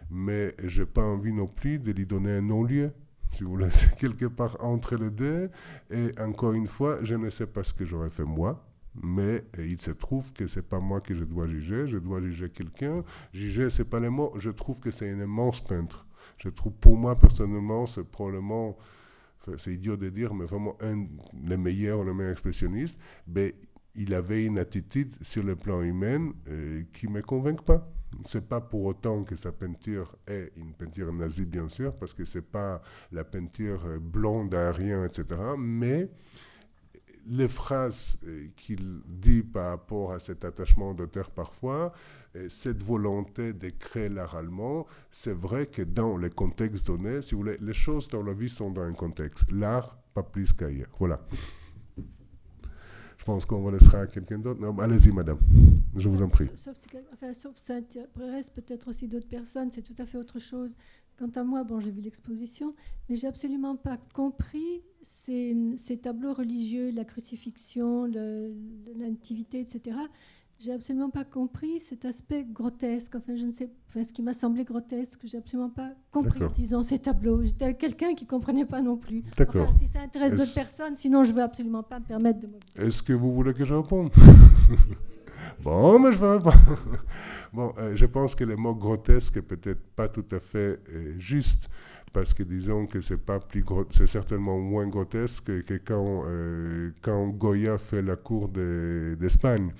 mais 0.10 0.56
je 0.64 0.82
n'ai 0.82 0.86
pas 0.86 1.02
envie 1.02 1.34
non 1.34 1.48
plus 1.48 1.80
de 1.80 1.91
lui 1.91 2.06
donner 2.06 2.32
un 2.32 2.41
non-lieu. 2.41 2.91
Si 3.32 3.43
vous 3.43 3.52
voulez, 3.52 3.70
quelque 4.00 4.26
part 4.26 4.58
entre 4.64 4.96
les 4.96 5.10
deux. 5.10 5.50
Et 5.89 6.12
encore 6.20 6.54
une 6.54 6.68
fois, 6.68 7.00
je 7.02 7.16
ne 7.16 7.30
sais 7.30 7.48
pas 7.48 7.64
ce 7.64 7.74
que 7.74 7.86
j'aurais 7.86 8.10
fait 8.10 8.24
moi, 8.24 8.66
mais 9.02 9.43
il 9.58 9.80
se 9.80 9.91
trouve 9.91 10.32
que 10.34 10.48
c'est 10.48 10.68
pas 10.68 10.80
moi 10.80 11.02
que 11.02 11.14
je 11.14 11.24
dois 11.24 11.48
juger, 11.48 11.88
je 11.88 11.98
dois 11.98 12.22
juger 12.22 12.50
quelqu'un. 12.50 13.04
Juger, 13.34 13.70
c'est 13.70 13.86
pas 13.86 14.00
le 14.00 14.10
mot, 14.10 14.34
je 14.38 14.50
trouve 14.50 14.80
que 14.80 14.91
c'est 14.91 15.10
un 15.10 15.20
immense 15.20 15.62
peintre. 15.62 16.06
Je 16.38 16.50
trouve, 16.50 16.74
pour 16.74 16.98
moi, 16.98 17.18
personnellement, 17.18 17.86
c'est 17.86 18.04
probablement, 18.04 18.78
c'est 19.58 19.74
idiot 19.74 19.96
de 19.98 20.10
dire, 20.10 20.34
mais 20.34 20.46
vraiment 20.46 20.76
un 20.82 21.06
des 21.34 21.58
meilleurs, 21.58 22.04
le 22.04 22.14
meilleur 22.14 22.34
expressionniste. 22.34 23.00
Mais 23.28 23.56
il 23.96 24.14
avait 24.14 24.46
une 24.46 24.60
attitude 24.60 25.16
sur 25.22 25.43
le 25.43 25.56
plan 25.56 25.82
humain 25.82 26.34
euh, 26.50 26.84
qui 26.91 27.08
me 27.08 27.22
convainc 27.22 27.62
pas. 27.62 27.89
Ce 28.24 28.38
n'est 28.38 28.43
pas 28.43 28.62
pour 28.62 28.86
autant 28.86 29.24
que 29.24 29.36
sa 29.36 29.52
peinture 29.52 30.16
est 30.28 30.52
une 30.56 30.74
peinture 30.74 31.12
nazie, 31.14 31.46
bien 31.46 31.68
sûr, 31.70 31.93
parce 31.96 32.14
que 32.14 32.26
ce 32.26 32.38
n'est 32.38 32.43
pas 32.43 32.82
la 33.12 33.24
peinture 33.24 33.86
euh, 33.86 34.00
blonde, 34.00 34.54
aérienne, 34.54 35.06
etc. 35.06 35.26
Mais 35.58 36.10
les 37.28 37.47
phrases 37.47 38.17
euh, 38.26 38.47
qu'il 38.55 39.01
dit 39.05 39.43
par 39.43 39.69
rapport 39.69 40.13
à 40.13 40.19
cet 40.19 40.45
attachement 40.45 40.93
d'auteur 40.93 41.30
parfois, 41.32 41.93
cette 42.49 42.84
volonté 42.84 43.53
de 43.53 43.69
créer 43.69 44.09
l'art 44.09 44.36
allemand, 44.36 44.86
c'est 45.09 45.34
vrai 45.34 45.67
que 45.67 45.82
dans 45.82 46.17
les 46.17 46.30
contextes 46.30 46.86
donnés, 46.86 47.21
si 47.21 47.34
vous 47.34 47.41
voulez, 47.41 47.57
les 47.61 47.73
choses 47.73 48.09
dans 48.09 48.21
la 48.23 48.34
vie 48.34 48.49
sont 48.49 48.71
dans 48.71 48.82
un 48.82 48.91
contexte. 48.91 49.49
L'art, 49.53 49.97
pas 50.13 50.21
plus 50.21 50.51
qu'ailleurs. 50.51 50.89
Voilà. 50.99 51.21
Je 53.26 53.32
pense 53.32 53.45
qu'on 53.45 53.63
va 53.63 53.71
laisser 53.71 53.95
à 53.95 54.05
quelqu'un 54.05 54.38
d'autre. 54.38 54.61
Allez-y, 54.80 55.11
madame. 55.11 55.39
Je 55.95 56.07
vous 56.07 56.21
en 56.21 56.30
prie. 56.30 56.47
Sauf, 56.55 56.78
enfin, 57.11 57.34
ça 57.34 57.82
peut-être 58.53 58.88
aussi 58.88 59.07
d'autres 59.07 59.28
personnes, 59.28 59.71
c'est 59.71 59.82
tout 59.82 59.95
à 59.97 60.05
fait 60.05 60.19
autre 60.19 60.38
chose. 60.38 60.76
Quant 61.18 61.32
à 61.36 61.43
moi, 61.43 61.63
bon, 61.63 61.80
j'ai 61.80 61.91
vu 61.91 62.01
l'exposition, 62.01 62.76
mais 63.07 63.16
j'ai 63.16 63.28
absolument 63.28 63.76
pas 63.76 63.97
compris 64.13 64.84
ces, 65.01 65.55
ces, 65.78 65.97
tableaux 65.97 66.34
religieux, 66.34 66.91
la 66.91 67.05
crucifixion, 67.05 68.05
l'intimité, 68.95 69.59
etc 69.59 69.95
j'ai 70.57 70.72
absolument 70.72 71.09
pas 71.09 71.24
compris 71.24 71.80
cet 71.80 72.05
aspect 72.05 72.43
grotesque. 72.43 73.16
Enfin, 73.16 73.36
je 73.36 73.45
ne 73.45 73.51
sais, 73.51 73.70
enfin, 73.89 74.03
ce 74.03 74.13
qui 74.13 74.22
m'a 74.22 74.34
semblé 74.34 74.63
grotesque, 74.63 75.20
j'ai 75.24 75.38
absolument 75.38 75.70
pas 75.70 75.91
compris, 76.11 76.41
disons, 76.55 76.84
ces 76.84 76.99
tableaux. 76.99 77.43
J'étais 77.43 77.74
quelqu'un 77.74 78.13
qui 78.13 78.26
comprenait 78.26 78.66
pas 78.66 78.82
non 78.82 78.97
plus. 78.97 79.24
Enfin, 79.39 79.68
si 79.78 79.88
ça 79.88 79.99
intéresse 80.01 80.34
d'autres 80.34 80.53
personnes, 80.53 80.95
sinon 80.95 81.24
je 81.24 81.32
veux 81.32 81.41
absolument 81.41 81.84
pas 81.84 81.99
me 81.99 82.05
permettre 82.05 82.39
de. 82.39 82.49
Est-ce 82.76 83.03
que 83.03 83.13
vous 83.13 83.34
voulez 83.34 83.53
que 83.53 83.66
je 83.66 83.74
réponde? 83.74 84.11
Bon, 85.62 85.99
mais 85.99 86.12
je 86.12 86.18
vais 86.18 86.51
bon, 87.53 87.74
euh, 87.78 87.95
je 87.95 88.06
pense 88.06 88.36
que 88.36 88.43
le 88.43 88.56
mot 88.56 88.76
grotesque 88.76 89.38
est 89.38 89.41
peut-être 89.41 89.82
pas 89.95 90.08
tout 90.08 90.26
à 90.32 90.39
fait 90.39 90.80
euh, 90.93 91.16
juste 91.18 91.70
parce 92.14 92.34
que 92.34 92.43
disons 92.43 92.86
que 92.86 93.01
c'est 93.01 93.18
pas 93.18 93.39
plus 93.39 93.64
c'est 93.91 94.08
certainement 94.08 94.58
moins 94.58 94.88
grotesque 94.88 95.64
que 95.64 95.74
quand, 95.86 96.24
euh, 96.26 96.91
quand 97.01 97.28
Goya 97.28 97.78
fait 97.78 98.01
la 98.01 98.16
cour 98.16 98.47
d'Espagne. 98.47 99.72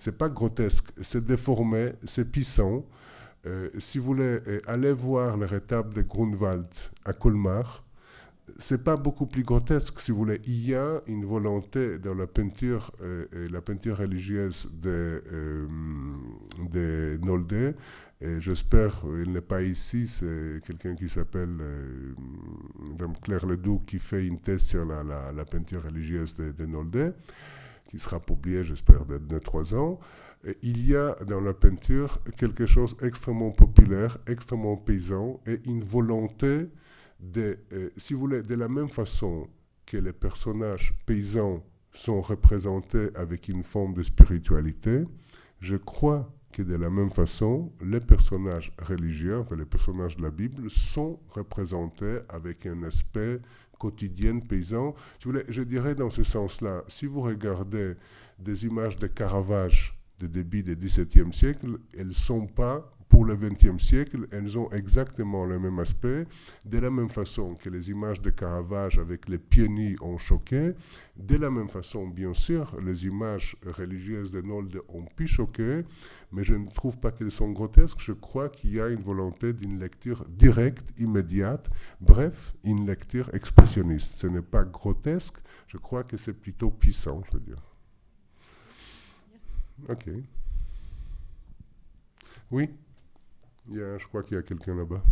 c'est 0.00 0.18
pas 0.18 0.28
grotesque, 0.28 0.86
c'est 1.00 1.24
déformé, 1.24 1.92
c'est 2.04 2.30
puissant. 2.30 2.84
Si 3.76 3.98
vous 3.98 4.06
voulez, 4.06 4.38
allez 4.66 4.92
voir 4.92 5.36
le 5.36 5.44
rétable 5.44 5.92
de 5.94 6.00
Grunwald 6.00 6.66
à 7.04 7.12
Colmar. 7.12 7.84
C'est 8.58 8.84
pas 8.84 8.96
beaucoup 8.96 9.26
plus 9.26 9.42
grotesque, 9.42 10.00
si 10.00 10.10
vous 10.10 10.18
voulez. 10.18 10.40
Il 10.46 10.68
y 10.68 10.74
a 10.74 11.00
une 11.06 11.24
volonté 11.24 11.98
dans 11.98 12.14
la 12.14 12.26
peinture, 12.26 12.92
euh, 13.02 13.26
la 13.50 13.60
peinture 13.60 13.98
religieuse 13.98 14.70
de, 14.72 15.22
euh, 15.32 15.66
de 16.70 17.18
Nolde, 17.22 17.74
et 18.20 18.40
j'espère, 18.40 19.02
il 19.22 19.32
n'est 19.32 19.40
pas 19.40 19.62
ici, 19.62 20.06
c'est 20.06 20.60
quelqu'un 20.64 20.94
qui 20.94 21.08
s'appelle 21.08 21.56
euh, 21.60 22.14
Claire 23.22 23.44
Ledoux 23.44 23.82
qui 23.86 23.98
fait 23.98 24.26
une 24.26 24.38
thèse 24.38 24.62
sur 24.62 24.84
la, 24.84 25.02
la, 25.02 25.44
peinture 25.44 25.82
religieuse 25.82 26.34
de, 26.36 26.52
de, 26.52 26.64
Nolde, 26.64 27.14
qui 27.88 27.98
sera 27.98 28.20
publiée, 28.20 28.64
j'espère, 28.64 29.04
dans 29.04 29.18
2-3 29.18 29.74
ans. 29.74 30.00
Et 30.46 30.56
il 30.62 30.86
y 30.86 30.94
a 30.94 31.16
dans 31.26 31.40
la 31.40 31.54
peinture 31.54 32.20
quelque 32.36 32.66
chose 32.66 32.96
d'extrêmement 32.98 33.50
populaire, 33.50 34.18
extrêmement 34.26 34.76
paysan, 34.76 35.40
et 35.46 35.60
une 35.66 35.82
volonté 35.82 36.68
de, 37.20 37.58
euh, 37.72 37.90
si 37.96 38.14
vous 38.14 38.20
voulez, 38.20 38.42
de 38.42 38.54
la 38.54 38.68
même 38.68 38.88
façon 38.88 39.48
que 39.86 39.96
les 39.96 40.12
personnages 40.12 40.94
paysans 41.06 41.62
sont 41.92 42.20
représentés 42.20 43.08
avec 43.14 43.48
une 43.48 43.62
forme 43.62 43.94
de 43.94 44.02
spiritualité, 44.02 45.04
je 45.60 45.76
crois 45.76 46.30
que 46.52 46.62
de 46.62 46.76
la 46.76 46.88
même 46.88 47.10
façon, 47.10 47.72
les 47.82 48.00
personnages 48.00 48.72
religieux, 48.78 49.44
les 49.56 49.64
personnages 49.64 50.16
de 50.16 50.22
la 50.22 50.30
Bible, 50.30 50.70
sont 50.70 51.18
représentés 51.30 52.20
avec 52.28 52.66
un 52.66 52.84
aspect 52.84 53.40
quotidien 53.78 54.38
paysan. 54.38 54.94
Si 55.18 55.24
vous 55.24 55.32
voulez, 55.32 55.44
je 55.48 55.62
dirais 55.62 55.94
dans 55.94 56.10
ce 56.10 56.22
sens-là, 56.22 56.84
si 56.86 57.06
vous 57.06 57.22
regardez 57.22 57.94
des 58.38 58.66
images 58.66 58.96
de 58.98 59.08
Caravage 59.08 59.98
de 60.20 60.28
début 60.28 60.62
du 60.62 60.76
XVIIe 60.76 61.32
siècle, 61.32 61.78
elles 61.96 62.08
ne 62.08 62.12
sont 62.12 62.46
pas 62.46 62.94
pour 63.14 63.24
le 63.24 63.36
XXe 63.36 63.80
siècle, 63.80 64.26
elles 64.32 64.58
ont 64.58 64.68
exactement 64.72 65.44
le 65.44 65.60
même 65.60 65.78
aspect, 65.78 66.26
de 66.66 66.78
la 66.78 66.90
même 66.90 67.10
façon 67.10 67.54
que 67.54 67.70
les 67.70 67.88
images 67.88 68.20
de 68.20 68.30
Caravage 68.30 68.98
avec 68.98 69.28
les 69.28 69.68
nus 69.68 69.96
ont 70.02 70.18
choqué, 70.18 70.72
de 71.14 71.36
la 71.36 71.48
même 71.48 71.68
façon, 71.68 72.08
bien 72.08 72.34
sûr, 72.34 72.76
les 72.80 73.06
images 73.06 73.54
religieuses 73.64 74.32
de 74.32 74.42
Nolde 74.42 74.80
ont 74.88 75.04
pu 75.04 75.28
choquer, 75.28 75.84
mais 76.32 76.42
je 76.42 76.56
ne 76.56 76.68
trouve 76.68 76.98
pas 76.98 77.12
qu'elles 77.12 77.30
sont 77.30 77.52
grotesques. 77.52 78.00
Je 78.00 78.14
crois 78.14 78.48
qu'il 78.48 78.74
y 78.74 78.80
a 78.80 78.88
une 78.88 79.02
volonté 79.02 79.52
d'une 79.52 79.78
lecture 79.78 80.24
directe, 80.28 80.92
immédiate, 80.98 81.70
bref, 82.00 82.52
une 82.64 82.84
lecture 82.84 83.32
expressionniste. 83.32 84.16
Ce 84.16 84.26
n'est 84.26 84.42
pas 84.42 84.64
grotesque, 84.64 85.36
je 85.68 85.76
crois 85.76 86.02
que 86.02 86.16
c'est 86.16 86.34
plutôt 86.34 86.70
puissant, 86.72 87.22
je 87.26 87.38
veux 87.38 87.44
dire. 87.44 87.62
Ok. 89.88 90.10
Oui 92.50 92.70
je 93.70 94.06
crois 94.06 94.22
qu'il 94.22 94.36
y 94.36 94.40
a 94.40 94.42
quelqu'un 94.42 94.74
là-bas. 94.74 95.02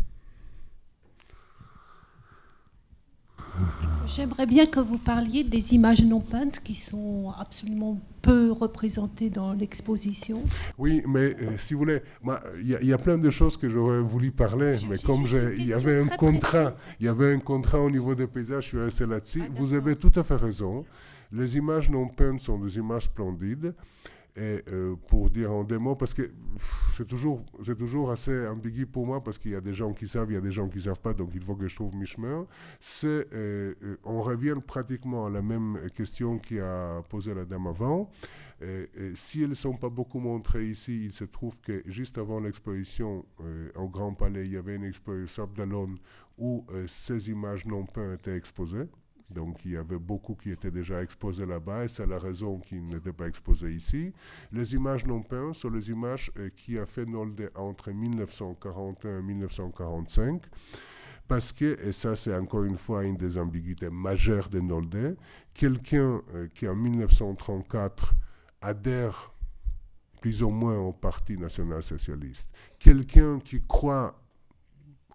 J'aimerais 4.07 4.47
bien 4.47 4.67
que 4.67 4.81
vous 4.81 4.99
parliez 4.99 5.45
des 5.45 5.75
images 5.75 6.05
non 6.05 6.21
peintes 6.21 6.61
qui 6.61 6.75
sont 6.75 7.33
absolument 7.39 8.01
peu 8.21 8.51
représentées 8.51 9.31
dans 9.31 9.53
l'exposition. 9.53 10.43
Oui, 10.77 11.03
mais 11.07 11.35
euh, 11.41 11.57
si 11.57 11.75
vous 11.75 11.81
voulez, 11.81 12.03
il 12.61 12.69
y, 12.69 12.93
a 12.93 12.99
plein 12.99 13.17
de 13.17 13.31
choses 13.31 13.57
que 13.57 13.69
j'aurais 13.69 14.01
voulu 14.01 14.31
parler, 14.33 14.77
mais 14.89 14.99
comme 14.99 15.25
il 15.57 15.67
y 15.67 15.73
avait 15.73 16.01
un 16.01 16.09
contrat, 16.09 16.73
il 17.01 17.07
y 17.07 17.09
avait 17.09 17.33
un 17.33 17.39
contrat 17.39 17.81
au 17.81 17.91
niveau 17.91 18.15
des 18.15 18.27
paysages, 18.27 18.65
je 18.65 18.69
suis 18.69 18.79
resté 18.79 19.07
là-dessus. 19.07 19.43
Ah, 19.45 19.51
vous 19.55 19.73
avez 19.73 19.97
tout 19.97 20.13
à 20.17 20.23
fait 20.23 20.37
raison. 20.37 20.85
Les 21.31 21.57
images 21.57 21.89
non 21.89 22.09
peintes 22.09 22.41
sont 22.41 22.59
des 22.59 22.77
images 22.77 23.05
splendides. 23.05 23.75
Et 24.35 24.63
euh, 24.69 24.97
pour 25.09 25.29
dire 25.29 25.53
en 25.53 25.63
deux 25.63 25.79
mots, 25.79 25.95
parce 25.95 26.15
que 26.15 26.31
c'est 26.97 27.07
toujours, 27.07 27.45
toujours 27.79 28.11
assez 28.11 28.47
ambigu 28.47 28.87
pour 28.87 29.07
moi, 29.07 29.23
parce 29.23 29.39
qu'il 29.39 29.51
y 29.51 29.55
a 29.55 29.61
des 29.61 29.75
gens 29.75 29.93
qui 29.93 30.09
savent, 30.09 30.31
il 30.31 30.35
y 30.35 30.39
a 30.39 30.41
des 30.41 30.51
gens 30.51 30.69
qui 30.69 30.79
ne 30.79 30.83
savent 30.83 31.01
pas, 31.01 31.13
donc 31.13 31.33
il 31.35 31.43
faut 31.43 31.55
que 31.55 31.69
je 31.69 31.75
trouve 31.75 31.95
mi-chemin. 31.95 32.47
C'est, 32.81 33.07
euh, 33.09 33.75
euh, 33.83 33.97
on 34.05 34.23
revient 34.23 34.57
pratiquement 34.67 35.27
à 35.27 35.31
la 35.31 35.43
même 35.43 35.79
question 35.95 36.39
qui 36.39 36.59
a 36.59 37.03
posé 37.11 37.35
la 37.35 37.45
dame 37.45 37.67
avant. 37.67 38.11
si 39.15 39.43
elles 39.43 39.51
ne 39.51 39.55
sont 39.55 39.77
pas 39.77 39.91
beaucoup 39.91 40.21
montrées 40.21 40.67
ici, 40.67 41.05
il 41.05 41.13
se 41.13 41.25
trouve 41.25 41.59
que 41.61 41.83
juste 41.85 42.17
avant 42.17 42.41
l'exposition 42.41 43.27
au 43.75 43.89
Grand 43.89 44.15
Palais, 44.15 44.47
il 44.47 44.53
y 44.53 44.57
avait 44.57 44.77
une 44.77 44.85
exposition 44.85 45.47
d'Alon 45.55 45.97
où 46.39 46.65
ces 46.87 47.29
images 47.29 47.67
non 47.67 47.85
peintes 47.85 48.21
étaient 48.21 48.37
exposées. 48.37 48.89
Donc 49.33 49.65
il 49.65 49.73
y 49.73 49.77
avait 49.77 49.99
beaucoup 49.99 50.35
qui 50.35 50.51
étaient 50.51 50.71
déjà 50.71 51.03
exposés 51.03 51.47
là-bas 51.47 51.85
et 51.85 51.89
c'est 51.89 52.07
la 52.07 52.19
raison 52.19 52.59
qu'ils 52.59 52.87
n'étaient 52.87 53.13
pas 53.13 53.27
exposés 53.27 53.73
ici. 53.73 54.13
Les 54.53 54.75
images 54.75 55.07
non 55.07 55.23
peintes 55.23 55.55
sont 55.55 55.71
les 55.71 55.91
images 55.91 56.31
euh, 56.39 56.51
qui 56.51 56.79
a 56.79 56.87
fait 56.87 57.07
Nolde 57.07 57.51
entre 57.55 57.91
1941 57.91 59.19
et 59.19 59.23
1945 59.23 60.43
parce 61.29 61.53
que, 61.53 61.79
et 61.83 61.93
ça 61.93 62.17
c'est 62.17 62.35
encore 62.35 62.65
une 62.65 62.77
fois 62.77 63.05
une 63.05 63.17
des 63.17 63.39
ambiguïtés 63.39 63.91
majeures 63.91 64.49
de 64.49 64.61
Nolde, 64.61 65.17
quelqu'un 65.55 66.21
euh, 66.35 66.49
qui 66.53 66.69
en 66.69 66.75
1934 66.75 68.15
adhère 68.61 69.33
plus 70.21 70.43
ou 70.43 70.51
moins 70.51 70.79
au 70.79 70.93
Parti 70.93 71.37
national-socialiste, 71.37 72.49
quelqu'un 72.79 73.41
qui 73.41 73.61
croit 73.67 74.22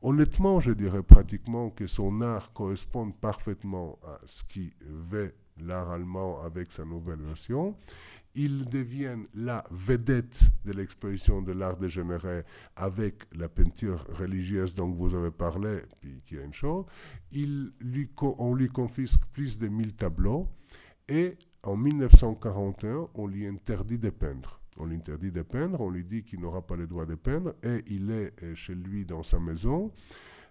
honnêtement, 0.02 0.60
je 0.60 0.72
dirais 0.72 1.04
pratiquement 1.04 1.70
que 1.70 1.88
son 1.88 2.22
art 2.22 2.54
correspond 2.54 3.12
parfaitement 3.12 4.00
à 4.06 4.20
ce 4.26 4.44
qui 4.44 4.74
veut 4.82 5.34
l'art 5.60 5.90
allemand 5.92 6.42
avec 6.42 6.72
sa 6.72 6.86
nouvelle 6.86 7.22
version. 7.22 7.76
Il 8.36 8.66
devient 8.66 9.18
la 9.34 9.64
vedette 9.72 10.42
de 10.64 10.72
l'exposition 10.72 11.42
de 11.42 11.54
l'art 11.54 11.78
dégénéré 11.78 12.44
avec 12.76 13.24
la 13.36 13.50
peinture 13.50 14.06
religieuse 14.10 14.76
dont 14.76 14.92
vous 14.92 15.16
avez 15.16 15.32
parlé, 15.32 15.82
puis 16.00 16.22
qui 16.24 16.36
est 16.36 16.44
une 16.44 16.54
chose. 16.54 16.86
Il 17.32 17.72
lui, 17.80 18.10
on 18.22 18.54
lui 18.54 18.70
confisque 18.70 19.26
plus 19.34 19.58
de 19.58 19.68
1000 19.68 19.96
tableaux 19.96 20.48
et 21.10 21.38
en 21.64 21.76
1941, 21.76 23.10
on 23.16 23.28
lui 23.28 23.48
interdit 23.48 23.98
de 23.98 24.10
peindre. 24.10 24.62
On 24.80 24.86
l'interdit 24.86 25.32
de 25.32 25.42
peindre, 25.42 25.82
on 25.82 25.90
lui 25.90 26.04
dit 26.04 26.24
qu'il 26.24 26.40
n'aura 26.40 26.62
pas 26.62 26.76
le 26.76 26.88
droit 26.88 27.06
de 27.06 27.16
peindre, 27.16 27.56
et 27.64 27.84
il 27.88 28.12
est 28.12 28.34
euh, 28.44 28.56
chez 28.56 28.76
lui 28.76 29.06
dans 29.06 29.24
sa 29.24 29.40
maison. 29.40 29.92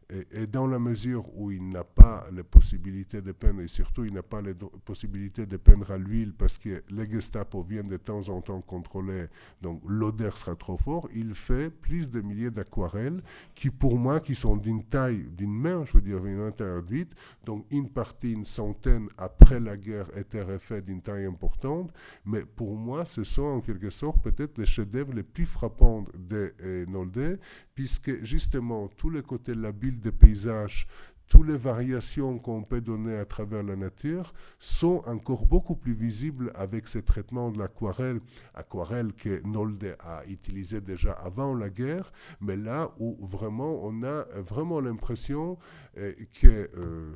Et, 0.09 0.47
dans 0.47 0.69
la 0.69 0.79
mesure 0.79 1.25
où 1.37 1.51
il 1.51 1.69
n'a 1.69 1.83
pas 1.83 2.27
la 2.33 2.45
possibilité 2.45 3.21
de 3.21 3.33
peindre, 3.33 3.63
et 3.63 3.69
surtout 3.69 4.05
il 4.05 4.13
n'a 4.13 4.23
pas 4.23 4.41
la 4.41 4.53
possibilité 4.85 5.47
de 5.47 5.57
peindre 5.57 5.91
à 5.91 5.99
l'huile 5.99 6.33
parce 6.33 6.59
que 6.59 6.85
les 6.91 7.11
Gestapo 7.11 7.63
viennent 7.63 7.89
de 7.89 7.97
temps 7.97 8.29
en 8.29 8.41
temps 8.41 8.61
contrôler, 8.61 9.27
donc 9.63 9.83
l'odeur 9.85 10.39
sera 10.39 10.55
trop 10.55 10.77
forte, 10.77 11.11
il 11.13 11.35
fait 11.35 11.71
plus 11.71 12.11
de 12.13 12.21
milliers 12.21 12.53
d'aquarelles 12.53 13.21
qui 13.55 13.71
pour 13.71 13.99
moi, 13.99 14.21
qui 14.21 14.37
sont 14.37 14.57
d'une 14.57 14.85
taille, 14.85 15.27
d'une 15.37 15.53
main, 15.53 15.85
je 15.85 15.95
veux 15.95 16.01
dire, 16.01 16.25
une 16.25 16.41
interdite, 16.41 17.13
donc 17.45 17.67
une 17.71 17.89
partie, 17.91 18.33
une 18.33 18.45
centaine 18.45 19.09
après 19.19 19.59
la 19.59 19.77
guerre 19.77 20.07
était 20.17 20.43
refaite 20.43 20.85
d'une 20.85 21.03
taille 21.03 21.25
importante, 21.25 21.93
mais 22.25 22.45
pour 22.45 22.77
moi, 22.77 23.05
ce 23.05 23.25
sont 23.25 23.43
en 23.43 23.61
quelque 23.61 23.91
sorte 23.91 24.23
peut-être 24.23 24.59
les 24.59 24.67
chefs-d'œuvre 24.67 25.15
les 25.15 25.23
plus 25.25 25.47
frappants 25.47 26.05
de 26.15 26.55
euh, 26.63 26.87
Nolde, 26.87 27.41
puisque 27.77 28.24
justement 28.24 28.89
tous 28.89 29.11
les 29.11 29.22
côtés 29.22 29.55
labiles 29.55 30.01
des 30.01 30.11
paysages, 30.11 30.89
toutes 31.29 31.47
les 31.47 31.57
variations 31.57 32.39
qu'on 32.39 32.62
peut 32.62 32.81
donner 32.81 33.16
à 33.16 33.24
travers 33.24 33.62
la 33.62 33.77
nature 33.77 34.33
sont 34.59 35.03
encore 35.07 35.45
beaucoup 35.47 35.74
plus 35.77 35.93
visibles 35.93 36.53
avec 36.55 36.89
ce 36.89 36.99
traitement 36.99 37.51
de 37.51 37.59
l'aquarelle, 37.59 38.20
aquarelle 38.55 39.12
que 39.12 39.43
Nolde 39.47 39.97
a 40.01 40.24
utilisé 40.27 40.81
déjà 40.81 41.12
avant 41.12 41.55
la 41.55 41.68
guerre, 41.68 42.12
mais 42.41 42.57
là 42.57 42.91
où 42.99 43.16
vraiment 43.27 43.85
on 43.85 44.03
a 44.05 44.22
vraiment 44.41 44.81
l'impression 44.81 45.59
euh, 45.99 46.12
que... 46.41 46.70
Euh, 46.77 47.14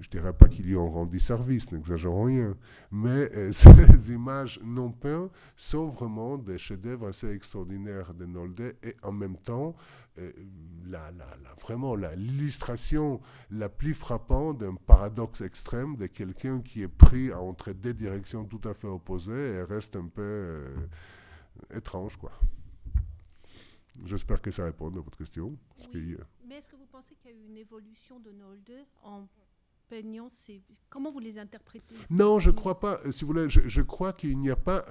je 0.00 0.08
dirais 0.08 0.32
pas 0.32 0.48
qu'ils 0.48 0.66
lui 0.66 0.76
ont 0.76 0.90
rendu 0.90 1.18
service, 1.18 1.70
n'exagérons 1.72 2.24
rien, 2.24 2.56
mais 2.90 3.30
euh, 3.34 3.52
ces 3.52 4.10
images 4.12 4.60
non 4.62 4.90
peintes 4.90 5.30
sont 5.56 5.88
vraiment 5.88 6.38
des 6.38 6.58
chefs-d'œuvre 6.58 7.08
assez 7.08 7.30
extraordinaires 7.30 8.12
de 8.14 8.26
Nolde 8.26 8.76
et 8.82 8.96
en 9.02 9.12
même 9.12 9.36
temps, 9.36 9.74
euh, 10.18 10.32
la, 10.86 11.10
la, 11.12 11.26
vraiment 11.60 11.94
l'illustration 11.94 13.20
la, 13.50 13.68
plus 13.68 13.94
frappante 13.94 14.58
d'un 14.58 14.74
paradoxe 14.74 15.40
extrême 15.40 15.96
de 15.96 16.06
quelqu'un 16.06 16.60
qui 16.60 16.82
est 16.82 16.88
pris 16.88 17.32
entre 17.32 17.72
deux 17.72 17.94
directions 17.94 18.44
tout 18.44 18.66
à 18.68 18.74
fait 18.74 18.86
opposées 18.86 19.54
et 19.54 19.62
reste 19.62 19.96
un 19.96 20.08
peu 20.08 20.22
euh, 20.22 20.76
étrange, 21.74 22.16
quoi. 22.16 22.32
J'espère 24.04 24.42
que 24.42 24.50
ça 24.50 24.64
répond 24.64 24.88
à 24.88 24.90
votre 24.90 25.16
question. 25.16 25.56
Oui. 25.94 26.16
mais 26.46 26.56
est-ce 26.56 26.68
que 26.68 26.76
vous 26.76 26.86
pensez 26.86 27.14
qu'il 27.14 27.30
y 27.30 27.34
a 27.34 27.36
eu 27.36 27.46
une 27.46 27.56
évolution 27.56 28.20
de 28.20 28.30
Nolde 28.30 28.84
en 29.02 29.26
comment 30.88 31.10
vous 31.10 31.18
les 31.18 31.38
interprétez? 31.38 31.94
Non, 32.10 32.38
je 32.38 32.50
crois 32.50 32.80
pas. 32.80 33.00
Si 33.10 33.24
vous 33.24 33.32
voulez, 33.32 33.48
je, 33.48 33.82
crois 33.82 34.12
qu'il 34.12 34.38
n'y 34.38 34.50
a 34.50 34.56
pas. 34.56 34.84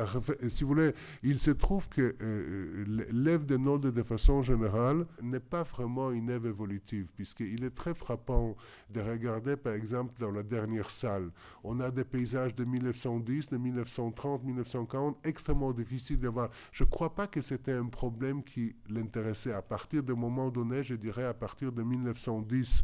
Si 0.47 0.63
vous 0.63 0.69
voulez, 0.69 0.93
il 1.23 1.39
se 1.39 1.51
trouve 1.51 1.87
que 1.89 2.15
euh, 2.21 2.85
l'œuvre 3.11 3.45
de 3.45 3.57
Nolde, 3.57 3.87
de 3.87 4.03
façon 4.03 4.41
générale, 4.41 5.05
n'est 5.21 5.39
pas 5.39 5.63
vraiment 5.63 6.11
une 6.11 6.29
œuvre 6.29 6.47
évolutive, 6.47 7.07
puisqu'il 7.15 7.63
est 7.63 7.75
très 7.75 7.93
frappant 7.93 8.55
de 8.89 9.01
regarder, 9.01 9.55
par 9.55 9.73
exemple, 9.73 10.13
dans 10.19 10.31
la 10.31 10.43
dernière 10.43 10.91
salle, 10.91 11.31
on 11.63 11.79
a 11.79 11.91
des 11.91 12.03
paysages 12.03 12.55
de 12.55 12.63
1910, 12.63 13.49
de 13.49 13.57
1930, 13.57 14.43
1940, 14.43 15.17
extrêmement 15.23 15.73
difficiles 15.73 16.19
de 16.19 16.27
voir. 16.27 16.49
Je 16.71 16.83
ne 16.83 16.89
crois 16.89 17.13
pas 17.13 17.27
que 17.27 17.41
c'était 17.41 17.73
un 17.73 17.87
problème 17.87 18.43
qui 18.43 18.75
l'intéressait. 18.89 19.53
À 19.53 19.61
partir 19.61 20.03
d'un 20.03 20.15
moment 20.15 20.49
donné, 20.49 20.83
je 20.83 20.95
dirais 20.95 21.25
à 21.25 21.33
partir 21.33 21.71
de 21.71 21.83
1910, 21.83 22.83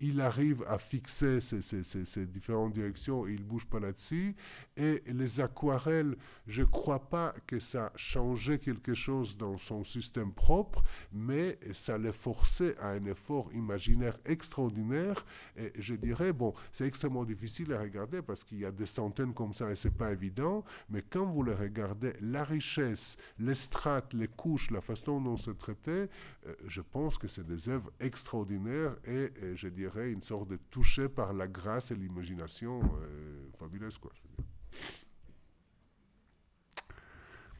il 0.00 0.20
arrive 0.20 0.64
à 0.68 0.78
fixer 0.78 1.40
ces, 1.44 2.26
différentes 2.26 2.72
directions 2.72 3.26
il 3.26 3.40
ne 3.40 3.44
bouge 3.44 3.66
pas 3.66 3.80
là-dessus. 3.80 4.34
Et 4.76 5.02
les 5.06 5.40
aquarelles, 5.40 6.16
je 6.46 6.62
ne 6.62 6.66
crois 6.66 7.08
pas 7.08 7.34
que 7.46 7.58
ça 7.58 7.92
changeait 7.96 8.58
quelque 8.58 8.94
chose 8.94 9.36
dans 9.36 9.56
son 9.56 9.84
système 9.84 10.32
propre, 10.32 10.82
mais 11.12 11.58
ça 11.72 11.98
les 11.98 12.12
forçait 12.12 12.76
à 12.78 12.88
un 12.88 13.04
effort 13.06 13.50
imaginaire 13.52 14.18
extraordinaire. 14.24 15.24
Et 15.56 15.72
je 15.78 15.94
dirais, 15.94 16.32
bon, 16.32 16.54
c'est 16.72 16.86
extrêmement 16.86 17.24
difficile 17.24 17.72
à 17.72 17.80
regarder 17.80 18.22
parce 18.22 18.44
qu'il 18.44 18.58
y 18.58 18.64
a 18.64 18.72
des 18.72 18.86
centaines 18.86 19.34
comme 19.34 19.52
ça 19.52 19.70
et 19.70 19.76
c'est 19.76 19.94
pas 19.94 20.12
évident, 20.12 20.64
mais 20.88 21.02
quand 21.02 21.26
vous 21.26 21.42
les 21.42 21.54
regardez, 21.54 22.14
la 22.20 22.44
richesse, 22.44 23.16
les 23.38 23.54
strates, 23.54 24.12
les 24.14 24.28
couches, 24.28 24.70
la 24.70 24.80
façon 24.80 25.20
dont 25.20 25.36
c'est 25.36 25.56
traité, 25.58 26.08
euh, 26.46 26.54
je 26.66 26.80
pense 26.80 27.18
que 27.18 27.28
c'est 27.28 27.46
des 27.46 27.68
œuvres 27.68 27.90
extraordinaires 28.00 28.96
et, 29.06 29.30
et, 29.42 29.56
je 29.56 29.68
dirais 29.68 30.10
une 30.10 30.22
sorte 30.22 30.48
de 30.48 30.56
toucher 30.70 31.08
par 31.08 31.32
la 31.34 31.46
grâce 31.46 31.90
et 31.90 31.94
l'imagination 31.94 32.80
euh, 33.02 33.48
fabuleuse. 33.58 33.98
Quoi, 33.98 34.12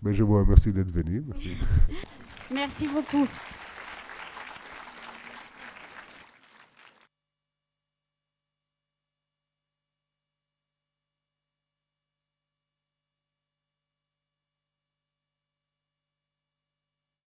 Mais 0.03 0.13
je 0.15 0.23
vous 0.23 0.39
remercie 0.39 0.73
d'être 0.73 0.91
venu. 0.91 1.25
Merci 2.51 2.89
beaucoup. 2.89 3.27